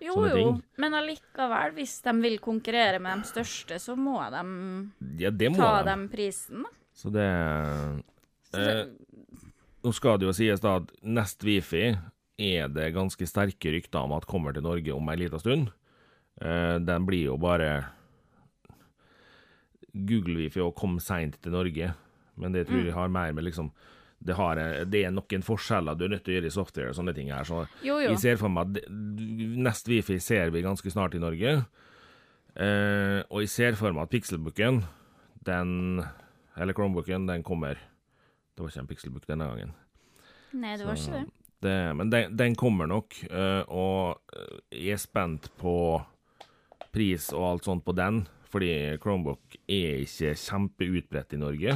Jo, 0.03 0.13
Sånne 0.13 0.31
jo, 0.31 0.39
jo, 0.39 0.49
men 0.79 0.95
allikevel, 0.95 1.73
hvis 1.75 1.97
de 2.05 2.13
vil 2.21 2.35
konkurrere 2.43 2.99
med 3.01 3.23
de 3.23 3.29
største, 3.31 3.79
så 3.81 3.95
må 3.99 4.19
de 4.31 4.43
Ja, 5.23 5.31
det 5.31 5.49
må 5.51 5.59
ta 5.59 5.81
de. 5.81 5.89
den 5.89 6.07
prisen, 6.11 6.63
da. 6.63 6.71
Så 6.95 7.11
det 7.11 7.27
Så 8.51 8.61
eh, 8.61 8.85
Nå 9.83 9.91
skal 9.95 10.19
det 10.19 10.29
jo 10.29 10.35
sies 10.35 10.61
da 10.63 10.77
at 10.79 10.91
Nest 11.03 11.43
Wifi 11.45 11.89
er 12.41 12.71
det 12.71 12.93
ganske 12.95 13.27
sterke 13.27 13.71
rykter 13.75 14.03
om 14.07 14.15
at 14.15 14.27
kommer 14.27 14.55
til 14.55 14.63
Norge 14.65 14.95
om 14.95 15.11
ei 15.11 15.19
lita 15.19 15.39
stund. 15.39 15.69
Eh, 16.41 16.77
den 16.83 17.05
blir 17.07 17.29
jo 17.31 17.35
bare 17.39 17.85
Google 19.95 20.41
Wifi 20.41 20.63
og 20.63 20.75
kom 20.79 20.97
seint 20.99 21.37
til 21.41 21.53
Norge, 21.55 21.93
men 22.37 22.55
det 22.55 22.65
tror 22.67 22.83
jeg 22.85 22.93
har 22.95 23.11
mer 23.11 23.33
med 23.35 23.47
liksom 23.47 23.71
det, 24.25 24.33
har, 24.39 24.57
det 24.89 25.01
er 25.05 25.11
noen 25.13 25.43
forskjeller 25.45 25.97
du 25.99 26.05
er 26.05 26.13
nødt 26.15 26.23
til 26.25 26.33
å 26.33 26.35
gjøre 26.37 26.49
i 26.49 26.53
software 26.55 26.89
og 26.89 26.95
sånne 26.97 27.13
ting 27.13 27.27
her. 27.33 27.43
Så 27.45 27.65
Jo, 27.83 27.97
jo. 27.99 28.13
jeg 28.13 28.21
ser 28.23 28.37
for 28.41 28.49
meg 28.49 28.77
at 28.79 28.87
Nest 28.89 29.89
Wifi 29.91 30.17
ser 30.23 30.49
vi 30.55 30.63
ganske 30.65 30.89
snart 30.93 31.17
i 31.17 31.21
Norge. 31.21 31.51
Eh, 32.55 33.19
og 33.27 33.43
jeg 33.43 33.51
ser 33.51 33.75
for 33.77 33.91
meg 33.93 34.07
at 34.07 34.13
Pixelbooken, 34.13 34.83
den 35.45 36.01
Eller 36.55 36.73
Chromebooken, 36.73 37.25
den 37.27 37.43
kommer 37.43 37.75
Det 38.55 38.63
var 38.63 38.69
ikke 38.71 38.79
en 38.85 38.87
Pixelbook 38.87 39.27
denne 39.27 39.49
gangen. 39.49 39.73
Nei, 40.55 40.77
det 40.79 40.87
var 40.87 40.95
Så 40.95 41.11
ikke 41.11 41.19
det. 41.25 41.33
det 41.67 41.77
men 41.99 42.09
den, 42.13 42.37
den 42.39 42.55
kommer 42.55 42.87
nok, 42.87 43.17
eh, 43.27 43.63
og 43.67 44.21
eh, 44.31 44.61
jeg 44.71 44.95
er 44.95 45.03
spent 45.03 45.49
på 45.59 45.75
pris 46.95 47.27
og 47.35 47.43
alt 47.49 47.67
sånt 47.67 47.83
på 47.83 47.91
den, 47.91 48.21
fordi 48.47 48.71
Chromebook 49.03 49.57
er 49.67 50.05
ikke 50.05 50.31
kjempeutbredt 50.39 51.35
i 51.35 51.41
Norge. 51.41 51.75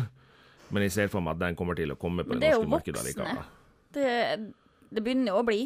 Men 0.69 0.86
jeg 0.86 0.95
ser 0.95 1.12
for 1.12 1.25
meg 1.25 1.38
at 1.38 1.43
den 1.47 1.58
kommer 1.60 1.77
til 1.77 1.93
å 1.93 1.97
komme 1.99 2.25
på 2.27 2.36
det, 2.36 2.43
det 2.43 2.51
er 2.51 2.58
jo 2.58 2.65
norske 2.65 2.73
markedet 2.75 3.03
voksne. 3.03 3.25
likevel. 3.25 3.53
det. 3.97 4.10
Det 4.89 5.03
begynner 5.05 5.34
jo 5.34 5.41
å 5.41 5.45
bli. 5.45 5.62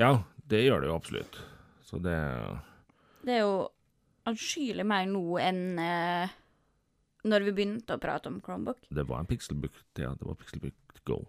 Ja, 0.00 0.12
det 0.48 0.62
gjør 0.64 0.84
det 0.84 0.90
jo 0.90 0.96
absolutt. 0.96 1.38
Så 1.88 2.00
det 2.00 2.16
Det 3.24 3.36
er 3.38 3.44
jo 3.44 3.56
atskillig 4.28 4.86
mer 4.86 5.06
nå 5.10 5.24
enn 5.42 5.62
eh, 5.82 6.32
når 7.28 7.46
vi 7.46 7.54
begynte 7.56 7.96
å 7.96 8.02
prate 8.02 8.30
om 8.30 8.40
Chromebook. 8.42 8.82
Det 8.90 9.04
var 9.08 9.22
en 9.22 9.28
Pixelbook 9.30 9.76
til 9.94 10.08
ja. 10.08 10.16
det 10.18 10.26
var 10.26 10.38
Pixelbook 10.40 11.02
Go. 11.06 11.22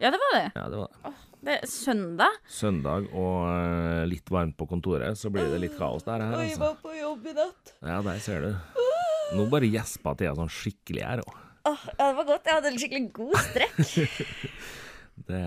Ja, 0.00 0.10
det 0.12 0.20
var 0.20 0.34
det. 0.36 0.46
Ja, 0.54 0.66
det 0.72 0.78
var 0.80 0.92
det. 0.92 1.12
Det 1.46 1.54
er 1.54 1.70
søndag. 1.70 2.38
Søndag 2.50 3.06
og 3.14 3.46
uh, 3.48 4.02
litt 4.08 4.28
varmt 4.32 4.56
på 4.58 4.66
kontoret, 4.68 5.16
så 5.16 5.30
blir 5.32 5.48
det 5.52 5.60
litt 5.62 5.76
kaos 5.78 6.04
der. 6.04 6.24
Her, 6.24 6.42
altså. 6.42 6.72
på 6.82 6.92
jobb 6.96 7.28
i 7.30 7.34
natt. 7.36 7.74
Ja, 7.80 8.00
der 8.04 8.20
ser 8.24 8.44
du. 8.44 8.80
Nå 9.36 9.46
bare 9.52 9.68
gjespa 9.68 10.14
Thea 10.18 10.34
sånn 10.36 10.52
skikkelig 10.52 11.04
her 11.04 11.22
òg. 11.24 11.45
Åh, 11.66 11.86
ja, 11.98 12.08
det 12.08 12.16
var 12.18 12.26
godt. 12.28 12.46
Jeg 12.46 12.58
hadde 12.58 12.70
en 12.72 12.80
skikkelig 12.80 13.06
god 13.16 13.38
strekk. 13.50 13.78
Det 15.26 15.38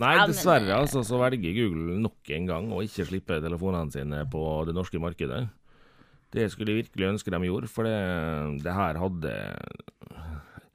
Nei, 0.00 0.12
dessverre 0.30 0.76
altså, 0.78 1.02
så 1.04 1.18
velger 1.20 1.56
Google 1.56 1.98
nok 2.00 2.30
en 2.32 2.46
gang 2.48 2.68
å 2.72 2.78
ikke 2.86 3.04
slippe 3.08 3.40
telefonene 3.42 3.92
sine 3.92 4.22
på 4.30 4.40
det 4.68 4.72
norske 4.76 5.00
markedet. 5.02 5.42
Det 6.32 6.46
skulle 6.52 6.72
jeg 6.72 6.84
virkelig 6.86 7.08
ønske 7.10 7.32
de 7.34 7.40
gjorde, 7.44 7.68
for 7.68 7.84
det, 7.84 7.96
det 8.64 8.72
her 8.72 9.00
hadde 9.02 9.34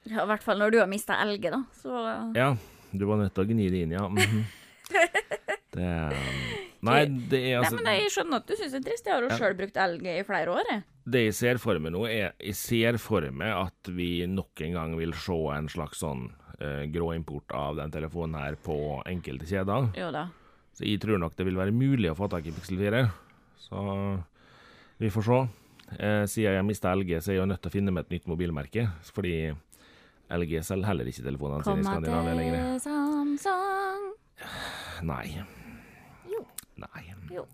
ja, 0.08 0.22
I 0.22 0.28
hvert 0.30 0.44
fall 0.46 0.62
når 0.62 0.76
du 0.76 0.78
har 0.84 0.92
mista 0.92 1.18
elget, 1.24 1.56
da. 1.56 1.64
Så 1.82 2.04
Ja, 2.38 2.52
du 2.92 3.08
var 3.10 3.24
nødt 3.24 3.34
til 3.34 3.48
å 3.48 3.50
gni 3.50 3.72
det 3.74 3.86
inn, 3.88 3.96
ja. 3.98 4.06
Mhm. 4.12 4.46
Det 5.78 5.90
Nei, 6.86 7.06
det 7.06 7.40
er 7.40 7.62
Nei, 7.62 7.66
altså 7.66 7.76
men 7.82 7.88
jeg 7.98 8.12
skjønner 8.14 8.36
at 8.42 8.48
du 8.48 8.54
syns 8.56 8.72
det 8.76 8.80
er 8.80 8.86
trist. 8.90 9.06
Jeg 9.08 9.14
har 9.16 9.22
jo 9.24 9.30
Ja. 9.30 9.38
sjøl 9.38 9.56
brukt 9.58 9.78
LG 9.78 10.20
i 10.20 10.24
flere 10.24 10.48
år, 10.54 10.64
jeg. 10.70 10.84
Det 11.08 11.22
jeg 11.26 11.34
ser 11.34 11.58
for 11.58 11.80
meg 11.80 11.92
nå, 11.94 12.04
er 12.06 12.34
Jeg 12.40 12.56
ser 12.56 12.98
for 12.98 13.22
meg 13.32 13.54
at 13.56 13.90
vi 13.96 14.26
nok 14.28 14.62
en 14.62 14.74
gang 14.74 14.98
vil 14.98 15.14
se 15.14 15.34
en 15.56 15.68
slags 15.68 16.00
sånn 16.04 16.30
grå 16.60 16.90
gråimport 16.92 17.52
av 17.54 17.76
den 17.78 17.92
telefonen 17.92 18.36
her 18.42 18.56
på 18.56 19.04
enkelte 19.06 19.46
kjeder. 19.46 19.92
Jo 19.96 20.12
da. 20.12 20.30
Så 20.74 20.86
jeg 20.86 21.00
tror 21.00 21.20
nok 21.20 21.36
det 21.36 21.46
vil 21.46 21.56
være 21.56 21.72
mulig 21.74 22.10
å 22.12 22.16
få 22.18 22.30
tak 22.30 22.46
i 22.46 22.52
Pixel 22.52 22.78
4. 22.78 23.12
Så 23.58 24.24
vi 25.00 25.10
får 25.10 25.24
se. 25.24 25.40
Eh, 26.00 26.26
siden 26.26 26.54
jeg 26.58 26.66
mista 26.66 26.92
LG, 26.94 27.22
så 27.22 27.30
er 27.32 27.36
jeg 27.38 27.42
jo 27.42 27.46
nødt 27.46 27.62
til 27.62 27.70
å 27.72 27.74
finne 27.74 27.92
meg 27.94 28.06
et 28.06 28.10
nytt 28.18 28.28
mobilmerke. 28.28 28.88
Fordi 29.14 29.56
LG 30.30 30.64
selger 30.66 30.86
heller 30.86 31.06
ikke 31.06 31.24
telefonene 31.24 31.64
sine 31.64 31.80
i 31.80 31.88
Skandinavia 31.88 32.36
lenger. 32.36 32.80
til 32.80 32.92
Samsung. 32.92 34.12
Nei. 35.08 35.57
Nei. 36.82 37.04
Jo. 37.34 37.46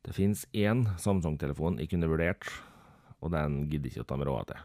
Det 0.00 0.14
fins 0.16 0.46
én 0.56 0.86
Samsung-telefon 1.00 1.78
jeg 1.80 1.90
kunne 1.92 2.08
vurdert, 2.08 2.48
og 3.20 3.34
den 3.34 3.64
gidder 3.68 3.90
ikke 3.90 4.04
å 4.04 4.08
ta 4.08 4.18
meg 4.20 4.30
råd 4.30 4.52
til. 4.52 4.62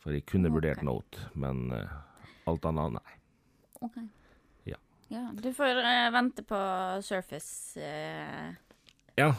For 0.00 0.16
jeg 0.16 0.26
kunne 0.28 0.52
vurdert 0.52 0.80
vurdert 0.80 0.86
Note, 0.86 1.28
men 1.36 1.68
uh, 1.72 1.98
Alt 2.48 2.66
annet, 2.68 2.96
nei. 2.96 3.16
Ok. 3.84 3.96
Ja. 4.68 4.78
Ja, 5.12 5.26
du 5.36 5.50
får 5.56 5.80
uh, 5.80 6.08
vente 6.12 6.44
på 6.44 6.60
Surface. 7.04 7.80
Uh... 7.80 8.52
Ja. 9.20 9.34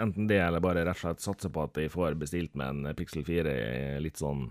enten 0.00 0.26
det, 0.26 0.38
eller 0.40 0.62
bare 0.64 0.86
rett 0.86 0.96
og 0.96 1.02
slett 1.02 1.20
satse 1.20 1.50
på 1.52 1.62
at 1.66 1.76
jeg 1.76 1.90
får 1.92 2.14
bestilt 2.18 2.54
med 2.56 2.70
en 2.70 2.96
Pixel 2.96 3.26
4 3.26 3.52
litt 4.00 4.16
sånn 4.16 4.46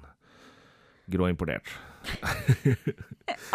gråimportert. 1.09 1.71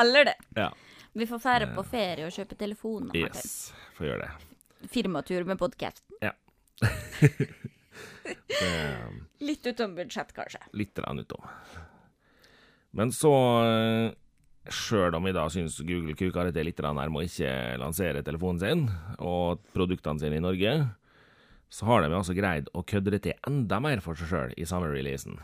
Eller 0.03 0.25
det. 0.33 0.35
Ja. 0.59 0.72
Vi 1.15 1.27
får 1.31 1.39
fære 1.39 1.69
på 1.77 1.85
ferie 1.87 2.27
og 2.27 2.35
kjøpe 2.35 2.57
telefoner. 2.59 3.12
Martin. 3.12 3.29
Yes. 3.39 3.71
Får 3.95 4.09
gjøre 4.09 4.27
det. 4.27 4.89
Firmatur 4.91 5.47
med 5.47 5.61
podkasten. 5.61 6.11
det 8.25 9.45
Litt 9.45 9.67
utom 9.67 9.95
budsjett, 9.95 10.33
kanskje. 10.35 10.61
litt 10.73 10.99
utom. 10.99 11.47
Men 12.91 13.12
så, 13.15 13.31
sjøl 14.71 15.15
om 15.15 15.25
vi 15.27 15.35
da 15.37 15.47
syns 15.51 15.79
Google 15.87 16.17
kuker 16.19 16.51
det 16.51 16.65
litt 16.67 16.83
med 16.83 17.15
å 17.15 17.23
ikke 17.23 17.79
lansere 17.79 18.23
telefonen 18.27 18.61
sin 18.61 18.85
og 19.19 19.62
produktene 19.75 20.19
sine 20.19 20.39
i 20.39 20.43
Norge, 20.43 20.75
så 21.69 21.87
har 21.87 22.03
de 22.03 22.15
altså 22.15 22.35
greid 22.35 22.69
å 22.75 22.83
kødde 22.83 23.15
det 23.15 23.23
til 23.27 23.39
enda 23.47 23.81
mer 23.83 24.03
for 24.03 24.19
seg 24.19 24.31
sjøl 24.31 24.55
i 24.59 24.67
samme 24.67 24.91
releasen. 24.91 25.39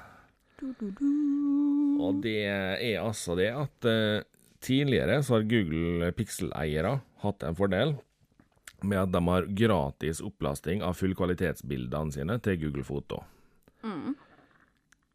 Og 2.00 2.20
det 2.24 2.36
er 2.46 3.00
altså 3.00 3.34
det 3.38 3.50
at 3.54 3.88
eh, 3.88 4.22
tidligere 4.64 5.20
så 5.24 5.38
har 5.38 5.48
Google 5.50 6.12
Pixel-eiere 6.16 6.98
hatt 7.24 7.44
en 7.46 7.58
fordel 7.58 7.96
med 8.80 8.96
at 9.02 9.12
de 9.12 9.20
har 9.26 9.48
gratis 9.56 10.22
opplasting 10.24 10.82
av 10.84 10.96
fullkvalitetsbildene 10.96 12.14
sine 12.14 12.38
til 12.44 12.58
Google 12.62 12.84
Foto. 12.86 13.22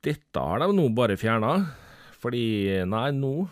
Dette 0.05 0.41
har 0.41 0.61
de 0.61 0.69
nå 0.77 0.85
bare 0.93 1.17
fjerna, 1.17 1.53
fordi 2.21 2.45
nei, 2.85 3.07
nå 3.17 3.47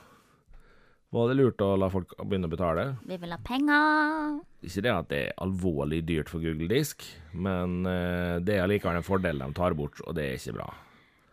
var 1.13 1.29
det 1.29 1.37
lurt 1.37 1.61
å 1.61 1.73
la 1.77 1.89
folk 1.93 2.15
begynne 2.23 2.49
å 2.49 2.53
betale. 2.53 2.85
Vi 3.05 3.17
vil 3.21 3.33
ha 3.33 3.39
penger. 3.45 4.39
Ikke 4.65 4.81
det 4.85 4.93
at 4.93 5.09
det 5.11 5.19
er 5.27 5.35
alvorlig 5.45 6.01
dyrt 6.07 6.31
for 6.31 6.41
Google 6.41 6.69
Disk, 6.71 7.05
men 7.37 7.83
eh, 7.89 8.39
det 8.41 8.55
er 8.57 8.63
allikevel 8.65 8.97
en 8.97 9.05
fordel 9.05 9.43
de 9.43 9.49
tar 9.57 9.75
bort, 9.77 10.01
og 10.07 10.17
det 10.17 10.25
er 10.25 10.39
ikke 10.39 10.55
bra. 10.57 10.69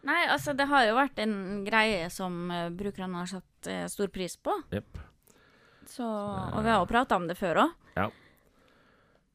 Nei, 0.07 0.23
altså, 0.33 0.55
det 0.57 0.65
har 0.71 0.87
jo 0.89 0.97
vært 0.97 1.19
en 1.21 1.65
greie 1.67 2.09
som 2.13 2.51
eh, 2.55 2.71
brukerne 2.73 3.21
har 3.21 3.29
satt 3.29 3.69
eh, 3.69 3.85
stor 3.93 4.09
pris 4.13 4.37
på. 4.41 4.55
Yep. 4.73 4.99
Så, 5.91 6.07
og 6.07 6.63
vi 6.65 6.71
har 6.71 6.79
jo 6.81 6.89
prata 6.89 7.17
om 7.19 7.27
det 7.29 7.37
før 7.37 7.57
òg. 7.67 7.71
Ja. 7.99 8.07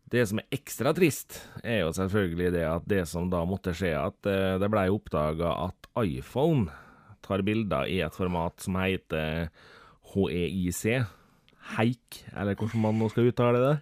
Det 0.10 0.24
som 0.30 0.40
er 0.42 0.48
ekstra 0.56 0.94
trist, 0.96 1.50
er 1.62 1.80
jo 1.84 1.92
selvfølgelig 1.98 2.52
det 2.56 2.66
at 2.70 2.84
det 2.90 3.08
som 3.10 3.30
da 3.30 3.44
måtte 3.46 3.74
skje, 3.78 3.94
at 4.00 4.26
eh, 4.32 4.58
det 4.62 4.70
blei 4.74 4.88
oppdaga 4.94 5.50
at 5.68 5.80
iPhone 6.02 6.72
tar 7.26 7.42
bilder 7.46 7.86
i 7.90 8.02
et 8.06 8.16
format 8.16 8.62
som 8.62 8.76
heter 8.80 9.50
HEIC. 10.14 10.84
Heik, 11.76 12.26
eller 12.34 12.56
hvordan 12.58 12.82
man 12.84 13.00
nå 13.02 13.10
skal 13.14 13.28
uttale 13.30 13.60
det. 13.62 13.78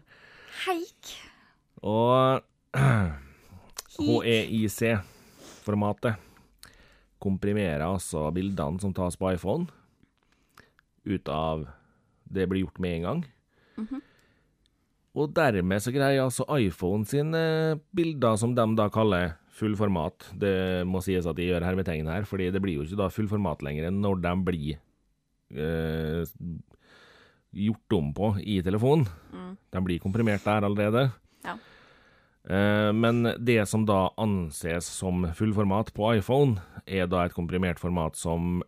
Heik. 0.66 1.04
Og 1.84 2.42
HEIC-formatet 4.00 6.14
komprimerer 7.24 7.86
altså 7.88 8.28
bildene 8.36 8.82
som 8.84 8.94
tas 8.96 9.18
på 9.20 9.32
iPhone, 9.34 9.70
ut 11.04 11.30
av 11.32 11.68
Det 12.34 12.48
blir 12.50 12.64
gjort 12.64 12.80
med 12.82 12.98
en 12.98 13.08
gang. 13.08 13.24
Og 15.14 15.30
dermed 15.36 15.84
så 15.84 15.92
greier 15.94 16.24
altså 16.24 16.46
iPhone 16.58 17.06
sine 17.06 17.80
bilder, 17.94 18.38
som 18.40 18.56
de 18.58 18.66
da 18.76 18.88
kaller 18.90 19.36
full 19.54 19.76
format 19.78 20.26
Det 20.34 20.82
må 20.90 21.02
sies 21.06 21.28
at 21.30 21.38
de 21.38 21.46
gjør 21.46 21.66
hermetegn 21.68 22.10
her, 22.10 22.26
fordi 22.26 22.50
det 22.54 22.62
blir 22.64 22.80
jo 22.80 22.88
ikke 22.88 22.98
da 23.04 23.12
fullformat 23.14 23.62
lenger 23.66 23.90
enn 23.90 24.02
når 24.02 24.24
de 24.24 24.34
blir 24.48 24.80
eh, 25.54 26.24
gjort 27.54 27.98
om 28.00 28.10
på 28.18 28.32
i 28.42 28.58
telefonen. 28.66 29.06
De 29.70 29.84
blir 29.86 30.02
komprimert 30.02 30.46
der 30.48 30.66
allerede. 30.66 31.12
Ja. 31.46 31.58
Eh, 32.50 32.94
Men 32.94 33.24
det 33.40 33.66
som 33.70 33.86
da 33.86 34.14
anses 34.18 34.86
som 34.86 35.34
fullformat 35.34 35.94
på 35.94 36.16
iPhone, 36.18 36.62
er 36.86 37.08
da 37.08 37.26
et 37.26 37.34
komprimert 37.34 37.80
format 37.80 38.16
som 38.20 38.64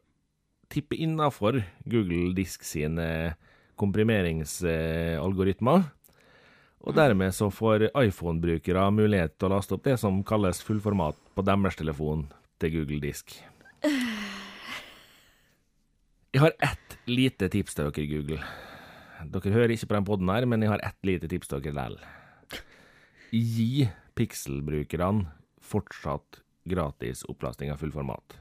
tipper 0.72 0.96
innafor 0.98 1.64
Google 1.86 2.34
Disk 2.36 2.64
sine 2.64 3.36
komprimeringsalgoritmer. 3.80 5.84
Og 6.86 6.96
dermed 6.96 7.34
så 7.34 7.50
får 7.50 7.90
iPhone-brukere 7.98 8.92
mulighet 8.94 9.40
til 9.40 9.50
å 9.50 9.58
laste 9.58 9.74
opp 9.76 9.84
det 9.88 9.98
som 10.00 10.24
kalles 10.24 10.62
fullformat 10.64 11.16
på 11.36 11.46
deres 11.46 11.76
telefon 11.80 12.28
til 12.62 12.72
Google 12.78 13.02
Disk. 13.04 13.34
Jeg 16.36 16.42
har 16.44 16.54
ett 16.60 16.98
lite 17.08 17.50
tips 17.50 17.76
til 17.76 17.90
dere, 17.90 18.08
Google. 18.12 18.42
Dere 19.32 19.56
hører 19.56 19.74
ikke 19.74 19.90
på 19.90 19.98
den 19.98 20.08
poden 20.08 20.30
her, 20.30 20.46
men 20.46 20.62
jeg 20.62 20.74
har 20.74 20.86
ett 20.86 21.02
lite 21.08 21.28
tips 21.32 21.48
til 21.48 21.64
dere 21.64 21.74
likevel. 21.74 21.96
Gi 23.32 23.88
Pixel-brukerne 24.16 25.26
fortsatt 25.66 26.42
gratis 26.70 27.24
opplasting 27.30 27.72
av 27.74 27.78
fullformat. 27.82 28.38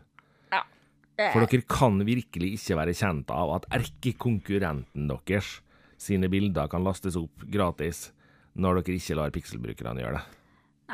Ja. 0.52 0.62
For 1.32 1.44
dere 1.46 1.62
kan 1.70 2.00
virkelig 2.06 2.54
ikke 2.58 2.76
være 2.80 2.94
kjent 2.98 3.30
av 3.30 3.52
at 3.60 3.66
erkekonkurrenten 3.76 5.06
deres 5.10 5.60
sine 6.00 6.26
bilder 6.32 6.66
kan 6.72 6.82
lastes 6.84 7.14
opp 7.20 7.44
gratis 7.54 8.08
når 8.58 8.80
dere 8.82 8.96
ikke 8.98 9.16
lar 9.18 9.30
Pixel-brukerne 9.34 10.02
gjøre 10.02 10.18
det. 10.18 10.24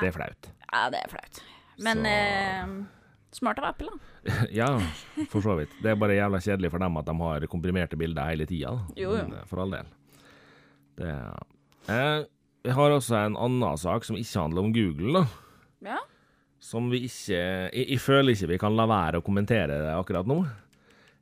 Det 0.01 0.09
er 0.11 0.15
flaut. 0.17 0.51
ja, 0.73 0.83
det 0.93 1.01
er 1.05 1.09
flaut. 1.13 1.41
Men 1.81 1.97
Så- 2.05 2.07
eh, 2.07 2.87
smart 3.33 3.59
av 3.59 3.65
Apple, 3.73 3.89
da. 3.91 4.47
Ja, 4.53 4.67
for 5.31 5.41
så 5.41 5.57
vidt. 5.57 5.71
Det 5.83 5.91
er 5.91 5.97
bare 5.97 6.17
jævla 6.19 6.39
kjedelig 6.41 6.71
for 6.71 6.79
dem 6.79 6.97
at 7.01 7.07
de 7.07 7.15
har 7.17 7.47
komprimerte 7.49 7.97
bilder 7.97 8.29
hele 8.29 8.47
tida. 8.47 8.75
Jo, 8.97 9.15
jo. 9.17 9.23
Men, 9.25 9.33
eh, 9.39 9.45
For 9.47 9.61
all 9.61 9.71
del. 9.71 9.87
Det 11.01 11.09
eh, 11.89 12.25
Jeg 12.67 12.77
har 12.77 12.93
også 12.93 13.17
en 13.25 13.37
annen 13.41 13.79
sak 13.81 14.05
som 14.05 14.19
ikke 14.21 14.43
handler 14.43 14.67
om 14.67 14.73
Google, 14.75 15.23
da. 15.23 15.93
Ja. 15.95 15.99
Som 16.61 16.91
vi 16.93 17.07
ikke 17.07 17.33
jeg, 17.33 17.87
jeg 17.89 18.01
føler 18.05 18.35
ikke 18.35 18.51
vi 18.51 18.59
kan 18.61 18.75
la 18.77 18.85
være 18.91 19.21
å 19.23 19.25
kommentere 19.25 19.79
det 19.81 19.95
akkurat 19.97 20.29
nå. 20.29 20.43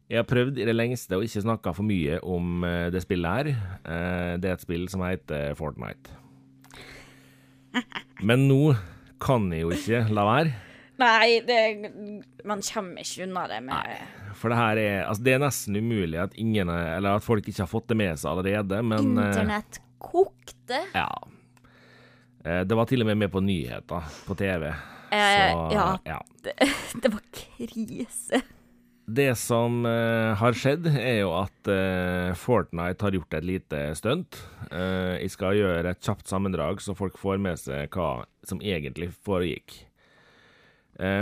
Jeg 0.09 0.23
har 0.23 0.27
prøvd 0.27 0.57
i 0.59 0.65
det 0.67 0.75
lengste 0.75 1.19
å 1.19 1.23
ikke 1.23 1.45
snakke 1.45 1.75
for 1.77 1.87
mye 1.87 2.17
om 2.27 2.65
eh, 2.67 2.87
det 2.91 3.03
spillet 3.05 3.29
her. 3.37 3.51
Eh, 3.85 4.33
Det 4.41 4.49
er 4.51 4.57
et 4.57 4.65
spill 4.65 4.87
som 4.91 5.05
heter 5.05 5.53
Fortnite. 5.59 6.17
Men 8.29 8.49
nå 8.49 8.73
kan 9.23 9.47
jeg 9.53 9.67
jo 9.67 9.75
ikke 9.77 10.01
la 10.17 10.25
være. 10.27 10.55
Nei, 10.99 11.39
det, 11.47 11.59
man 12.49 12.65
kommer 12.67 13.05
ikke 13.05 13.29
unna 13.29 13.45
det 13.47 13.59
med 13.63 14.33
For 14.41 14.51
det 14.51 14.57
her 14.59 14.79
er 14.83 14.97
Altså, 15.05 15.23
det 15.29 15.37
er 15.37 15.43
nesten 15.45 15.77
umulig 15.79 16.19
at 16.19 16.33
ingen 16.35 16.73
Eller 16.75 17.21
at 17.21 17.23
folk 17.23 17.47
ikke 17.47 17.63
har 17.63 17.71
fått 17.71 17.87
det 17.93 17.99
med 18.01 18.19
seg 18.19 18.33
allerede, 18.33 18.81
men 18.83 19.13
eh, 19.15 19.29
Internett 19.31 19.79
kokte. 19.99 20.83
Ja. 20.95 21.09
Eh, 22.45 22.63
Det 22.65 22.77
var 22.79 22.87
til 22.89 23.03
og 23.03 23.11
med 23.11 23.19
med 23.25 23.33
på 23.33 23.43
nyheter 23.45 24.13
på 24.27 24.37
TV. 24.39 24.69
Eh, 25.11 25.51
Så, 25.51 25.67
ja. 25.75 25.89
ja. 26.05 26.21
Det, 26.45 26.55
det 27.03 27.13
var 27.13 27.25
krise. 27.33 28.43
Det 29.09 29.31
som 29.41 29.87
uh, 29.89 30.35
har 30.37 30.53
skjedd, 30.53 30.85
er 30.93 31.23
jo 31.23 31.31
at 31.33 31.69
uh, 31.73 32.35
Fortnite 32.37 33.07
har 33.07 33.15
gjort 33.17 33.37
et 33.39 33.47
lite 33.49 33.79
stunt. 33.97 34.37
Uh, 34.69 35.17
jeg 35.17 35.33
skal 35.33 35.57
gjøre 35.57 35.95
et 35.95 36.03
kjapt 36.05 36.29
sammendrag, 36.29 36.83
så 36.85 36.93
folk 36.93 37.17
får 37.17 37.41
med 37.41 37.57
seg 37.57 37.89
hva 37.97 38.27
som 38.45 38.61
egentlig 38.61 39.09
foregikk. 39.25 39.85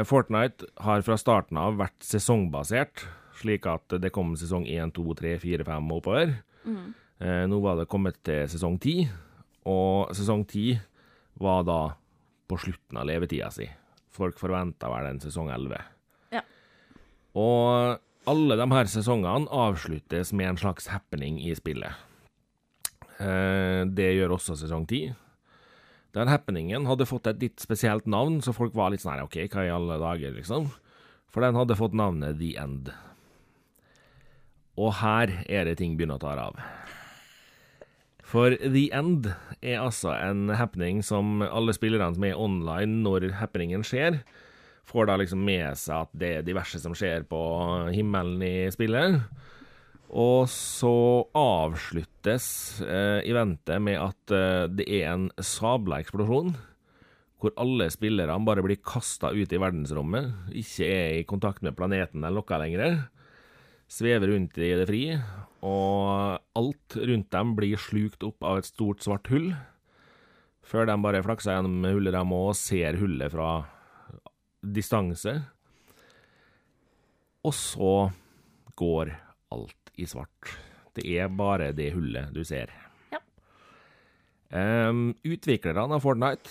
Fortnite 0.09 0.65
har 0.81 1.03
fra 1.05 1.19
starten 1.21 1.59
av 1.61 1.75
vært 1.77 2.01
sesongbasert, 2.01 3.03
slik 3.37 3.67
at 3.69 3.93
det 4.01 4.09
kom 4.15 4.31
sesong 4.41 4.65
1, 4.65 4.95
2, 4.97 5.05
3, 5.19 5.35
4, 5.43 5.67
5 5.69 5.91
og 5.91 5.99
oppover. 6.01 6.33
Eh, 6.65 6.87
nå 7.19 7.61
var 7.65 7.79
det 7.79 7.89
kommet 7.89 8.19
til 8.27 8.45
sesong 8.51 8.77
10, 8.77 9.07
og 9.67 10.13
sesong 10.17 10.43
10 10.45 10.77
var 11.41 11.65
da 11.67 11.81
på 12.47 12.59
slutten 12.61 12.99
av 13.01 13.07
levetida 13.09 13.51
si. 13.55 13.67
Folk 14.17 14.39
forventa 14.41 14.91
vel 14.93 15.11
en 15.11 15.21
sesong 15.21 15.51
11. 15.53 15.81
Ja. 16.35 16.43
Og 17.37 17.99
alle 18.31 18.59
de 18.59 18.67
her 18.73 18.91
sesongene 18.91 19.51
avsluttes 19.53 20.33
med 20.37 20.53
en 20.53 20.61
slags 20.61 20.89
happening 20.93 21.39
i 21.45 21.55
spillet. 21.59 21.95
Eh, 23.21 23.83
det 23.87 24.13
gjør 24.17 24.37
også 24.37 24.57
sesong 24.59 24.87
10. 24.87 25.15
Den 26.17 26.31
happeningen 26.33 26.89
hadde 26.89 27.09
fått 27.09 27.29
et 27.29 27.43
litt 27.43 27.61
spesielt 27.61 28.07
navn, 28.09 28.41
så 28.41 28.55
folk 28.57 28.75
var 28.77 28.93
litt 28.93 29.05
sånn 29.05 29.19
her, 29.19 29.27
OK, 29.27 29.43
hva 29.53 29.67
i 29.67 29.73
alle 29.73 29.99
dager, 30.01 30.33
liksom? 30.39 30.71
For 31.29 31.45
den 31.45 31.59
hadde 31.59 31.77
fått 31.77 31.97
navnet 31.97 32.39
The 32.41 32.55
End. 32.63 32.89
Og 34.81 34.95
her 35.03 35.33
er 35.45 35.69
det 35.69 35.77
ting 35.81 35.97
begynner 35.97 36.17
å 36.17 36.25
ta 36.25 36.33
av. 36.41 36.57
For 38.27 38.57
The 38.59 38.89
End 38.97 39.29
er 39.63 39.79
altså 39.85 40.11
en 40.19 40.51
happening 40.59 40.99
som 41.07 41.45
alle 41.47 41.75
spillerne 41.77 42.17
som 42.17 42.25
er 42.27 42.39
online 42.41 43.05
når 43.05 43.29
happeningen 43.39 43.87
skjer, 43.87 44.19
får 44.87 45.07
da 45.07 45.19
liksom 45.21 45.45
med 45.47 45.79
seg 45.79 46.07
at 46.07 46.17
det 46.19 46.31
er 46.39 46.47
diverse 46.47 46.81
som 46.83 46.95
skjer 46.97 47.27
på 47.31 47.41
himmelen 47.95 48.43
i 48.43 48.67
spillet. 48.75 49.21
Og 50.07 50.47
så 50.51 51.27
avsluttes 51.39 52.47
eh, 52.83 53.23
eventet 53.27 53.83
med 53.83 53.99
at 53.99 54.35
eh, 54.35 54.67
det 54.71 54.87
er 55.01 55.11
en 55.13 55.29
sabla 55.43 55.99
eksplosjon, 56.03 56.55
hvor 57.43 57.55
alle 57.61 57.89
spillerne 57.93 58.39
bare 58.47 58.63
blir 58.65 58.81
kasta 58.83 59.33
ut 59.35 59.53
i 59.53 59.61
verdensrommet, 59.61 60.31
ikke 60.63 60.87
er 60.87 61.19
i 61.19 61.27
kontakt 61.29 61.63
med 61.67 61.77
planeten 61.79 62.25
eller 62.25 62.43
noe 62.43 62.63
lenger. 62.63 63.03
svever 63.87 64.33
rundt 64.33 64.59
i 64.59 64.73
det 64.79 64.87
fri, 64.89 65.03
og 65.67 66.39
alt 66.59 66.97
rundt 66.97 67.33
dem 67.35 67.55
blir 67.59 67.81
slukt 67.81 68.23
opp 68.27 68.45
av 68.47 68.61
et 68.61 68.69
stort, 68.69 69.03
svart 69.03 69.31
hull, 69.33 69.51
før 70.67 70.89
de 70.89 70.97
bare 71.03 71.23
flakser 71.27 71.57
gjennom 71.57 71.87
hullet 71.87 72.15
de 72.15 72.23
òg, 72.23 72.51
og 72.53 72.59
ser 72.59 72.99
hullet 73.01 73.33
fra 73.33 73.51
distanse. 74.63 75.35
Og 77.47 77.55
så 77.55 77.93
går 78.79 79.13
alt 79.55 79.93
i 79.97 80.07
svart. 80.11 80.57
Det 80.97 81.07
er 81.19 81.31
bare 81.33 81.73
det 81.77 81.93
hullet 81.95 82.33
du 82.35 82.43
ser. 82.47 82.73
Ja. 83.13 83.21
Um, 84.51 85.15
utviklerne 85.27 85.99
av 85.99 86.03
Fortnite 86.05 86.51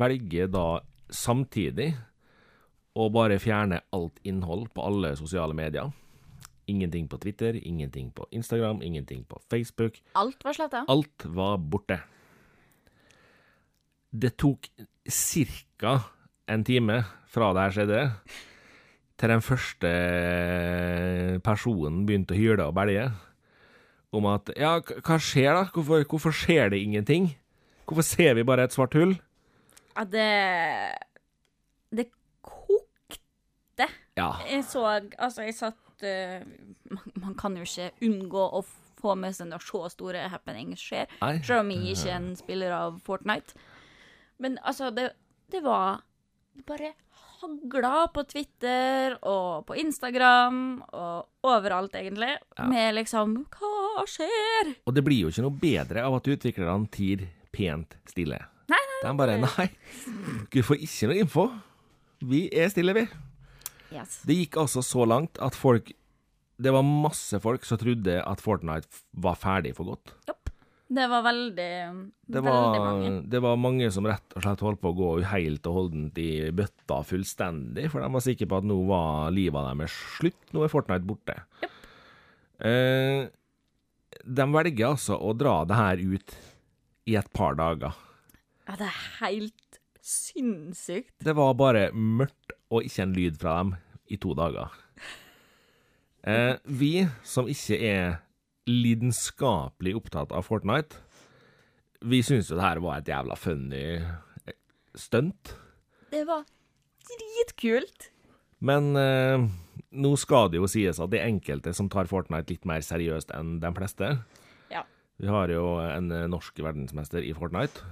velger 0.00 0.50
da 0.50 0.80
samtidig 1.10 1.92
å 2.98 3.06
bare 3.12 3.38
fjerne 3.42 3.80
alt 3.94 4.18
innhold 4.26 4.68
på 4.74 4.84
alle 4.84 5.14
sosiale 5.18 5.56
medier. 5.56 5.90
Ingenting 6.70 7.08
på 7.10 7.18
Twitter, 7.22 7.56
ingenting 7.58 8.12
på 8.14 8.28
Instagram, 8.30 8.82
ingenting 8.86 9.24
på 9.26 9.40
Facebook. 9.50 9.98
Alt 10.14 10.44
var 10.46 10.54
sletta. 10.56 10.84
Alt 10.88 11.26
var 11.26 11.58
borte. 11.58 11.98
Det 14.10 14.36
tok 14.38 14.68
ca. 15.10 15.96
en 16.50 16.64
time 16.66 17.02
fra 17.30 17.52
det 17.54 17.62
her 17.62 17.74
skjedde, 17.76 18.04
til 19.20 19.30
den 19.30 19.42
første 19.44 19.90
personen 21.44 22.06
begynte 22.08 22.34
å 22.34 22.38
hyle 22.38 22.66
og 22.66 22.74
belge 22.78 23.10
om 24.16 24.26
at 24.30 24.50
Ja, 24.58 24.78
hva 24.80 25.18
skjer 25.22 25.54
da? 25.54 25.66
Hvorfor, 25.74 26.02
hvorfor 26.08 26.34
skjer 26.34 26.72
det 26.72 26.80
ingenting? 26.82 27.30
Hvorfor 27.86 28.06
ser 28.06 28.34
vi 28.38 28.46
bare 28.46 28.64
et 28.66 28.74
svart 28.74 28.96
hull? 28.98 29.14
Ja, 29.96 30.04
det 30.04 30.26
Det 31.94 32.06
kokte. 32.42 33.86
Ja. 34.16 34.32
Jeg 34.48 34.64
så 34.64 34.86
Altså, 35.18 35.42
jeg 35.42 35.54
satt 35.54 35.78
eh, 36.06 36.44
man, 36.90 37.12
man 37.22 37.34
kan 37.38 37.56
jo 37.58 37.66
ikke 37.66 37.90
unngå 38.06 38.46
å 38.60 38.62
få 39.00 39.14
med 39.16 39.34
seg 39.36 39.48
når 39.50 39.64
så 39.64 39.82
store 39.92 40.26
happenings 40.32 40.82
skjer. 40.84 41.08
Nei. 41.22 41.38
Selv 41.46 41.64
om 41.64 41.72
jeg 41.74 41.94
ikke 41.94 42.10
er 42.10 42.18
en 42.18 42.32
spiller 42.38 42.74
av 42.76 42.98
Fortnite. 43.04 43.56
Men 44.40 44.58
altså, 44.64 44.90
det, 44.94 45.10
det 45.52 45.62
var 45.64 46.02
det 46.56 46.66
bare 46.68 46.92
hagla 47.40 48.08
på 48.12 48.24
Twitter 48.28 49.14
og 49.24 49.64
på 49.68 49.76
Instagram 49.80 50.58
og 50.92 51.46
overalt, 51.48 51.94
egentlig, 51.96 52.34
med 52.68 52.96
liksom 52.98 53.38
Hva 53.54 54.04
skjer? 54.08 54.74
Og 54.84 54.96
det 54.96 55.04
blir 55.06 55.24
jo 55.24 55.32
ikke 55.32 55.44
noe 55.46 55.60
bedre 55.62 56.04
av 56.04 56.18
at 56.18 56.28
utviklerne 56.34 56.90
tier 56.92 57.24
pent 57.54 57.96
stille. 58.10 58.40
Nei, 58.70 58.82
De 59.02 59.12
bare 59.16 59.38
Nei, 59.40 59.66
du 60.52 60.60
får 60.62 60.84
ikke 60.84 61.10
noe 61.10 61.24
info. 61.24 61.48
Vi 62.20 62.44
er 62.52 62.68
stille, 62.72 62.92
vi. 62.96 63.06
Yes. 63.94 64.20
Det 64.26 64.36
gikk 64.38 64.56
altså 64.62 64.82
så 64.86 65.02
langt 65.08 65.38
at 65.42 65.56
folk 65.58 65.88
Det 66.60 66.70
var 66.74 66.84
masse 66.86 67.38
folk 67.42 67.64
som 67.66 67.78
trodde 67.80 68.18
at 68.22 68.40
Fortnite 68.44 68.86
var 69.16 69.34
ferdig 69.40 69.72
for 69.74 69.88
godt. 69.94 70.12
Jopp. 70.28 70.50
Det 70.90 71.06
var 71.08 71.22
veldig 71.24 71.68
Det 72.26 72.42
Veldig 72.44 72.80
mange. 72.84 73.10
det 73.30 73.40
var 73.42 73.56
mange 73.56 73.88
som 73.94 74.06
rett 74.10 74.34
og 74.36 74.42
slett 74.44 74.60
holdt 74.66 74.80
på 74.82 74.90
å 74.92 74.96
gå 74.98 75.10
helt 75.30 75.66
og 75.70 75.76
holdent 75.78 76.18
i 76.18 76.50
bøtta 76.50 76.98
fullstendig, 77.06 77.88
for 77.92 78.02
de 78.02 78.10
var 78.12 78.24
sikre 78.26 78.48
på 78.50 78.58
at 78.58 78.66
nå 78.66 78.76
var 78.88 79.30
livet 79.34 79.68
deres 79.70 79.94
slutt, 80.18 80.40
nå 80.52 80.64
er 80.66 80.72
Fortnite 80.72 81.06
borte. 81.06 81.36
Eh, 82.60 83.24
de 84.26 84.46
velger 84.52 84.90
altså 84.90 85.16
å 85.16 85.32
dra 85.38 85.60
det 85.64 85.78
her 85.78 86.02
ut 86.02 86.36
i 87.08 87.16
et 87.16 87.30
par 87.32 87.54
dager. 87.58 87.94
Ja, 88.68 88.76
det 88.76 88.90
er 88.90 88.98
helt 89.22 89.80
sinnssykt. 90.04 91.14
Det 91.24 91.32
var 91.38 91.54
bare 91.58 91.88
mørkt 91.94 92.52
og 92.70 92.86
ikke 92.86 93.04
en 93.04 93.14
lyd 93.16 93.38
fra 93.40 93.58
dem 93.60 93.74
i 94.10 94.18
to 94.20 94.34
dager. 94.38 94.74
Eh, 96.26 96.56
vi 96.64 97.06
som 97.26 97.48
ikke 97.50 97.78
er 97.80 98.18
lidenskapelig 98.70 99.96
opptatt 99.98 100.34
av 100.36 100.44
Fortnite, 100.46 100.98
vi 102.00 102.22
syns 102.24 102.48
jo 102.50 102.56
det 102.56 102.64
her 102.64 102.80
var 102.80 103.00
et 103.00 103.10
jævla 103.10 103.36
funny 103.36 103.84
eh, 104.00 104.56
stunt. 104.96 105.54
Det 106.12 106.22
var 106.28 106.46
dritkult. 107.10 108.10
Men 108.60 108.92
eh, 108.96 109.46
nå 109.96 110.12
skal 110.20 110.50
det 110.52 110.60
jo 110.60 110.68
sies 110.70 111.00
at 111.00 111.12
det 111.12 111.20
er 111.22 111.30
enkelte 111.30 111.72
som 111.76 111.88
tar 111.92 112.08
Fortnite 112.10 112.52
litt 112.52 112.68
mer 112.68 112.84
seriøst 112.84 113.32
enn 113.36 113.58
de 113.62 113.72
fleste. 113.76 114.12
Ja, 114.72 114.84
Vi 115.20 115.28
har 115.28 115.52
jo 115.52 115.78
en 115.84 116.12
eh, 116.12 116.28
norsk 116.30 116.60
verdensmester 116.64 117.24
i 117.24 117.32
Fortnite, 117.36 117.84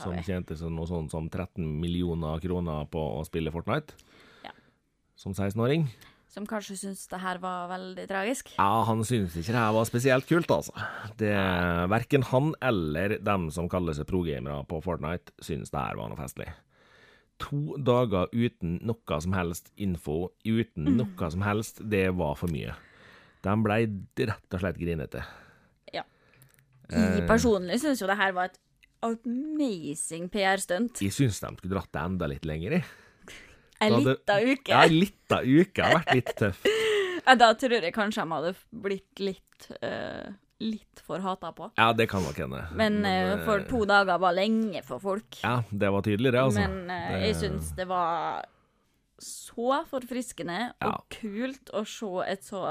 som 0.00 0.14
vi. 0.16 0.22
tjente 0.26 0.56
noe 0.66 0.88
sånt 0.90 1.12
som 1.14 1.28
13 1.30 1.64
millioner 1.80 2.40
kroner 2.42 2.86
på 2.90 3.02
å 3.18 3.24
spille 3.26 3.52
Fortnite. 3.54 3.94
Ja. 4.44 4.54
Som 5.18 5.36
16-åring. 5.36 5.86
Som 6.28 6.44
kanskje 6.46 6.76
syntes 6.76 7.06
det 7.08 7.20
her 7.22 7.40
var 7.40 7.70
veldig 7.70 8.04
tragisk. 8.10 8.50
Ja, 8.58 8.84
han 8.84 9.00
syntes 9.06 9.38
ikke 9.40 9.54
det 9.54 9.62
her 9.62 9.72
var 9.74 9.86
spesielt 9.88 10.28
kult, 10.28 10.50
altså. 10.52 10.74
Det, 11.20 11.32
verken 11.88 12.26
han 12.30 12.52
eller 12.60 13.16
dem 13.24 13.48
som 13.54 13.70
kaller 13.72 13.96
seg 13.96 14.08
progamere 14.10 14.60
på 14.68 14.82
Fortnite, 14.84 15.32
synes 15.40 15.72
det 15.72 15.80
her 15.80 15.96
var 15.96 16.12
noe 16.12 16.20
festlig. 16.20 16.50
To 17.38 17.78
dager 17.78 18.28
uten 18.34 18.76
noe 18.84 19.20
som 19.24 19.34
helst 19.38 19.72
info, 19.78 20.28
uten 20.44 20.92
noe 20.98 21.32
som 21.32 21.46
helst, 21.46 21.80
det 21.80 22.08
var 22.18 22.36
for 22.36 22.52
mye. 22.52 22.76
De 23.46 23.54
blei 23.64 23.84
rett 24.18 24.54
og 24.54 24.60
slett 24.60 24.80
grinete. 24.80 25.22
Ja. 25.94 26.04
Eh. 26.90 27.20
Jeg 27.22 27.28
personlig 27.30 27.78
syns 27.80 28.02
jo 28.02 28.10
det 28.10 28.18
her 28.18 28.34
var 28.36 28.50
et 28.50 28.58
amazing 29.02 30.28
PR-stunt. 30.32 31.00
Jeg 31.04 31.12
syns 31.14 31.40
de 31.40 31.52
skulle 31.56 31.74
dratt 31.74 31.92
det 31.94 32.02
enda 32.02 32.28
litt 32.30 32.44
lenger. 32.48 32.80
Ei 33.78 33.90
Da 33.92 33.98
lita 34.02 34.38
uke. 34.42 34.72
Ja, 34.72 34.82
ei 34.88 34.90
lita 35.04 35.38
uke 35.46 35.84
har 35.86 36.00
vært 36.00 36.14
litt 36.18 36.34
tøff. 36.40 36.66
Ja, 37.28 37.34
da 37.36 37.50
tror 37.60 37.82
jeg 37.84 37.92
kanskje 37.92 38.22
de 38.24 38.32
hadde 38.32 38.50
blitt 38.72 39.20
litt 39.20 39.66
uh, 39.84 40.30
Litt 40.64 41.02
for 41.04 41.20
hata 41.20 41.50
på. 41.52 41.66
Ja, 41.76 41.90
det 41.92 42.06
kan 42.08 42.22
nok 42.24 42.38
hende. 42.40 42.62
Men, 42.74 42.96
eh, 43.04 43.42
for 43.44 43.60
to 43.68 43.82
dager 43.86 44.16
var 44.18 44.32
lenge 44.34 44.80
for 44.82 44.98
folk. 44.98 45.36
Ja, 45.44 45.58
det 45.70 45.90
var 45.92 46.02
tydelig, 46.02 46.32
det, 46.32 46.40
altså. 46.40 46.64
Men 46.64 46.88
eh, 46.90 47.26
jeg 47.28 47.36
syns 47.38 47.68
det 47.76 47.84
var 47.90 48.46
så 49.22 49.82
forfriskende 49.90 50.56
Ja. 50.80 50.88
og 50.88 51.04
kult 51.14 51.70
å 51.76 51.84
se 51.86 52.10
et 52.32 52.42
så 52.48 52.62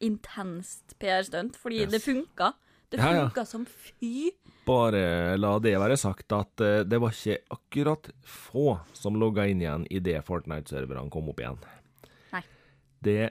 intenst 0.00 0.94
PR-stunt, 1.02 1.56
fordi 1.60 1.82
Yes. 1.82 1.90
det 1.92 2.02
funka. 2.06 2.52
Det 2.90 2.98
Ja, 3.00 3.28
ja. 3.36 3.44
som 3.44 3.66
fy. 3.66 4.30
Bare 4.66 5.36
la 5.38 5.52
det 5.62 5.76
være 5.78 5.96
sagt 6.00 6.32
at 6.34 6.60
eh, 6.64 6.80
det 6.88 6.98
var 7.02 7.14
ikke 7.14 7.36
akkurat 7.54 8.08
få 8.26 8.78
som 8.96 9.18
logga 9.20 9.44
inn 9.46 9.60
igjen 9.62 9.84
idet 9.94 10.24
Fortnite-serverne 10.26 11.10
kom 11.14 11.28
opp 11.30 11.38
igjen. 11.42 11.58
Nei. 12.34 12.42
Det 13.06 13.30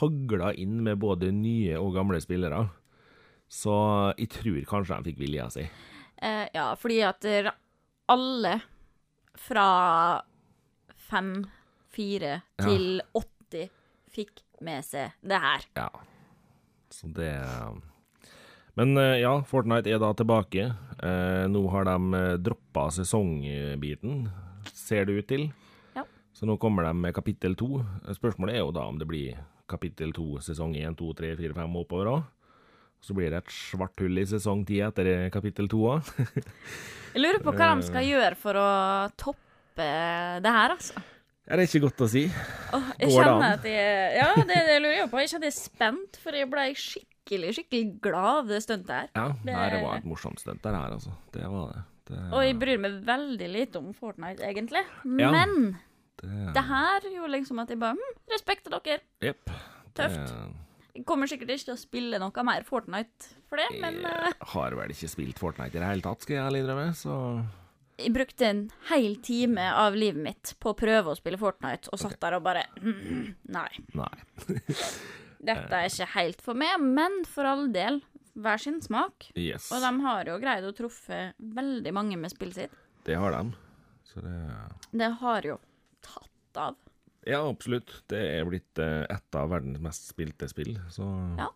hagla 0.00 0.52
inn 0.58 0.80
med 0.82 0.98
både 1.02 1.30
nye 1.34 1.78
og 1.78 1.94
gamle 1.94 2.18
spillere, 2.24 2.64
så 3.46 3.76
jeg 4.18 4.32
tror 4.34 4.58
kanskje 4.66 4.98
de 4.98 5.12
fikk 5.12 5.20
vilja 5.22 5.46
si. 5.54 5.66
Eh, 6.18 6.46
ja, 6.56 6.72
fordi 6.80 6.98
at 7.06 7.26
alle 8.10 8.56
fra 9.38 9.68
fem, 11.10 11.44
fire 11.94 12.40
Ja. 12.58 12.66
til 12.66 13.00
80 13.14 13.70
fikk 14.10 14.42
med 14.60 14.82
seg 14.86 15.12
det 15.22 15.38
her. 15.42 15.64
Ja. 15.76 15.88
Så 16.90 17.06
det 17.14 17.30
Men 18.78 18.96
eh, 18.98 19.20
ja, 19.22 19.34
Fortnite 19.46 19.90
er 19.94 20.00
da 20.02 20.10
tilbake. 20.18 20.64
Eh, 20.98 21.44
nå 21.50 21.62
har 21.70 21.86
de 21.86 22.22
droppa 22.42 22.88
sesongbiten, 22.94 24.24
ser 24.74 25.06
det 25.08 25.18
ut 25.20 25.28
til. 25.30 25.44
Ja. 25.94 26.02
Så 26.34 26.46
nå 26.48 26.56
kommer 26.62 26.86
de 26.88 26.94
med 26.98 27.14
kapittel 27.14 27.54
to. 27.58 27.82
Spørsmålet 28.16 28.56
er 28.58 28.64
jo 28.64 28.72
da 28.74 28.86
om 28.90 28.98
det 28.98 29.06
blir 29.10 29.38
kapittel 29.70 30.10
to, 30.16 30.34
sesong 30.44 30.74
én, 30.76 30.96
to, 30.98 31.12
tre, 31.16 31.32
fire, 31.38 31.54
fem 31.56 31.76
oppover 31.80 32.10
òg. 32.16 32.24
Så 33.04 33.12
blir 33.16 33.30
det 33.30 33.42
et 33.42 33.52
svart 33.52 34.00
hull 34.00 34.16
i 34.18 34.24
sesong 34.26 34.62
ti 34.68 34.78
etter 34.84 35.28
kapittel 35.32 35.68
to 35.68 35.82
òg. 35.92 36.06
Jeg 37.14 37.20
lurer 37.22 37.42
på 37.44 37.52
hva 37.54 37.70
de 37.74 37.82
Eh. 37.84 37.86
skal 37.90 38.06
gjøre 38.08 38.36
for 38.40 38.58
å 38.58 38.68
toppe 39.20 39.88
det 40.42 40.54
her, 40.58 40.74
altså. 40.74 40.98
Er 41.44 41.60
det 41.60 41.66
ikke 41.68 41.82
godt 41.84 42.00
å 42.00 42.08
si? 42.08 42.22
Åh, 42.72 42.86
jeg 43.02 43.10
Går 43.12 43.26
det 43.26 43.32
an? 43.34 43.42
at 43.50 43.64
jeg 43.68 44.14
Ja, 44.16 44.28
det, 44.48 44.60
det 44.70 44.76
lurer 44.80 44.96
jeg 45.02 45.10
på. 45.12 45.18
Jeg 45.20 45.30
kjenner 45.34 45.50
jeg 45.50 45.52
er 45.52 45.58
spent, 45.60 46.16
for 46.24 46.38
jeg 46.40 46.48
ble 46.48 46.64
skikkelig, 46.72 47.13
skikkelig 47.28 48.00
glad 48.04 48.38
av 48.38 48.46
det 48.48 48.60
stuntet 48.64 48.90
her. 48.94 49.08
Ja, 49.14 49.28
Det- 49.28 49.52
nei, 49.52 49.70
det 49.70 49.82
var 49.82 49.96
et 49.96 50.04
morsomt 50.04 50.38
stunt 50.40 50.62
det 50.62 50.74
her, 50.74 50.90
altså. 50.90 51.12
Det 51.32 51.42
var 51.48 51.72
det. 51.72 51.82
det 52.06 52.32
Og 52.32 52.42
jeg 52.44 52.58
bryr 52.58 52.78
meg 52.78 53.04
veldig 53.04 53.48
lite 53.52 53.76
om 53.78 53.92
Fortnite, 53.94 54.40
egentlig. 54.42 54.84
Ja. 55.04 55.30
Men 55.30 55.78
det, 56.20 56.54
det 56.54 56.64
her 56.64 57.00
gjorde 57.00 57.30
liksom 57.32 57.58
at 57.60 57.68
jeg 57.68 57.78
bare 57.80 57.96
hm, 57.96 58.20
Respekt 58.30 58.64
til 58.64 58.72
dere. 58.72 59.00
Jepp. 59.22 59.50
Tøft. 59.94 60.34
Jeg 60.94 61.04
kommer 61.06 61.26
sikkert 61.26 61.50
ikke 61.50 61.64
til 61.64 61.74
å 61.74 61.78
spille 61.80 62.18
noe 62.18 62.44
mer 62.46 62.62
Fortnite 62.62 63.34
for 63.48 63.56
det, 63.56 63.80
men 63.80 64.04
eh, 64.04 64.30
Jeg 64.30 64.48
har 64.54 64.70
vel 64.78 64.90
ikke 64.94 65.08
spilt 65.10 65.38
Fortnite 65.38 65.74
i 65.74 65.80
det 65.82 65.88
hele 65.88 66.02
tatt, 66.02 66.22
skal 66.22 66.36
jeg 66.36 66.52
lide 66.52 66.64
innrømme, 66.68 66.94
så 66.94 67.44
jeg 67.94 68.10
brukte 68.10 68.46
en 68.48 68.70
hel 68.90 69.16
time 69.22 69.68
av 69.70 69.94
livet 69.94 70.18
mitt 70.22 70.54
på 70.58 70.72
å 70.72 70.76
prøve 70.78 71.12
å 71.12 71.14
spille 71.18 71.38
Fortnite, 71.38 71.92
og 71.94 72.00
satt 72.02 72.18
der 72.20 72.34
og 72.34 72.42
bare 72.42 72.64
mm, 72.82 73.34
Nei. 73.54 73.68
nei. 73.94 74.14
Dette 75.44 75.80
er 75.80 75.90
ikke 75.90 76.10
helt 76.14 76.44
for 76.44 76.58
meg, 76.58 76.80
men 76.80 77.20
for 77.28 77.48
all 77.48 77.66
del, 77.74 78.00
hver 78.34 78.60
sin 78.60 78.80
smak. 78.82 79.28
Yes. 79.38 79.68
Og 79.72 79.82
de 79.84 79.90
har 80.06 80.30
jo 80.32 80.38
greid 80.42 80.64
å 80.66 80.72
truffe 80.76 81.20
veldig 81.38 81.92
mange 81.94 82.18
med 82.20 82.32
spillet 82.32 82.64
sitt. 82.64 82.80
Det 83.04 83.18
har 83.20 83.36
de. 83.36 83.52
Så 84.08 84.22
det 84.24 84.38
Det 84.90 85.10
har 85.20 85.46
jo 85.46 85.58
tatt 86.04 86.60
av. 86.64 86.80
Ja, 87.24 87.40
absolutt. 87.48 88.02
Det 88.10 88.20
er 88.20 88.44
blitt 88.48 88.78
eh, 88.82 89.04
et 89.08 89.38
av 89.38 89.52
verdens 89.52 89.80
mest 89.80 90.10
spilte 90.10 90.48
spill, 90.50 90.76
så 90.92 91.06
Ja. 91.38 91.50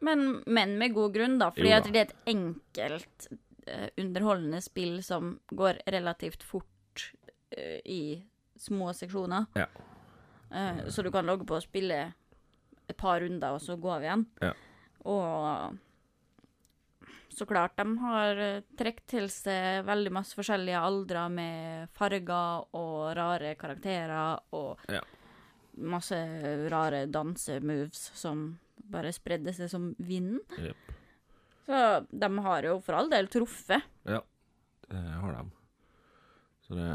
Men, 0.00 0.42
men 0.46 0.78
med 0.80 0.94
god 0.96 1.12
grunn, 1.12 1.38
da. 1.40 1.50
Fordi 1.52 1.72
at 1.76 1.84
det 1.92 1.98
er 2.00 2.06
et 2.08 2.28
enkelt, 2.32 3.26
eh, 3.68 3.88
underholdende 4.00 4.62
spill 4.64 5.02
som 5.04 5.34
går 5.52 5.82
relativt 5.92 6.42
fort 6.42 7.10
eh, 7.52 7.80
i 7.84 8.22
små 8.56 8.94
seksjoner. 8.96 9.44
Ja. 9.60 9.66
Eh, 10.50 10.86
så 10.88 11.04
du 11.04 11.10
kan 11.12 11.28
logge 11.28 11.44
på 11.44 11.58
og 11.58 11.64
spille 11.64 12.14
et 12.92 12.98
par 13.00 13.20
runder, 13.22 13.54
og 13.56 13.62
så 13.64 13.76
går 13.80 14.00
vi 14.02 14.08
igjen. 14.10 14.26
Ja. 14.42 14.52
Og 15.10 15.78
så 17.30 17.46
klart, 17.48 17.76
de 17.78 17.86
har 18.02 18.40
eh, 18.42 18.62
trukket 18.76 19.06
til 19.14 19.28
seg 19.32 19.84
veldig 19.86 20.12
masse 20.12 20.36
forskjellige 20.36 20.80
aldre 20.84 21.22
med 21.32 21.88
farger 21.96 22.66
og 22.76 23.12
rare 23.16 23.54
karakterer 23.60 24.40
og 24.58 24.82
Ja. 24.90 25.00
masse 25.80 26.16
rare 26.68 27.06
dansemoves 27.06 28.10
som 28.18 28.58
bare 28.90 29.12
spredde 29.14 29.54
seg 29.54 29.70
som 29.70 29.94
vinden. 29.98 30.40
Yep. 30.58 30.76
Så 31.70 32.06
de 32.10 32.28
har 32.42 32.66
jo 32.66 32.80
for 32.82 32.98
all 32.98 33.08
del 33.12 33.28
truffet. 33.30 33.82
Ja, 34.04 34.20
det 34.90 35.04
har 35.22 35.32
de. 35.38 35.50
Så 36.66 36.74
det 36.74 36.90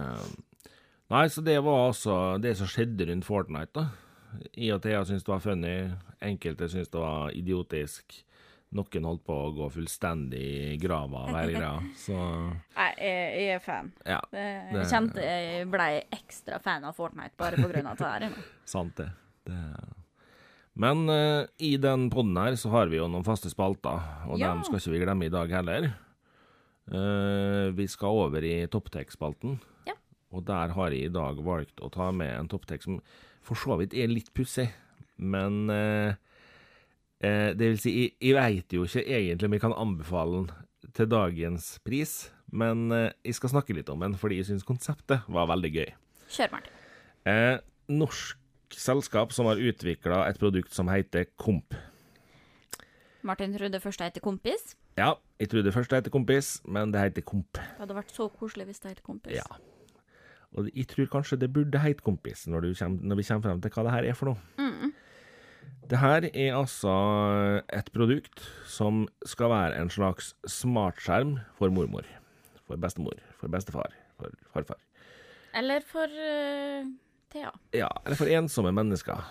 Nei, 1.06 1.28
så 1.30 1.42
det 1.46 1.60
var 1.62 1.84
altså 1.92 2.42
det 2.42 2.56
som 2.58 2.66
skjedde 2.68 3.06
rundt 3.08 3.26
Fortnite, 3.28 3.72
da. 3.78 3.84
I 4.58 4.72
og 4.76 4.82
Thea 4.84 5.02
syntes 5.06 5.24
det 5.26 5.32
var 5.34 5.44
funny, 5.44 5.74
enkelte 6.26 6.68
syntes 6.72 6.90
det 6.94 7.02
var 7.02 7.32
idiotisk. 7.36 8.22
Noen 8.76 9.06
holdt 9.08 9.22
på 9.24 9.36
å 9.46 9.52
gå 9.56 9.68
fullstendig 9.72 10.42
i 10.74 10.78
grava 10.82 11.22
av 11.30 11.36
hele 11.38 11.54
greia. 11.60 11.76
Så 11.96 12.16
Nei, 12.18 12.88
jeg, 13.00 13.28
jeg 13.40 13.52
er 13.56 13.62
fan. 13.64 13.92
ja, 14.04 14.18
Jeg 14.36 14.88
kjente 14.92 15.24
jeg 15.24 15.68
blei 15.72 15.92
ekstra 16.18 16.58
fan 16.64 16.84
av 16.90 16.98
Fortnite 16.98 17.38
bare 17.40 17.62
på 17.62 17.70
grunn 17.72 17.88
av 17.94 18.02
det 18.02 18.10
her. 18.10 18.40
sant 18.76 18.98
det. 19.00 19.08
det. 19.48 19.60
Men 20.76 21.06
uh, 21.08 21.46
i 21.64 21.76
den 21.80 22.10
podden 22.12 22.36
her 22.42 22.58
så 22.60 22.74
har 22.74 22.90
vi 22.92 22.98
jo 23.00 23.06
noen 23.08 23.24
faste 23.24 23.48
spalter, 23.54 24.02
og 24.28 24.42
Ja. 24.42 24.50
dem 24.52 24.66
skal 24.68 24.82
ikke 24.82 24.92
vi 24.98 25.04
glemme 25.06 25.30
i 25.30 25.32
dag 25.32 25.54
heller. 25.56 25.88
Uh, 26.92 27.72
vi 27.78 27.88
skal 27.90 28.14
over 28.26 28.44
i 28.46 28.58
topptek-spalten. 28.70 29.56
Ja. 29.88 29.96
Og 30.36 30.44
der 30.46 30.74
har 30.76 30.92
jeg 30.92 31.08
i 31.08 31.14
dag 31.16 31.40
valgt 31.46 31.80
å 31.82 31.90
ta 31.94 32.10
med 32.12 32.34
en 32.36 32.50
topptek 32.52 32.84
som 32.84 33.00
for 33.46 33.60
så 33.60 33.78
vidt 33.80 33.96
er 33.98 34.12
litt 34.12 34.32
pussig, 34.36 34.68
men 35.18 35.70
eh, 35.72 36.16
eh, 37.24 37.52
Det 37.56 37.72
vil 37.72 37.82
si, 37.82 37.94
jeg, 38.02 38.16
jeg 38.20 38.36
veit 38.38 38.76
jo 38.76 38.86
ikke 38.88 39.06
egentlig 39.06 39.50
om 39.50 39.56
jeg 39.56 39.64
kan 39.64 39.78
anbefale 39.80 40.40
den 40.42 40.92
til 40.96 41.10
dagens 41.12 41.70
pris, 41.86 42.16
men 42.52 42.90
eh, 42.96 43.12
jeg 43.26 43.38
skal 43.40 43.56
snakke 43.56 43.76
litt 43.78 43.90
om 43.92 44.04
den 44.04 44.18
fordi 44.20 44.42
jeg 44.42 44.50
syns 44.52 44.68
konseptet 44.68 45.26
var 45.32 45.50
veldig 45.52 45.72
gøy. 45.76 45.92
Kjør, 46.36 46.56
Martin. 46.58 46.82
Eh, 47.30 47.58
norsk 47.92 48.42
selskap 48.76 49.34
som 49.34 49.50
har 49.50 49.62
utvikla 49.62 50.26
et 50.30 50.40
produkt 50.42 50.74
som 50.76 50.90
heter 50.92 51.30
Komp. 51.40 51.76
Martin 53.26 53.56
trodde 53.58 53.80
først 53.82 54.02
det 54.02 54.12
het 54.12 54.22
Kompis. 54.22 54.76
Ja, 55.00 55.16
jeg 55.42 55.50
trodde 55.50 55.72
først 55.74 55.90
det 55.92 56.04
het 56.04 56.12
Kompis, 56.14 56.60
men 56.70 56.92
det 56.94 57.02
heter 57.02 57.26
Komp. 57.26 57.58
Det 57.58 57.82
hadde 57.82 57.98
vært 57.98 58.14
så 58.14 58.28
koselig 58.30 58.68
hvis 58.70 58.84
det 58.84 58.96
het 58.96 59.02
Kompis. 59.06 59.40
Ja. 59.40 59.48
Og 60.56 60.70
jeg 60.72 60.88
tror 60.92 61.10
kanskje 61.12 61.38
det 61.42 61.50
burde 61.54 61.80
hete 61.84 62.04
Kompis 62.06 62.46
når, 62.48 62.62
du 62.64 62.74
kjem- 62.80 63.02
når 63.04 63.20
vi 63.20 63.26
kommer 63.28 63.44
frem 63.50 63.62
til 63.64 63.74
hva 63.76 63.84
det 63.88 63.96
her 63.96 64.08
er 64.12 64.16
for 64.18 64.32
noe. 64.32 64.40
Mm. 64.62 64.94
Det 65.90 66.00
her 66.02 66.26
er 66.32 66.56
altså 66.58 66.94
et 67.76 67.90
produkt 67.94 68.42
som 68.66 69.04
skal 69.28 69.52
være 69.52 69.82
en 69.82 69.92
slags 69.94 70.32
smartskjerm 70.50 71.36
for 71.60 71.70
mormor. 71.76 72.08
For 72.66 72.80
bestemor, 72.82 73.20
for 73.38 73.52
bestefar, 73.54 73.92
for 74.18 74.32
farfar. 74.56 74.80
Eller 75.56 75.84
for 75.86 76.10
uh, 76.10 76.88
Thea. 77.32 77.52
Ja, 77.76 77.92
eller 78.06 78.18
for 78.18 78.32
ensomme 78.34 78.72
mennesker. 78.74 79.22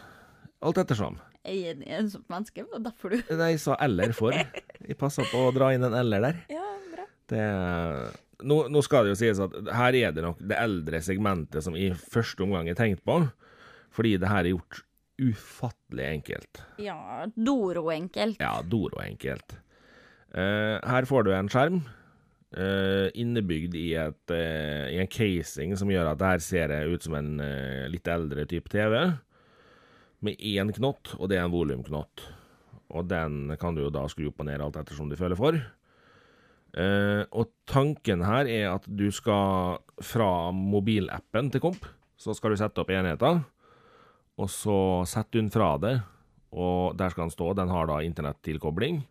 Alt 0.64 0.78
ettersom. 0.84 1.18
Jeg 1.44 1.64
er 1.66 1.74
en 1.74 1.82
ensomt 1.98 2.28
menneske, 2.32 2.62
og 2.72 2.84
derfor 2.86 3.12
du 3.12 3.18
Nei, 3.36 3.50
jeg 3.56 3.60
sa 3.60 3.74
eller 3.84 4.14
for. 4.16 4.32
Jeg 4.32 4.96
passa 5.00 5.26
på 5.28 5.42
å 5.48 5.50
dra 5.56 5.72
inn 5.74 5.84
en 5.84 5.96
eller 5.98 6.28
der. 6.28 6.38
Ja, 6.54 6.62
bra. 6.94 7.08
Det, 7.32 7.42
nå, 8.42 8.58
nå 8.72 8.82
skal 8.84 9.06
det 9.06 9.14
jo 9.14 9.20
sies 9.20 9.42
at 9.42 9.54
her 9.76 9.98
er 9.98 10.14
det 10.16 10.24
nok 10.24 10.40
det 10.42 10.58
eldre 10.58 11.00
segmentet 11.04 11.64
som 11.66 11.76
i 11.78 11.90
første 11.94 12.44
omgang 12.46 12.70
er 12.70 12.78
tenkt 12.78 13.04
på, 13.06 13.20
fordi 13.94 14.16
det 14.20 14.30
her 14.30 14.44
er 14.44 14.54
gjort 14.54 14.82
ufattelig 15.22 16.06
enkelt. 16.10 16.62
Ja, 16.82 17.26
Doro-enkelt. 17.36 18.40
Ja, 18.42 18.56
Doro-enkelt. 18.66 19.54
Eh, 20.34 20.80
her 20.82 21.06
får 21.06 21.28
du 21.28 21.34
en 21.34 21.52
skjerm 21.52 21.84
Uh, 22.54 23.08
innebygd 23.18 23.74
i, 23.74 23.96
et, 23.98 24.30
uh, 24.30 24.86
i 24.86 25.00
en 25.02 25.08
casing 25.10 25.72
som 25.74 25.90
gjør 25.90 26.12
at 26.12 26.20
det 26.20 26.28
her 26.28 26.42
ser 26.44 26.74
ut 26.86 27.02
som 27.02 27.16
en 27.18 27.32
uh, 27.42 27.88
litt 27.90 28.06
eldre 28.06 28.44
type 28.46 28.70
TV, 28.70 28.94
med 30.22 30.38
én 30.38 30.70
knott, 30.76 31.16
og 31.18 31.32
det 31.32 31.40
er 31.40 31.48
en 31.48 31.54
volumknott. 31.54 32.22
Og 32.94 33.08
den 33.10 33.56
kan 33.58 33.74
du 33.74 33.82
jo 33.82 33.90
da 33.90 34.04
skru 34.06 34.28
opp 34.30 34.44
og 34.44 34.46
ned 34.46 34.62
alt 34.62 34.78
ettersom 34.78 35.10
du 35.10 35.18
føler 35.18 35.38
for. 35.38 35.58
Eh, 36.74 37.22
og 37.30 37.52
tanken 37.70 38.24
her 38.26 38.48
er 38.50 38.68
at 38.72 38.86
du 38.90 39.06
skal 39.14 39.78
fra 40.02 40.50
mobilappen 40.50 41.52
til 41.54 41.62
Komp, 41.62 41.86
så 42.18 42.34
skal 42.34 42.54
du 42.54 42.58
sette 42.58 42.82
opp 42.82 42.90
enheter, 42.90 43.44
og 44.34 44.50
så 44.50 44.78
setter 45.06 45.38
du 45.38 45.42
den 45.44 45.52
fra 45.54 45.74
deg, 45.78 46.00
og 46.54 46.96
der 46.98 47.12
skal 47.12 47.28
den 47.28 47.34
stå. 47.34 47.52
Den 47.54 47.70
har 47.70 47.86
da 47.90 48.00
internettilkobling, 48.02 49.04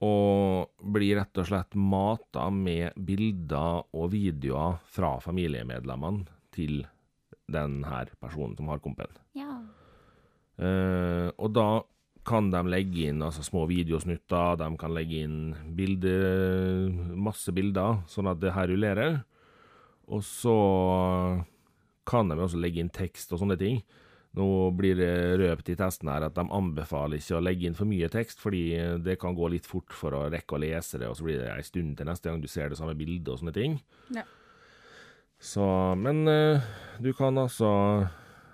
og 0.00 0.70
blir 0.94 1.18
rett 1.20 1.42
og 1.42 1.50
slett 1.50 1.76
mata 1.76 2.46
med 2.54 2.96
bilder 2.96 3.84
og 3.92 4.12
videoer 4.14 4.80
fra 4.88 5.18
familiemedlemmene 5.20 6.24
til 6.56 6.80
den 7.50 7.82
her 7.84 8.08
personen 8.22 8.56
som 8.56 8.70
har 8.72 8.80
kompen. 8.80 9.12
Ja. 9.36 9.58
Uh, 10.60 11.28
og 11.40 11.52
da 11.56 11.68
kan 12.26 12.50
de 12.52 12.60
legge 12.68 13.08
inn 13.10 13.22
altså, 13.24 13.44
små 13.46 13.64
videosnutter, 13.70 14.58
de 14.60 14.68
kan 14.80 14.94
legge 14.94 15.22
inn 15.24 15.54
bilder, 15.76 16.90
masse 17.16 17.52
bilder, 17.56 18.02
sånn 18.10 18.30
at 18.30 18.42
det 18.42 18.54
her 18.56 18.70
rullerer. 18.70 19.20
Og 20.10 20.22
så 20.26 20.56
kan 22.08 22.30
de 22.30 22.38
også 22.38 22.60
legge 22.60 22.82
inn 22.82 22.92
tekst 22.92 23.32
og 23.32 23.42
sånne 23.42 23.58
ting. 23.60 23.80
Nå 24.38 24.46
blir 24.78 24.94
det 24.98 25.10
røpt 25.40 25.72
i 25.72 25.76
testen 25.78 26.10
her 26.10 26.28
at 26.28 26.36
de 26.36 26.44
anbefaler 26.54 27.18
ikke 27.18 27.38
å 27.38 27.42
legge 27.42 27.66
inn 27.66 27.78
for 27.78 27.90
mye 27.90 28.10
tekst, 28.12 28.38
fordi 28.42 28.62
det 29.02 29.16
kan 29.22 29.34
gå 29.34 29.48
litt 29.50 29.66
fort 29.66 29.90
for 29.94 30.14
å 30.14 30.28
rekke 30.30 30.54
å 30.54 30.62
lese 30.62 31.00
det, 31.02 31.08
og 31.10 31.18
så 31.18 31.26
blir 31.26 31.40
det 31.42 31.50
ei 31.50 31.64
stund 31.66 31.96
til 31.98 32.06
neste 32.06 32.30
gang 32.30 32.42
du 32.42 32.46
ser 32.50 32.70
det 32.70 32.78
samme 32.78 32.94
bildet 32.98 33.32
og 33.32 33.40
sånne 33.40 33.56
ting. 33.56 33.80
Ja. 34.14 34.26
Så, 35.40 35.64
men 35.98 36.28
eh, 36.28 36.62
du 37.00 37.10
kan 37.16 37.38
altså 37.40 37.70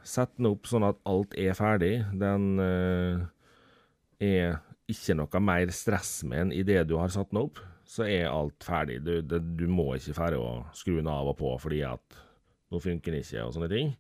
sette 0.06 0.38
den 0.38 0.52
opp 0.52 0.68
sånn 0.70 0.86
at 0.86 1.00
alt 1.08 1.34
er 1.36 1.56
ferdig. 1.58 1.96
Den 2.14 2.62
eh, 2.62 3.24
er 4.22 4.60
ikke 4.90 5.16
noe 5.18 5.40
mer 5.42 5.72
stress 5.74 6.20
med 6.26 6.46
den 6.46 6.54
idet 6.56 6.86
du 6.88 6.96
har 7.00 7.10
satt 7.12 7.32
den 7.32 7.42
opp, 7.42 7.60
så 7.86 8.06
er 8.06 8.30
alt 8.30 8.64
ferdig. 8.66 9.00
Du, 9.06 9.18
det, 9.22 9.42
du 9.58 9.66
må 9.70 9.92
ikke 9.96 10.16
ferdig 10.16 10.40
å 10.42 10.64
skru 10.76 10.96
den 10.98 11.10
av 11.10 11.30
og 11.30 11.38
på 11.38 11.52
fordi 11.62 11.82
at 11.86 12.20
nå 12.72 12.80
funker 12.82 13.14
den 13.14 13.22
ikke 13.22 13.44
og 13.44 13.54
sånne 13.54 13.70
ting. 13.70 13.92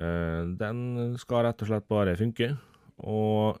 Eh, 0.00 0.40
den 0.60 1.12
skal 1.20 1.46
rett 1.46 1.64
og 1.64 1.68
slett 1.68 1.88
bare 1.90 2.16
funke. 2.20 2.54
Og 3.02 3.58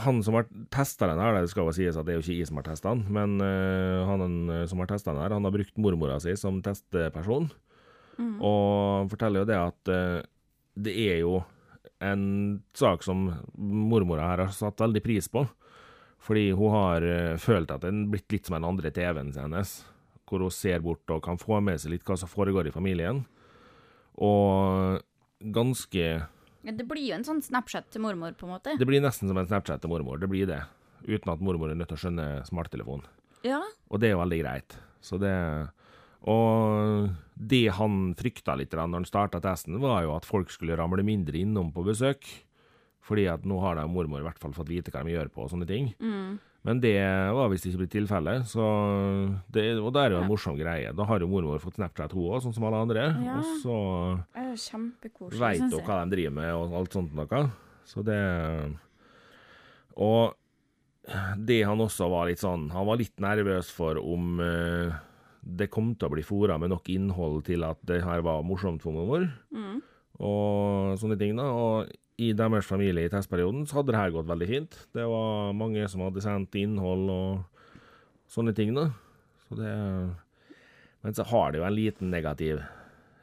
han 0.00 0.20
som 0.22 0.36
har 0.38 0.46
testa 0.72 1.08
den 1.10 1.20
her, 1.20 1.40
det 1.40 1.50
skal 1.52 1.66
jo 1.66 1.74
sies 1.74 1.98
at 1.98 2.06
det 2.06 2.14
er 2.14 2.20
jo 2.20 2.24
ikke 2.24 2.38
jeg 2.38 2.48
som 2.48 2.60
har 2.60 2.68
testa 2.68 2.92
den, 2.94 3.02
men 3.10 3.40
eh, 3.42 4.06
han 4.06 4.68
som 4.70 4.80
har 4.80 4.92
testa 4.92 5.12
den 5.12 5.24
her, 5.24 5.34
han 5.34 5.48
har 5.48 5.56
brukt 5.56 5.80
mormora 5.82 6.20
si 6.22 6.36
som 6.38 6.62
testperson. 6.64 7.50
Og 8.20 9.10
forteller 9.12 9.42
jo 9.42 9.48
det 9.48 9.56
at 9.58 9.90
eh, 9.92 10.20
det 10.80 10.94
er 11.08 11.18
jo 11.22 11.40
en 12.00 12.62
sak 12.76 13.04
som 13.04 13.26
mormora 13.56 14.28
her 14.32 14.44
har 14.46 14.54
satt 14.56 14.80
veldig 14.80 15.02
pris 15.04 15.28
på. 15.28 15.44
Fordi 16.20 16.50
hun 16.52 16.72
har 16.74 17.04
eh, 17.06 17.36
følt 17.40 17.70
at 17.72 17.84
den 17.84 18.06
blitt 18.12 18.32
litt 18.32 18.48
som 18.48 18.58
den 18.58 18.68
andre 18.68 18.92
TV-en 18.92 19.32
hennes. 19.36 19.78
Hvor 20.28 20.44
hun 20.44 20.52
ser 20.54 20.82
bort 20.84 21.08
og 21.12 21.22
kan 21.24 21.40
få 21.40 21.60
med 21.64 21.80
seg 21.80 21.94
litt 21.94 22.04
hva 22.08 22.16
som 22.20 22.30
foregår 22.30 22.68
i 22.68 22.74
familien. 22.74 23.24
Og 24.20 25.00
ganske 25.40 26.04
Ja, 26.60 26.72
Det 26.76 26.84
blir 26.84 27.06
jo 27.08 27.16
en 27.16 27.24
sånn 27.24 27.40
Snapchat 27.40 27.88
til 27.92 28.04
mormor, 28.04 28.34
på 28.36 28.44
en 28.44 28.52
måte. 28.52 28.76
Det 28.76 28.88
blir 28.88 29.00
nesten 29.00 29.30
som 29.30 29.38
en 29.40 29.48
Snapchat 29.48 29.80
til 29.80 29.92
mormor. 29.92 30.20
Det 30.20 30.28
blir 30.28 30.46
det. 30.50 30.60
Uten 31.08 31.32
at 31.32 31.40
mormor 31.40 31.72
er 31.72 31.78
nødt 31.80 31.88
til 31.88 31.96
å 31.96 32.02
skjønne 32.04 32.26
smarttelefon. 32.44 33.06
Ja. 33.46 33.62
Og 33.88 34.02
det 34.02 34.10
er 34.10 34.18
jo 34.18 34.20
veldig 34.20 34.40
greit. 34.42 34.76
Så 35.00 35.16
det 35.16 35.32
Og 36.28 37.08
det 37.40 37.70
han 37.78 38.14
frykta 38.18 38.56
litt 38.60 38.70
da 38.74 38.84
når 38.84 39.00
han 39.02 39.08
starta 39.08 39.40
testen, 39.40 39.78
var 39.80 40.02
jo 40.04 40.12
at 40.16 40.26
folk 40.28 40.50
skulle 40.52 40.76
ramle 40.76 41.04
mindre 41.06 41.38
innom 41.40 41.70
på 41.72 41.84
besøk. 41.86 42.26
Fordi 43.00 43.24
at 43.32 43.46
nå 43.48 43.56
har 43.62 43.78
da 43.78 43.86
mormor 43.88 44.20
i 44.20 44.26
hvert 44.26 44.38
fall 44.38 44.52
fått 44.52 44.68
vite 44.68 44.92
hva 44.92 45.00
de 45.06 45.14
gjør 45.14 45.30
på 45.32 45.46
og 45.46 45.50
sånne 45.50 45.66
ting. 45.66 45.94
Mm. 45.98 46.38
Men 46.68 46.80
det 46.82 46.92
var 47.32 47.48
visst 47.48 47.64
ikke 47.64 47.80
blitt 47.80 47.94
tilfellet, 47.94 48.44
det, 49.48 49.62
og 49.80 49.94
det 49.96 50.00
er 50.02 50.10
jo 50.12 50.18
en 50.18 50.26
Ja. 50.26 50.28
morsom 50.28 50.58
greie. 50.58 50.92
Da 50.92 51.06
har 51.08 51.18
jo 51.20 51.26
mormor 51.26 51.58
fått 51.58 51.78
Snapchat, 51.80 52.12
hun 52.12 52.28
òg, 52.28 52.42
sånn 52.44 52.52
som 52.52 52.64
alle 52.68 52.82
andre. 52.84 53.06
Ja. 53.24 53.38
Og 53.40 53.44
så 53.62 53.76
veit 55.40 55.60
hun 55.64 55.70
hva 55.80 56.04
de 56.04 56.10
driver 56.16 56.34
med 56.36 56.52
og 56.52 56.74
alt 56.82 56.92
sånt 56.92 57.14
noe. 57.16 57.50
Så 57.88 58.04
det 58.04 58.76
Og 59.96 60.34
det 61.38 61.62
han 61.64 61.78
også 61.80 62.08
var 62.10 62.26
litt 62.28 62.38
sånn 62.38 62.70
Han 62.70 62.86
var 62.86 62.96
litt 63.00 63.16
nervøs 63.18 63.70
for 63.72 63.96
om 63.98 64.38
eh, 64.38 64.92
det 65.40 65.70
kom 65.72 65.94
til 65.94 66.08
å 66.08 66.12
bli 66.14 66.24
fora 66.26 66.58
med 66.60 66.72
nok 66.72 66.88
innhold 66.92 67.44
til 67.48 67.64
at 67.66 67.80
det 67.88 68.02
her 68.04 68.24
var 68.26 68.44
morsomt 68.46 68.82
for 68.84 68.96
mormor. 68.96 69.28
Mm. 69.54 69.80
og 70.20 70.98
sånne 71.00 71.16
ting. 71.20 71.36
da, 71.36 71.48
Og 71.48 71.90
i 72.20 72.32
deres 72.36 72.66
familie 72.68 73.08
i 73.08 73.12
testperioden 73.12 73.64
så 73.66 73.80
hadde 73.80 73.94
det 73.94 74.00
her 74.00 74.12
gått 74.12 74.28
veldig 74.28 74.48
fint. 74.48 74.76
Det 74.92 75.06
var 75.08 75.54
mange 75.56 75.86
som 75.88 76.04
hadde 76.04 76.24
sendt 76.24 76.58
innhold 76.60 77.08
og 77.08 77.62
sånne 78.28 78.52
ting. 78.56 78.74
da. 78.76 78.90
Så 79.48 79.56
det, 79.56 79.72
men 81.00 81.16
så 81.16 81.24
har 81.24 81.50
det 81.50 81.62
jo 81.62 81.66
en 81.66 81.78
liten 81.78 82.12
negativ 82.12 82.60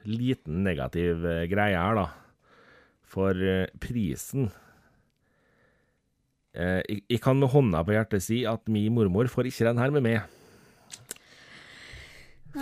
liten 0.07 0.63
negativ 0.63 1.25
eh, 1.27 1.45
greie 1.51 1.75
her, 1.77 1.99
da. 1.99 2.07
For 3.07 3.35
eh, 3.35 3.67
prisen 3.81 4.49
eh, 6.55 6.81
jeg, 6.87 7.03
jeg 7.07 7.21
kan 7.23 7.39
med 7.39 7.51
hånda 7.53 7.83
på 7.85 7.95
hjertet 7.95 8.23
si 8.23 8.41
at 8.49 8.67
min 8.71 8.95
mormor 8.95 9.29
får 9.31 9.51
ikke 9.51 9.67
den 9.69 9.81
her 9.81 9.93
med 9.95 10.05
meg. 10.07 10.36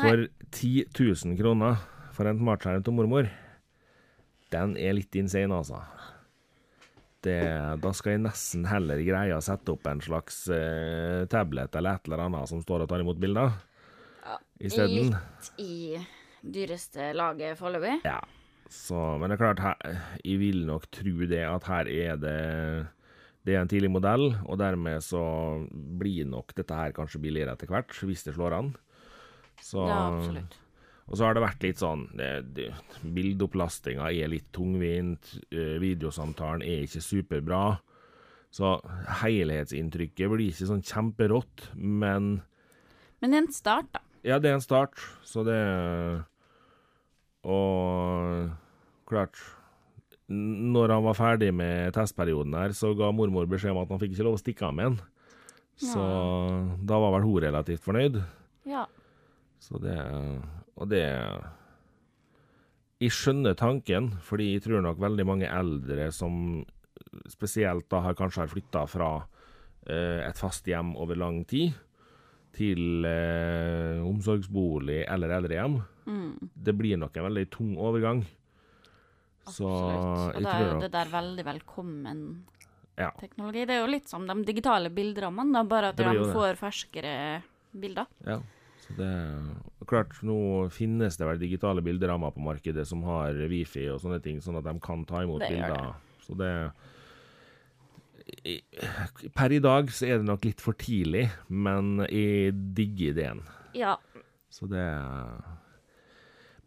For 0.01 0.27
10 0.51 0.85
000 0.91 1.37
kroner 1.39 1.79
for 2.15 2.27
en 2.29 2.39
smartskjerm 2.39 2.83
til 2.85 2.95
mormor, 2.95 3.29
den 4.53 4.75
er 4.79 4.95
litt 4.97 5.15
insane, 5.19 5.55
altså. 5.55 5.81
Det, 7.25 7.39
da 7.81 7.91
skal 7.97 8.13
jeg 8.15 8.21
nesten 8.21 8.67
heller 8.69 9.01
greie 9.01 9.33
å 9.33 9.41
sette 9.41 9.73
opp 9.73 9.87
en 9.89 10.01
slags 10.03 10.43
eh, 10.53 11.23
tablet 11.31 11.73
eller 11.73 11.97
et 11.97 12.09
eller 12.09 12.21
annet 12.27 12.51
som 12.51 12.61
står 12.61 12.83
og 12.85 12.91
tar 12.91 13.01
imot 13.01 13.17
bilder, 13.21 13.55
Ja, 14.25 14.37
isteden. 14.61 15.15
Litt 15.15 15.49
i 15.63 15.97
dyreste 16.45 17.09
laget 17.17 17.57
foreløpig. 17.57 17.97
Ja. 18.05 18.19
Så, 18.69 18.97
men 19.17 19.29
det 19.29 19.37
er 19.37 19.41
klart, 19.41 19.61
her, 19.61 19.97
jeg 20.25 20.39
vil 20.41 20.63
nok 20.69 20.85
tro 20.93 21.27
det 21.29 21.43
at 21.45 21.67
her 21.69 21.89
er 21.89 22.15
det 22.17 22.37
Det 23.45 23.53
er 23.53 23.61
en 23.61 23.69
tidlig 23.69 23.91
modell, 23.93 24.31
og 24.49 24.57
dermed 24.57 25.03
så 25.05 25.21
blir 25.73 26.25
nok 26.25 26.53
dette 26.57 26.73
her 26.73 26.93
kanskje 26.97 27.21
billigere 27.21 27.53
etter 27.53 27.69
hvert, 27.69 27.93
hvis 28.05 28.25
det 28.25 28.33
slår 28.33 28.55
an. 28.57 28.71
Så, 29.61 29.87
Ja, 29.87 29.99
absolutt. 30.15 30.57
Og 31.05 31.17
så 31.19 31.27
har 31.27 31.35
det 31.37 31.43
vært 31.43 31.61
litt 31.61 31.77
sånn 31.77 32.07
det, 32.17 32.29
det, 32.57 32.71
Bildeopplastinga 33.13 34.07
er 34.09 34.31
litt 34.31 34.47
tungvint, 34.55 35.35
eh, 35.53 35.75
videosamtalen 35.81 36.63
er 36.65 36.85
ikke 36.87 37.03
superbra. 37.05 37.77
Så 38.55 38.79
helhetsinntrykket 39.21 40.31
blir 40.31 40.47
ikke 40.47 40.69
sånn 40.71 40.81
kjemperått, 40.85 41.67
men 41.75 42.41
Men 43.21 43.31
det 43.31 43.37
er 43.37 43.43
en 43.45 43.53
start, 43.53 43.91
da. 43.93 44.01
ja, 44.23 44.39
det 44.39 44.49
er 44.49 44.57
en 44.57 44.65
start, 44.65 44.97
så 45.23 45.43
det 45.45 45.59
Og 47.45 48.49
klart 49.05 49.37
Når 50.27 50.89
han 50.89 51.03
var 51.05 51.13
ferdig 51.13 51.51
med 51.53 51.93
testperioden 51.93 52.55
her, 52.57 52.73
så 52.73 52.95
ga 52.97 53.11
mormor 53.13 53.45
beskjed 53.45 53.75
om 53.75 53.83
at 53.83 53.91
han 53.93 53.99
fikk 54.01 54.15
ikke 54.15 54.25
lov 54.25 54.39
å 54.39 54.41
stikke 54.41 54.65
av 54.65 54.73
med 54.73 54.85
den. 54.85 55.01
Så 55.77 56.01
da 56.81 56.97
var 56.97 57.11
vel 57.13 57.27
hun 57.27 57.43
relativt 57.43 57.83
fornøyd. 57.85 58.23
Ja. 58.65 58.87
Så 59.65 59.79
det 59.81 59.97
Og 60.77 60.89
det 60.91 61.01
Jeg 63.01 63.11
skjønner 63.11 63.55
tanken, 63.59 64.11
fordi 64.23 64.53
jeg 64.53 64.63
tror 64.67 64.83
nok 64.85 65.01
veldig 65.03 65.25
mange 65.27 65.49
eldre 65.51 66.11
som 66.15 66.63
spesielt 67.31 67.89
da 67.91 67.99
har 68.05 68.15
kanskje 68.15 68.43
har 68.45 68.51
flytta 68.51 68.85
fra 68.87 69.09
eh, 69.87 70.21
et 70.29 70.39
fast 70.39 70.67
hjem 70.69 70.93
over 70.99 71.17
lang 71.19 71.41
tid 71.47 71.73
til 72.55 73.03
eh, 73.07 73.99
omsorgsbolig 73.99 75.01
eller 75.11 75.33
eldrehjem. 75.37 75.75
Mm, 76.07 76.49
Det 76.55 76.75
blir 76.77 76.97
nok 77.01 77.17
en 77.19 77.27
veldig 77.27 77.45
tung 77.51 77.75
overgang. 77.75 78.23
Så 79.45 79.67
absolutt. 79.67 80.07
Og 80.07 80.39
jeg 80.39 80.45
da 80.47 80.55
er 80.55 80.65
jo 80.71 80.79
det 80.85 80.91
der 80.95 81.11
veldig 81.19 81.45
velkommen 81.51 82.21
Ja. 82.95 83.11
teknologi. 83.19 83.65
Det 83.67 83.75
er 83.75 83.81
jo 83.83 83.91
litt 83.91 84.07
som 84.07 84.25
de 84.25 84.39
digitale 84.47 84.89
bildrammene, 84.89 85.67
bare 85.67 85.91
at 85.91 85.97
de 85.99 86.31
får 86.31 86.55
ferskere 86.55 87.41
bilder. 87.75 88.07
Ja, 88.23 88.39
så 88.85 88.95
det 88.97 89.11
Klart, 89.87 90.15
nå 90.25 90.69
finnes 90.73 91.17
det 91.17 91.25
vel 91.27 91.37
digitale 91.41 91.81
bilderammer 91.85 92.31
på 92.33 92.41
markedet 92.41 92.87
som 92.89 93.03
har 93.05 93.33
wifi 93.51 93.83
og 93.93 93.99
sånne 94.01 94.17
ting, 94.23 94.39
sånn 94.41 94.57
at 94.57 94.63
de 94.65 94.73
kan 94.81 95.03
ta 95.05 95.21
imot 95.21 95.41
Det 95.43 95.49
bilder. 95.49 95.75
bilder. 95.75 95.95
Så 96.25 96.37
det 96.37 96.71
i- 98.45 98.63
Per 99.35 99.51
i 99.53 99.59
dag 99.59 99.87
så 99.93 100.07
er 100.07 100.17
det 100.17 100.25
nok 100.25 100.45
litt 100.45 100.61
for 100.61 100.73
tidlig, 100.73 101.29
men 101.49 101.99
jeg 102.09 102.53
digger 102.73 103.13
ideen. 103.13 103.43
Ja. 103.75 103.97
Så 104.49 104.67
det 104.69 104.85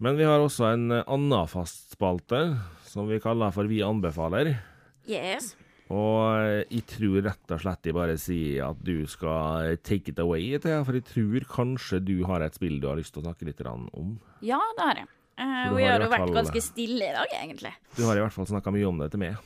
Men 0.00 0.16
vi 0.16 0.22
har 0.22 0.38
også 0.38 0.72
en 0.72 0.92
annen 0.92 1.48
fast 1.48 1.96
spalte 1.96 2.60
som 2.84 3.08
vi 3.08 3.18
kaller 3.18 3.50
for 3.52 3.64
Vi 3.66 3.80
anbefaler. 3.82 4.60
Yes. 5.08 5.56
Og 5.95 6.64
jeg 6.68 6.84
tror 6.91 7.22
rett 7.24 7.53
og 7.55 7.62
slett 7.62 7.89
jeg 7.89 7.97
bare 7.97 8.16
sier 8.20 8.66
at 8.66 8.80
du 8.84 9.07
skal 9.09 9.78
take 9.86 10.12
it 10.12 10.18
away, 10.20 10.51
Thea, 10.61 10.82
for 10.84 10.99
jeg 10.99 11.07
tror 11.09 11.47
kanskje 11.49 12.03
du 12.05 12.16
har 12.28 12.45
et 12.45 12.59
spill 12.59 12.76
du 12.82 12.89
har 12.91 12.99
lyst 13.01 13.14
til 13.14 13.22
å 13.22 13.28
snakke 13.28 13.49
litt 13.49 13.62
om. 13.64 14.18
Ja, 14.45 14.61
det 14.76 14.84
har 14.84 15.01
jeg. 15.03 15.09
Uh, 15.39 15.70
og 15.70 15.78
jeg 15.78 15.93
har 15.93 16.03
jo 16.03 16.11
vært 16.11 16.34
ganske 16.34 16.61
stille 16.66 17.09
i 17.09 17.14
dag, 17.14 17.32
egentlig. 17.41 17.72
Du 17.95 18.03
har 18.09 18.18
i 18.18 18.22
hvert 18.24 18.34
fall 18.34 18.49
snakka 18.51 18.74
mye 18.74 18.89
om 18.89 19.01
det 19.01 19.12
til 19.14 19.22
meg. 19.22 19.39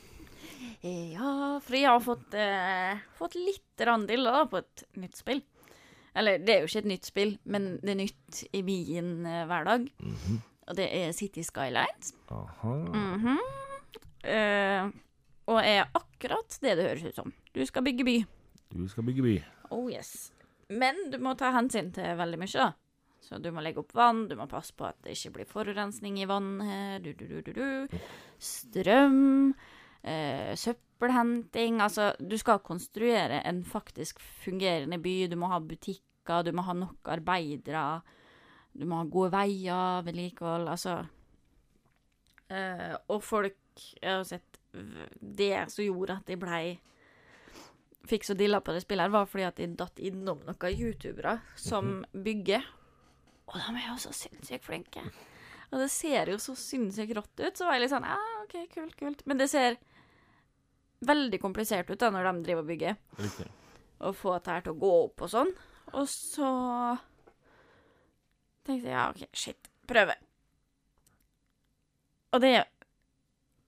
Ja, 0.83 1.33
for 1.63 1.77
jeg 1.77 1.87
har 1.87 2.01
fått, 2.03 2.33
uh, 2.35 3.03
fått 3.15 3.37
litt 3.39 3.83
rann 3.87 4.07
til 4.09 4.25
da, 4.27 4.41
på 4.49 4.59
et 4.59 4.87
nytt 4.99 5.21
spill. 5.21 5.43
Eller, 6.17 6.41
det 6.43 6.55
er 6.55 6.63
jo 6.63 6.69
ikke 6.69 6.83
et 6.83 6.91
nytt 6.91 7.07
spill, 7.07 7.37
men 7.49 7.75
det 7.81 7.93
er 7.93 8.01
nytt 8.03 8.41
i 8.51 8.65
min 8.65 9.13
uh, 9.23 9.45
hverdag. 9.49 9.87
Og 10.67 10.75
det 10.77 10.89
er 10.97 11.15
City 11.15 11.43
Skylines. 11.45 12.13
Aha. 12.33 12.75
Mhm. 12.91 13.39
Eh, 14.23 14.85
og 15.49 15.59
er 15.59 15.89
akkurat 15.97 16.55
det 16.63 16.77
det 16.79 16.87
høres 16.87 17.09
ut 17.09 17.19
som. 17.19 17.33
Du 17.53 17.61
skal 17.67 17.83
bygge 17.85 18.05
by. 18.07 18.15
Du 18.73 18.87
skal 18.89 19.05
bygge 19.07 19.25
by. 19.25 19.35
Oh 19.75 19.89
yes. 19.91 20.31
Men 20.69 21.09
du 21.11 21.19
må 21.21 21.35
ta 21.37 21.51
hensyn 21.53 21.91
til 21.93 22.15
veldig 22.17 22.39
mye, 22.39 22.53
da. 22.55 22.71
Så 23.23 23.37
du 23.39 23.49
må 23.55 23.61
legge 23.63 23.79
opp 23.79 23.93
vann, 23.95 24.25
du 24.27 24.35
må 24.35 24.49
passe 24.51 24.73
på 24.75 24.83
at 24.89 24.97
det 25.05 25.15
ikke 25.15 25.37
blir 25.37 25.47
forurensning 25.47 26.17
i 26.19 26.27
vannet, 26.27 27.05
du, 27.05 27.13
du, 27.15 27.23
du, 27.29 27.37
du, 27.45 27.53
du. 27.55 27.99
strøm, 28.43 29.53
eh, 30.03 30.51
søppelhenting 30.59 31.79
Altså, 31.83 32.09
du 32.19 32.35
skal 32.39 32.59
konstruere 32.65 33.39
en 33.47 33.63
faktisk 33.63 34.19
fungerende 34.43 34.99
by. 34.99 35.15
Du 35.31 35.37
må 35.39 35.47
ha 35.53 35.61
butikker, 35.63 36.43
du 36.43 36.51
må 36.51 36.65
ha 36.67 36.75
nok 36.75 37.13
arbeidere, 37.15 38.01
du 38.75 38.83
må 38.89 38.99
ha 38.99 39.07
gode 39.07 39.31
veier, 39.37 40.03
vedlikehold, 40.03 40.67
altså 40.67 40.97
eh, 42.49 42.95
Og 43.07 43.23
folk 43.23 43.59
Jeg 44.01 44.09
har 44.09 44.23
sett 44.27 44.52
det 44.73 45.69
som 45.71 45.85
gjorde 45.85 46.17
at 46.19 46.29
de 46.29 46.37
blei 46.39 46.63
fikk 48.09 48.25
så 48.27 48.35
dilla 48.35 48.59
på 48.59 48.73
det 48.75 48.83
spillet, 48.83 49.05
her, 49.05 49.13
var 49.13 49.29
fordi 49.29 49.45
at 49.47 49.59
de 49.59 49.67
datt 49.79 49.99
innom 50.03 50.41
noen 50.43 50.73
youtubere 50.73 51.37
som 51.59 52.01
bygger. 52.11 52.65
Og 53.47 53.55
de 53.59 53.77
er 53.77 53.87
jo 53.87 53.99
så 54.01 54.11
sinnssykt 54.15 54.65
flinke. 54.65 55.03
Og 55.71 55.79
det 55.81 55.89
ser 55.91 56.29
jo 56.29 56.37
så 56.41 56.55
sinnssykt 56.57 57.15
rått 57.17 57.39
ut. 57.39 57.55
Så 57.57 57.65
var 57.65 57.77
jeg 57.77 57.85
litt 57.85 57.93
sånn 57.93 58.05
Ja, 58.07 58.19
OK, 58.43 58.57
kult, 58.73 58.95
kult. 58.99 59.23
Men 59.29 59.39
det 59.39 59.49
ser 59.51 59.79
veldig 61.03 61.39
komplisert 61.41 61.89
ut 61.91 61.99
da 61.99 62.11
når 62.13 62.29
de 62.29 62.45
driver 62.47 62.65
og 62.65 62.69
bygger. 62.69 62.99
Riktig. 63.19 63.47
Og 64.03 64.17
få 64.19 64.35
dette 64.35 64.53
her 64.53 64.65
til 64.65 64.75
å 64.75 64.81
gå 64.83 64.91
opp 65.05 65.25
og 65.25 65.31
sånn. 65.31 65.51
Og 65.93 66.05
så 66.11 66.51
tenkte 68.67 68.89
jeg 68.89 68.95
ja, 68.95 69.07
OK, 69.11 69.25
shit. 69.35 69.71
Prøve. 69.89 70.15
Og 72.33 72.41
det 72.41 72.53
er 72.57 72.69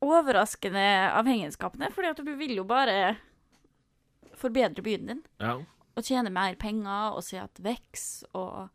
overraskende 0.03 0.83
avhengighetsskapende, 1.15 1.91
fordi 1.95 2.11
at 2.11 2.19
du 2.25 2.33
vil 2.37 2.55
jo 2.57 2.65
bare 2.67 3.15
forbedre 4.35 4.83
byen 4.83 5.07
din 5.07 5.21
Ja. 5.39 5.55
og 5.95 6.03
tjene 6.03 6.29
mer 6.33 6.55
penger 6.59 7.15
og 7.15 7.23
se 7.23 7.37
at 7.39 7.59
vokser, 7.63 8.27
og 8.35 8.69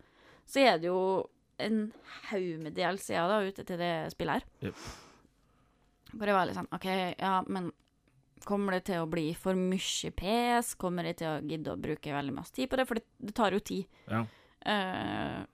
så 0.46 0.60
er 0.64 0.78
det 0.80 0.88
jo 0.88 1.28
en 1.60 1.92
haug 2.30 2.62
med 2.62 2.72
DLC-er 2.74 3.28
da 3.28 3.42
ute 3.44 3.64
til 3.68 3.78
det 3.78 4.12
spillet 4.14 4.40
her. 4.40 4.44
Yep. 4.70 4.76
Hvor 6.16 6.26
jeg 6.26 6.34
var 6.34 6.46
litt 6.48 6.56
sånn 6.56 6.72
OK, 6.74 6.86
ja, 7.20 7.34
men 7.46 7.70
kommer 8.48 8.72
det 8.72 8.86
til 8.88 9.02
å 9.02 9.06
bli 9.10 9.34
for 9.36 9.54
mye 9.54 10.10
pes? 10.16 10.74
Kommer 10.80 11.04
jeg 11.10 11.20
til 11.20 11.28
å 11.28 11.40
gidde 11.44 11.74
å 11.74 11.80
bruke 11.80 12.14
veldig 12.16 12.32
masse 12.34 12.56
tid 12.56 12.70
på 12.72 12.80
det? 12.80 12.86
For 12.88 12.98
det, 12.98 13.04
det 13.20 13.34
tar 13.36 13.52
jo 13.52 13.60
tid. 13.60 13.84
Ja. 14.08 14.24
Uh, 14.64 15.44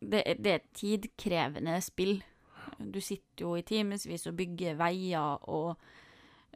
det, 0.00 0.22
det 0.38 0.52
er 0.52 0.60
et 0.60 0.70
tidkrevende 0.78 1.74
spill. 1.82 2.20
Du 2.90 3.00
sitter 3.00 3.46
jo 3.46 3.56
i 3.58 3.64
timevis 3.66 4.26
og 4.30 4.36
bygger 4.38 4.78
veier 4.80 5.48
og 5.52 5.74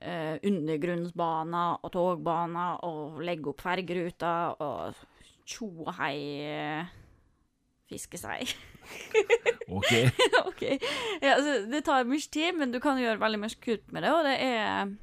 eh, 0.01 0.37
undergrunnsbaner 0.43 1.83
og 1.83 1.93
togbaner 1.95 2.85
og 2.89 3.21
legger 3.25 3.53
opp 3.53 3.65
fergeruter 3.65 4.63
og 4.67 5.05
tjo 5.47 5.71
og 5.87 5.93
hei 6.01 6.17
fiskesei. 7.87 8.45
fiske. 8.47 8.73
OK. 9.77 9.93
OK. 10.47 10.63
Ja, 11.23 11.35
altså, 11.35 11.59
det 11.71 11.83
tar 11.87 12.07
mye 12.07 12.31
tid, 12.33 12.55
men 12.59 12.73
du 12.75 12.81
kan 12.83 12.99
gjøre 13.01 13.21
veldig 13.23 13.43
mye 13.43 13.59
kult 13.63 13.93
med 13.95 14.07
det, 14.07 14.15
og 14.15 14.25
det 14.27 14.37
er 14.43 14.95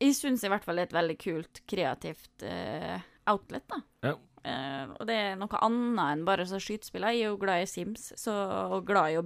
Jeg 0.00 0.16
syns 0.16 0.44
i 0.44 0.48
hvert 0.48 0.64
fall 0.64 0.80
det 0.80 0.86
er 0.86 0.90
et 0.90 0.96
veldig 0.96 1.18
kult, 1.20 1.62
kreativt 1.68 2.44
eh, 2.48 3.00
outlet, 3.28 3.66
da. 3.68 3.82
Ja. 4.08 4.14
Eh, 4.40 4.92
og 4.96 5.04
det 5.08 5.16
er 5.20 5.34
noe 5.36 5.60
annet 5.66 6.14
enn 6.14 6.24
bare 6.24 6.46
så 6.48 6.60
skytespill. 6.62 7.04
Jeg 7.10 7.20
er 7.20 7.32
jo 7.32 7.40
glad 7.40 7.64
i 7.64 7.68
Sims, 7.68 8.10
så, 8.16 8.34
og 8.72 8.86
glad 8.88 9.12
i 9.12 9.18
å 9.20 9.24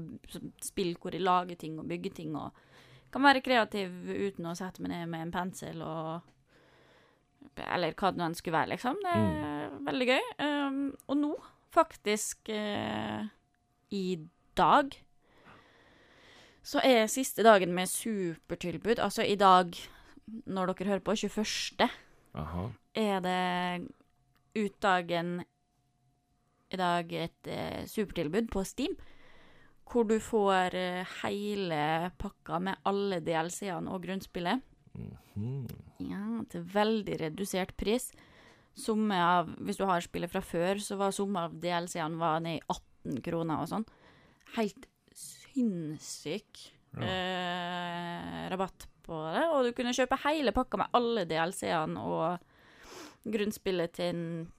spille 0.64 0.98
hvor 0.98 1.14
jeg 1.14 1.22
lager 1.22 1.58
ting 1.60 1.78
og 1.78 1.88
bygger 1.90 2.16
ting. 2.16 2.34
og 2.38 2.54
Kan 3.14 3.26
være 3.26 3.44
kreativ 3.44 3.94
uten 4.10 4.50
å 4.50 4.56
sette 4.58 4.82
meg 4.82 4.94
ned 4.94 5.10
med 5.12 5.28
en 5.28 5.34
pensel 5.34 5.82
og 5.86 6.30
Eller 7.60 7.94
hva 7.94 8.10
det 8.10 8.18
nå 8.18 8.26
enn 8.26 8.34
skulle 8.34 8.56
være, 8.58 8.72
liksom. 8.72 8.98
Det 9.04 9.14
er 9.14 9.74
veldig 9.86 10.06
gøy. 10.08 10.22
Um, 10.42 10.78
og 11.06 11.18
nå, 11.20 11.32
faktisk 11.70 12.50
uh, 12.50 13.28
i 13.94 14.16
dag, 14.58 14.96
så 16.64 16.80
er 16.82 17.06
siste 17.12 17.44
dagen 17.46 17.74
med 17.76 17.92
supertilbud, 17.92 18.98
altså 18.98 19.22
i 19.22 19.36
dag, 19.38 19.76
når 20.26 20.72
dere 20.72 20.88
hører 20.96 21.04
på, 21.04 21.14
21., 21.14 21.86
Aha. 22.40 22.64
er 22.98 23.20
det 23.22 23.38
ut 24.54 24.76
dagen 24.82 25.40
i 26.74 26.78
dag 26.80 27.12
et 27.12 27.50
eh, 27.50 27.82
supertilbud 27.90 28.50
på 28.52 28.64
Steam. 28.66 28.94
Hvor 29.90 30.06
du 30.08 30.16
får 30.22 30.74
eh, 30.78 31.16
hele 31.22 32.10
pakka 32.18 32.60
med 32.64 32.80
alle 32.88 33.20
DLC-ene 33.24 33.92
og 33.92 34.06
grunnspillet. 34.06 34.62
Mhm. 34.94 35.66
Ja, 36.06 36.22
til 36.50 36.64
veldig 36.70 37.18
redusert 37.20 37.74
pris. 37.76 38.10
Somme 38.74 39.14
av 39.14 39.50
Hvis 39.62 39.78
du 39.78 39.84
har 39.86 40.02
spillet 40.02 40.30
fra 40.30 40.42
før, 40.42 40.80
så 40.82 40.96
var 40.98 41.14
summe 41.14 41.46
av 41.46 41.54
DLC-ene 41.62 42.18
var 42.18 42.40
ned 42.42 42.58
i 42.58 42.64
18 42.66 43.20
kroner 43.22 43.62
og 43.62 43.70
sånn. 43.70 43.86
Helt 44.56 44.88
sinnssyk 45.14 46.64
eh, 46.98 48.48
rabatt 48.50 48.88
på 49.04 49.20
det. 49.34 49.44
Og 49.52 49.68
du 49.68 49.72
kunne 49.76 49.94
kjøpe 49.94 50.18
hele 50.24 50.54
pakka 50.56 50.80
med 50.80 50.96
alle 50.96 51.26
DLC-ene 51.28 52.02
og 52.02 52.50
grunnspillet 53.24 53.94
til 53.96 54.18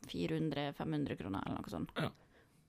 400-500 0.10 1.20
kroner 1.20 1.46
eller 1.46 1.62
noe 1.62 1.72
sånt. 1.72 1.94
Ja. 2.00 2.10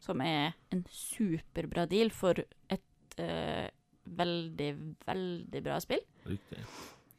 Som 0.02 0.20
er 0.20 0.56
en 0.74 0.84
superbra 0.92 1.86
deal 1.88 2.12
for 2.12 2.38
et 2.42 3.18
uh, 3.20 3.66
veldig, 4.04 4.70
veldig 5.06 5.62
bra 5.64 5.78
spill. 5.82 6.02
Riktig. 6.28 6.64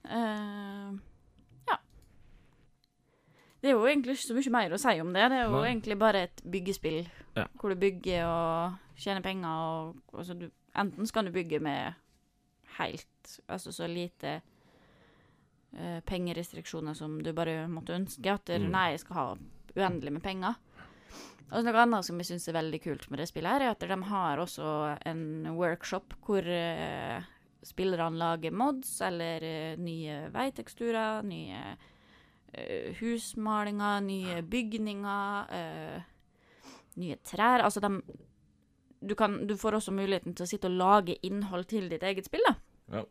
Uh, 0.05 0.93
ja. 1.67 1.78
Det 3.61 3.71
er 3.71 3.75
jo 3.75 3.88
egentlig 3.89 4.17
ikke 4.17 4.28
så 4.28 4.38
mye 4.38 4.55
mer 4.59 4.75
å 4.78 4.82
si 4.82 4.93
om 5.01 5.13
det. 5.15 5.30
Det 5.34 5.39
er 5.39 5.47
jo 5.47 5.55
Nei. 5.57 5.63
egentlig 5.71 5.97
bare 5.99 6.28
et 6.30 6.43
byggespill. 6.45 7.01
Ja. 7.38 7.47
Hvor 7.57 7.73
du 7.73 7.82
bygger 7.82 8.30
og 8.30 9.01
tjener 9.01 9.25
penger 9.25 9.49
og 9.49 10.17
altså 10.17 10.38
du, 10.38 10.49
Enten 10.78 11.07
så 11.09 11.13
kan 11.15 11.25
du 11.25 11.32
bygge 11.34 11.57
med 11.59 11.95
helt 12.78 13.39
Altså 13.49 13.71
så 13.73 13.88
lite 13.89 14.41
eh, 15.78 15.99
pengerestriksjoner 16.05 16.95
som 16.97 17.19
du 17.23 17.32
bare 17.34 17.67
måtte 17.71 17.95
ønske. 17.95 18.34
At 18.34 18.49
Mm. 18.49 18.69
nei, 18.71 18.89
jeg 18.91 18.99
skal 19.05 19.15
ha 19.15 19.28
uendelig 19.78 20.11
med 20.13 20.23
penger. 20.23 20.55
Og 21.51 21.63
noe 21.63 21.80
annet 21.80 22.03
som 22.03 22.17
jeg 22.19 22.25
syns 22.28 22.47
er 22.49 22.57
veldig 22.57 22.82
kult 22.84 23.09
med 23.09 23.19
det 23.19 23.30
spillet, 23.30 23.51
her, 23.51 23.61
er 23.61 23.71
at 23.71 23.80
de 23.80 24.03
har 24.09 24.38
også 24.38 24.97
en 25.05 25.55
workshop 25.55 26.13
hvor 26.25 26.43
eh, 26.43 27.21
spillerne 27.63 28.17
lager 28.19 28.51
mods 28.51 29.01
eller 29.01 29.43
eh, 29.43 29.75
nye 29.80 30.30
veiteksturer, 30.34 31.23
nye 31.23 31.78
eh, 32.53 32.93
husmalinger, 32.99 34.01
nye 34.01 34.41
bygninger, 34.43 35.47
eh, 35.51 36.01
nye 36.97 37.15
trær. 37.23 37.63
Altså, 37.63 37.80
de 37.80 38.01
du, 38.99 39.13
kan, 39.15 39.45
du 39.47 39.53
får 39.55 39.78
også 39.78 39.93
muligheten 39.93 40.34
til 40.36 40.43
å 40.43 40.49
sitte 40.49 40.67
og 40.67 40.78
lage 40.80 41.15
innhold 41.23 41.67
til 41.69 41.88
ditt 41.88 42.01
eget 42.03 42.25
spill, 42.25 42.41
da. 42.47 42.55
Ja. 42.97 43.03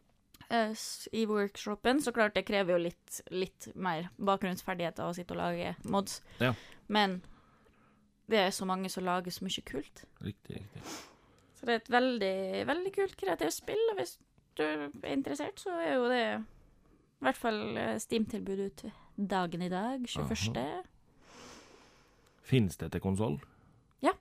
Eh, 0.48 0.74
I 1.12 1.26
workshopen. 1.26 2.02
Så 2.02 2.12
klart, 2.12 2.34
det 2.34 2.46
krever 2.46 2.76
jo 2.76 2.82
litt, 2.86 3.20
litt 3.34 3.68
mer 3.74 4.10
bakgrunnsferdigheter 4.16 5.06
å 5.06 5.14
sitte 5.16 5.34
og 5.34 5.40
lage 5.40 5.74
mods. 5.84 6.20
Ja. 6.40 6.52
Men 6.86 7.20
det 8.30 8.40
er 8.42 8.50
så 8.54 8.66
mange 8.68 8.90
som 8.92 9.06
lager 9.06 9.34
så 9.34 9.46
mye 9.46 9.64
kult. 9.66 10.04
Riktig, 10.22 10.60
riktig. 10.60 10.82
Så 11.56 11.66
det 11.66 11.72
er 11.72 11.82
et 11.82 11.90
veldig, 11.90 12.36
veldig 12.68 12.92
kult 12.94 13.16
kreativt 13.18 13.56
spill, 13.56 13.82
og 13.92 14.00
hvis 14.00 14.18
du 14.58 14.62
er 14.66 15.12
interessert, 15.12 15.60
så 15.60 15.74
er 15.80 15.94
jo 15.94 16.10
det 16.10 16.22
i 16.36 17.24
hvert 17.24 17.38
fall 17.40 17.60
eh, 17.80 17.96
Steam-tilbud 18.02 18.60
ut 18.66 18.84
dagen 19.16 19.64
i 19.64 19.70
dag, 19.72 20.04
21. 20.04 20.84
Fins 22.46 22.76
det 22.78 22.92
til 22.92 23.02
konsoll? 23.02 23.40
Ja. 24.04 24.12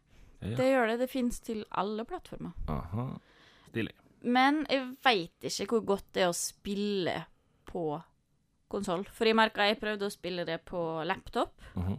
ja. 0.42 0.56
Det 0.56 0.70
gjør 0.72 0.88
det. 0.94 1.00
Det 1.04 1.10
fins 1.12 1.40
til 1.44 1.66
alle 1.72 2.06
plattformer. 2.08 2.56
Aha. 2.72 3.10
Stilig. 3.68 3.94
Men 4.26 4.64
jeg 4.70 4.88
veit 5.06 5.46
ikke 5.50 5.68
hvor 5.76 5.86
godt 5.94 6.08
det 6.18 6.24
er 6.26 6.32
å 6.32 6.38
spille 6.38 7.16
på 7.70 7.86
konsoll. 8.72 9.04
For 9.14 9.30
jeg 9.30 9.38
merka 9.38 9.68
jeg 9.70 9.78
prøvde 9.80 10.08
å 10.10 10.14
spille 10.14 10.46
det 10.48 10.60
på 10.66 10.82
laptop 11.06 11.54
Mhm. 11.76 11.98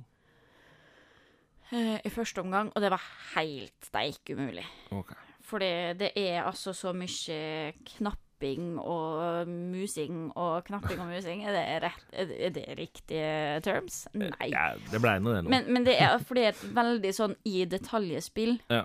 eh, 1.73 2.01
i 2.05 2.11
første 2.11 2.43
omgang, 2.43 2.71
og 2.75 2.83
det 2.83 2.91
var 2.91 3.03
helt 3.35 3.87
steik 3.87 4.31
umulig. 4.35 4.65
OK. 4.95 5.13
For 5.47 5.59
det 5.63 6.13
er 6.19 6.43
altså 6.43 6.73
så 6.75 6.91
mye 6.97 7.73
knapping 7.87 8.79
og 8.83 9.47
musing 9.49 10.33
og 10.37 10.65
knapping 10.67 10.99
og 11.01 11.07
musing. 11.13 11.45
Er 11.47 11.53
det, 11.55 11.65
rett, 11.85 12.09
er 12.43 12.51
det 12.51 12.65
riktige 12.79 13.61
terms? 13.63 14.09
Nei. 14.15 14.49
Ja, 14.51 14.73
det 14.91 15.01
blei 15.01 15.19
nå 15.23 15.37
det 15.37 15.45
nå. 15.47 15.51
Men, 15.55 15.71
men 15.73 15.85
det 15.87 15.95
er 16.03 16.19
fordi 16.19 16.43
det 16.43 16.49
er 16.51 16.57
et 16.59 16.75
veldig 16.75 17.13
sånn 17.15 17.37
i 17.47 17.65
detaljespill. 17.71 18.57
Ja. 18.75 18.83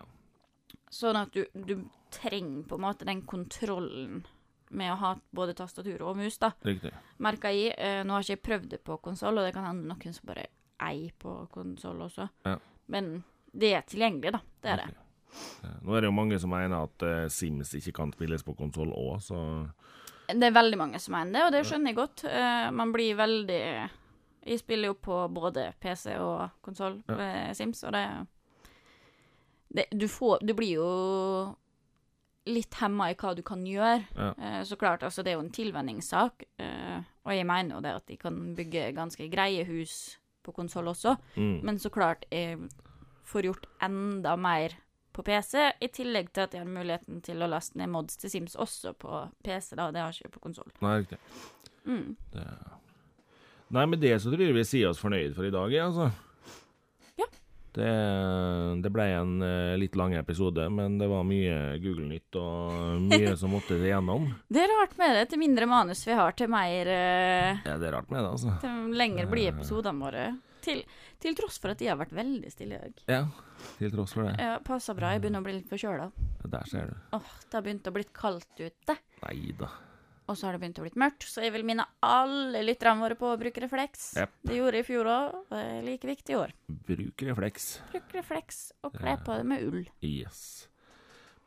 Sånn 0.91 1.17
at 1.17 1.33
du, 1.33 1.45
du 1.55 1.75
trenger 2.12 2.64
på 2.68 2.78
en 2.78 2.86
måte 2.86 3.07
den 3.07 3.24
kontrollen 3.28 4.22
med 4.72 4.93
å 4.93 4.99
ha 5.01 5.12
både 5.36 5.55
tastatur 5.57 6.01
og 6.07 6.18
mus, 6.20 6.38
da. 6.39 6.53
Riktig. 6.66 6.93
Merka 7.24 7.51
jeg. 7.53 7.76
Eh, 7.78 8.01
nå 8.07 8.16
har 8.16 8.24
ikke 8.24 8.38
jeg 8.38 8.45
prøvd 8.47 8.68
det 8.74 8.82
på 8.88 8.97
konsoll, 9.03 9.39
og 9.39 9.47
det 9.47 9.53
kan 9.55 9.68
hende 9.68 9.89
noen 9.89 10.16
som 10.16 10.32
bare 10.32 10.47
eier 10.82 11.14
på 11.20 11.36
konsoll 11.53 12.01
også. 12.07 12.28
Ja. 12.47 12.57
Men 12.91 13.14
det 13.51 13.74
er 13.76 13.88
tilgjengelig, 13.88 14.34
da. 14.38 14.41
Det 14.64 14.74
er 14.74 14.84
det. 14.84 14.91
Nå 15.86 15.95
er 15.95 16.03
det 16.03 16.09
jo 16.09 16.16
mange 16.16 16.39
som 16.41 16.51
mener 16.51 16.88
at 16.88 17.05
uh, 17.07 17.30
Sims 17.32 17.72
ikke 17.78 17.93
kan 18.01 18.12
spilles 18.16 18.43
på 18.43 18.55
konsoll 18.57 18.91
òg, 18.95 19.22
så 19.24 19.38
Det 20.28 20.47
er 20.47 20.55
veldig 20.55 20.80
mange 20.80 20.99
som 20.99 21.16
mener 21.16 21.38
det, 21.38 21.45
og 21.45 21.55
det 21.55 21.64
skjønner 21.68 21.91
jeg 21.91 21.99
godt. 21.99 22.26
Uh, 22.28 22.68
man 22.76 22.91
blir 22.95 23.16
veldig 23.20 23.64
Jeg 24.41 24.59
spiller 24.59 24.91
jo 24.91 24.99
på 24.99 25.22
både 25.32 25.72
PC 25.80 26.18
og 26.20 26.62
konsoll, 26.64 27.01
Ja. 27.07 27.53
Sims, 27.53 27.84
og 27.84 27.93
det, 27.93 28.05
det 29.70 29.88
du, 29.91 30.07
får, 30.07 30.43
du 30.43 30.55
blir 30.57 30.80
jo 30.80 30.91
litt 32.49 32.73
hemma 32.81 33.11
i 33.11 33.17
hva 33.19 33.33
du 33.37 33.43
kan 33.45 33.63
gjøre. 33.67 34.01
Ja. 34.17 34.31
Eh, 34.33 34.61
så 34.67 34.77
klart, 34.79 35.03
altså 35.05 35.23
det 35.23 35.33
er 35.33 35.39
jo 35.39 35.45
en 35.45 35.53
tilvenningssak, 35.53 36.45
eh, 36.61 37.01
og 37.25 37.35
jeg 37.35 37.47
mener 37.47 37.77
jo 37.77 37.81
det 37.85 37.95
at 37.99 38.07
de 38.09 38.17
kan 38.21 38.39
bygge 38.57 38.91
ganske 38.97 39.27
greie 39.31 39.65
hus 39.67 40.17
på 40.41 40.53
konsoll 40.55 40.89
også, 40.89 41.15
mm. 41.35 41.59
men 41.67 41.77
så 41.79 41.91
klart 41.93 42.25
jeg 42.33 42.57
får 43.29 43.45
gjort 43.45 43.67
enda 43.85 44.33
mer 44.41 44.73
på 45.13 45.23
PC, 45.27 45.67
i 45.83 45.89
tillegg 45.91 46.31
til 46.33 46.45
at 46.47 46.53
jeg 46.55 46.63
har 46.63 46.71
muligheten 46.71 47.19
til 47.21 47.43
å 47.43 47.49
laste 47.51 47.77
ned 47.77 47.91
mods 47.91 48.17
til 48.17 48.31
Sims 48.31 48.55
også 48.55 48.95
på 48.97 49.25
PC, 49.43 49.75
da, 49.75 49.89
det 49.91 50.01
har 50.01 50.15
jeg 50.15 50.25
ikke 50.25 50.39
på 50.39 50.45
konsoll. 50.47 50.71
Nei, 50.81 51.01
riktig. 51.03 51.19
Mm. 51.85 52.15
Det... 52.33 52.45
Nei, 53.71 53.85
med 53.87 54.01
det 54.03 54.17
så 54.19 54.31
tror 54.31 54.43
jeg 54.43 54.55
vi 54.55 54.67
sier 54.67 54.89
oss 54.89 54.99
fornøyd 54.99 55.35
for 55.35 55.47
i 55.47 55.53
dag, 55.53 55.71
jeg, 55.71 55.91
altså. 55.91 56.09
Det, 57.72 57.88
det 58.84 58.89
ble 58.91 59.05
en 59.15 59.34
eh, 59.47 59.74
litt 59.80 59.95
lang 59.95 60.13
episode, 60.19 60.65
men 60.74 60.97
det 60.99 61.07
var 61.07 61.24
mye 61.28 61.78
Google-nytt 61.80 62.36
og 62.41 63.05
mye 63.05 63.36
som 63.39 63.53
måtte 63.55 63.78
igjennom. 63.80 64.28
Det 64.51 64.63
er 64.65 64.74
rart 64.76 64.97
med 64.99 65.15
det. 65.15 65.26
Til 65.32 65.39
mindre 65.39 65.67
manus 65.72 66.03
vi 66.07 66.17
har, 66.19 66.36
til 66.36 66.51
mer 66.51 66.91
eh, 66.91 67.61
Ja, 67.63 67.78
det 67.80 67.88
er 67.88 67.95
rart 67.95 68.11
med 68.11 68.19
det, 68.26 68.32
altså. 68.34 68.55
Til 68.63 68.97
lenger 68.99 69.30
blir 69.32 69.53
episodene 69.53 70.03
våre. 70.03 70.26
Til, 70.61 70.84
til 71.17 71.34
tross 71.39 71.55
for 71.57 71.74
at 71.74 71.80
de 71.82 71.88
har 71.89 71.97
vært 71.97 72.11
veldig 72.13 72.51
stille 72.53 72.76
i 72.78 72.82
dag. 72.84 72.99
Ja, 73.09 73.22
til 73.80 73.93
tross 73.95 74.13
for 74.17 74.28
det. 74.28 74.36
Ja, 74.38 74.57
Passa 74.65 74.93
bra. 74.97 75.13
Jeg 75.15 75.24
begynner 75.24 75.41
å 75.41 75.47
bli 75.47 75.55
litt 75.57 75.72
forkjøla. 75.72 76.11
Der 76.51 76.67
ser 76.69 76.91
du. 76.91 76.99
Åh, 77.17 77.32
det 77.47 77.57
har 77.57 77.65
begynt 77.65 77.88
å 77.89 77.95
bli 77.95 78.05
kaldt 78.13 78.61
ute. 78.61 78.97
Nei 79.24 79.55
da. 79.57 79.72
Og 80.32 80.38
så 80.39 80.47
har 80.47 80.55
det 80.55 80.61
begynt 80.61 80.79
å 80.79 80.86
bli 80.86 80.93
mørkt, 81.01 81.25
så 81.27 81.43
jeg 81.43 81.51
vil 81.51 81.65
minne 81.67 81.84
alle 82.07 82.61
lytterne 82.63 83.03
våre 83.03 83.17
på 83.19 83.27
å 83.34 83.39
bruke 83.39 83.63
refleks. 83.63 84.13
Yep. 84.21 84.38
Det 84.47 84.59
gjorde 84.61 84.79
jeg 84.79 84.86
i 84.86 84.88
fjor 84.88 85.09
òg, 85.11 85.34
og 85.41 85.51
det 85.51 85.63
er 85.67 85.82
like 85.89 86.07
viktig 86.07 86.36
i 86.36 86.39
år. 86.39 86.53
Bruk 86.88 87.25
refleks. 87.27 87.67
Bruk 87.91 88.15
refleks 88.15 88.61
og 88.88 88.95
kle 88.95 89.17
på 89.25 89.36
det 89.41 89.49
med 89.51 89.67
ull. 89.67 89.84
Yes. 90.07 90.69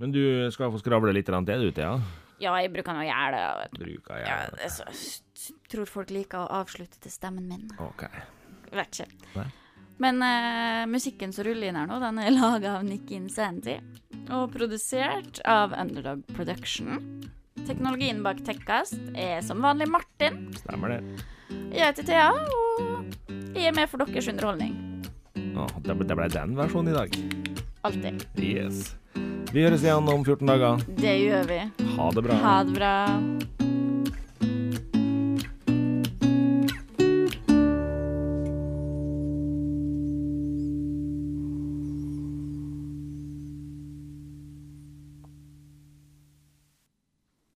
Men 0.03 0.13
du 0.13 0.21
skal 0.53 0.73
få 0.75 0.83
skravle 0.83 1.15
litt 1.17 1.31
til, 1.31 1.41
du, 1.47 1.71
Thea? 1.73 1.95
Ja, 1.95 2.25
ja, 2.43 2.55
jeg 2.65 2.73
bruker 2.75 2.97
nå 2.97 3.05
å 3.05 3.07
gjøre 3.07 3.43
det. 3.63 3.69
Bruker 3.79 4.21
Ja, 4.21 4.39
jeg. 4.43 4.57
det 4.59 4.69
er 4.69 5.61
tror 5.71 5.91
folk 5.91 6.11
liker 6.13 6.43
å 6.45 6.61
avslutte 6.61 6.99
til 7.01 7.13
stemmen 7.15 7.47
min. 7.49 7.69
OK. 7.81 8.05
Vet 8.75 8.99
ikke. 9.01 9.31
Nei. 9.39 9.47
Men 10.03 10.19
uh, 10.19 10.83
musikken 10.91 11.31
som 11.33 11.47
ruller 11.47 11.71
inn 11.71 11.79
her 11.79 11.87
nå, 11.87 12.01
den 12.03 12.19
er 12.19 12.35
laga 12.35 12.77
av 12.81 12.87
Nikki 12.87 13.15
Insanity. 13.21 13.79
Og 14.35 14.51
produsert 14.55 15.39
av 15.47 15.77
Underdog 15.79 16.25
Production. 16.35 16.99
Teknologien 17.65 18.21
bak 18.25 18.43
Tekkast 18.45 18.99
er 19.17 19.41
som 19.45 19.63
vanlig 19.65 19.89
Martin. 19.89 20.51
Stemmer 20.59 20.97
det. 20.97 21.01
Jeg 21.75 21.89
heter 21.91 22.07
Thea, 22.07 22.29
og 22.31 23.55
jeg 23.55 23.71
er 23.71 23.77
med 23.77 23.89
for 23.91 24.05
deres 24.05 24.29
underholdning. 24.31 24.77
Å, 25.55 25.67
det, 25.81 25.95
ble, 25.95 26.07
det 26.09 26.19
ble 26.19 26.29
den 26.35 26.55
versjonen 26.59 26.93
i 26.93 26.97
dag. 26.97 27.19
Alltid. 27.85 28.25
Yes. 28.41 28.95
Vi 29.55 29.63
høres 29.63 29.85
igjen 29.87 30.09
om 30.11 30.25
14 30.27 30.49
dager. 30.51 30.85
Det 30.99 31.17
gjør 31.21 31.49
vi. 31.51 31.61
Ha 31.95 32.11
det 32.17 32.27
bra. 32.27 32.41
Ha 32.43 32.57
det 32.67 32.77
bra. 32.79 32.95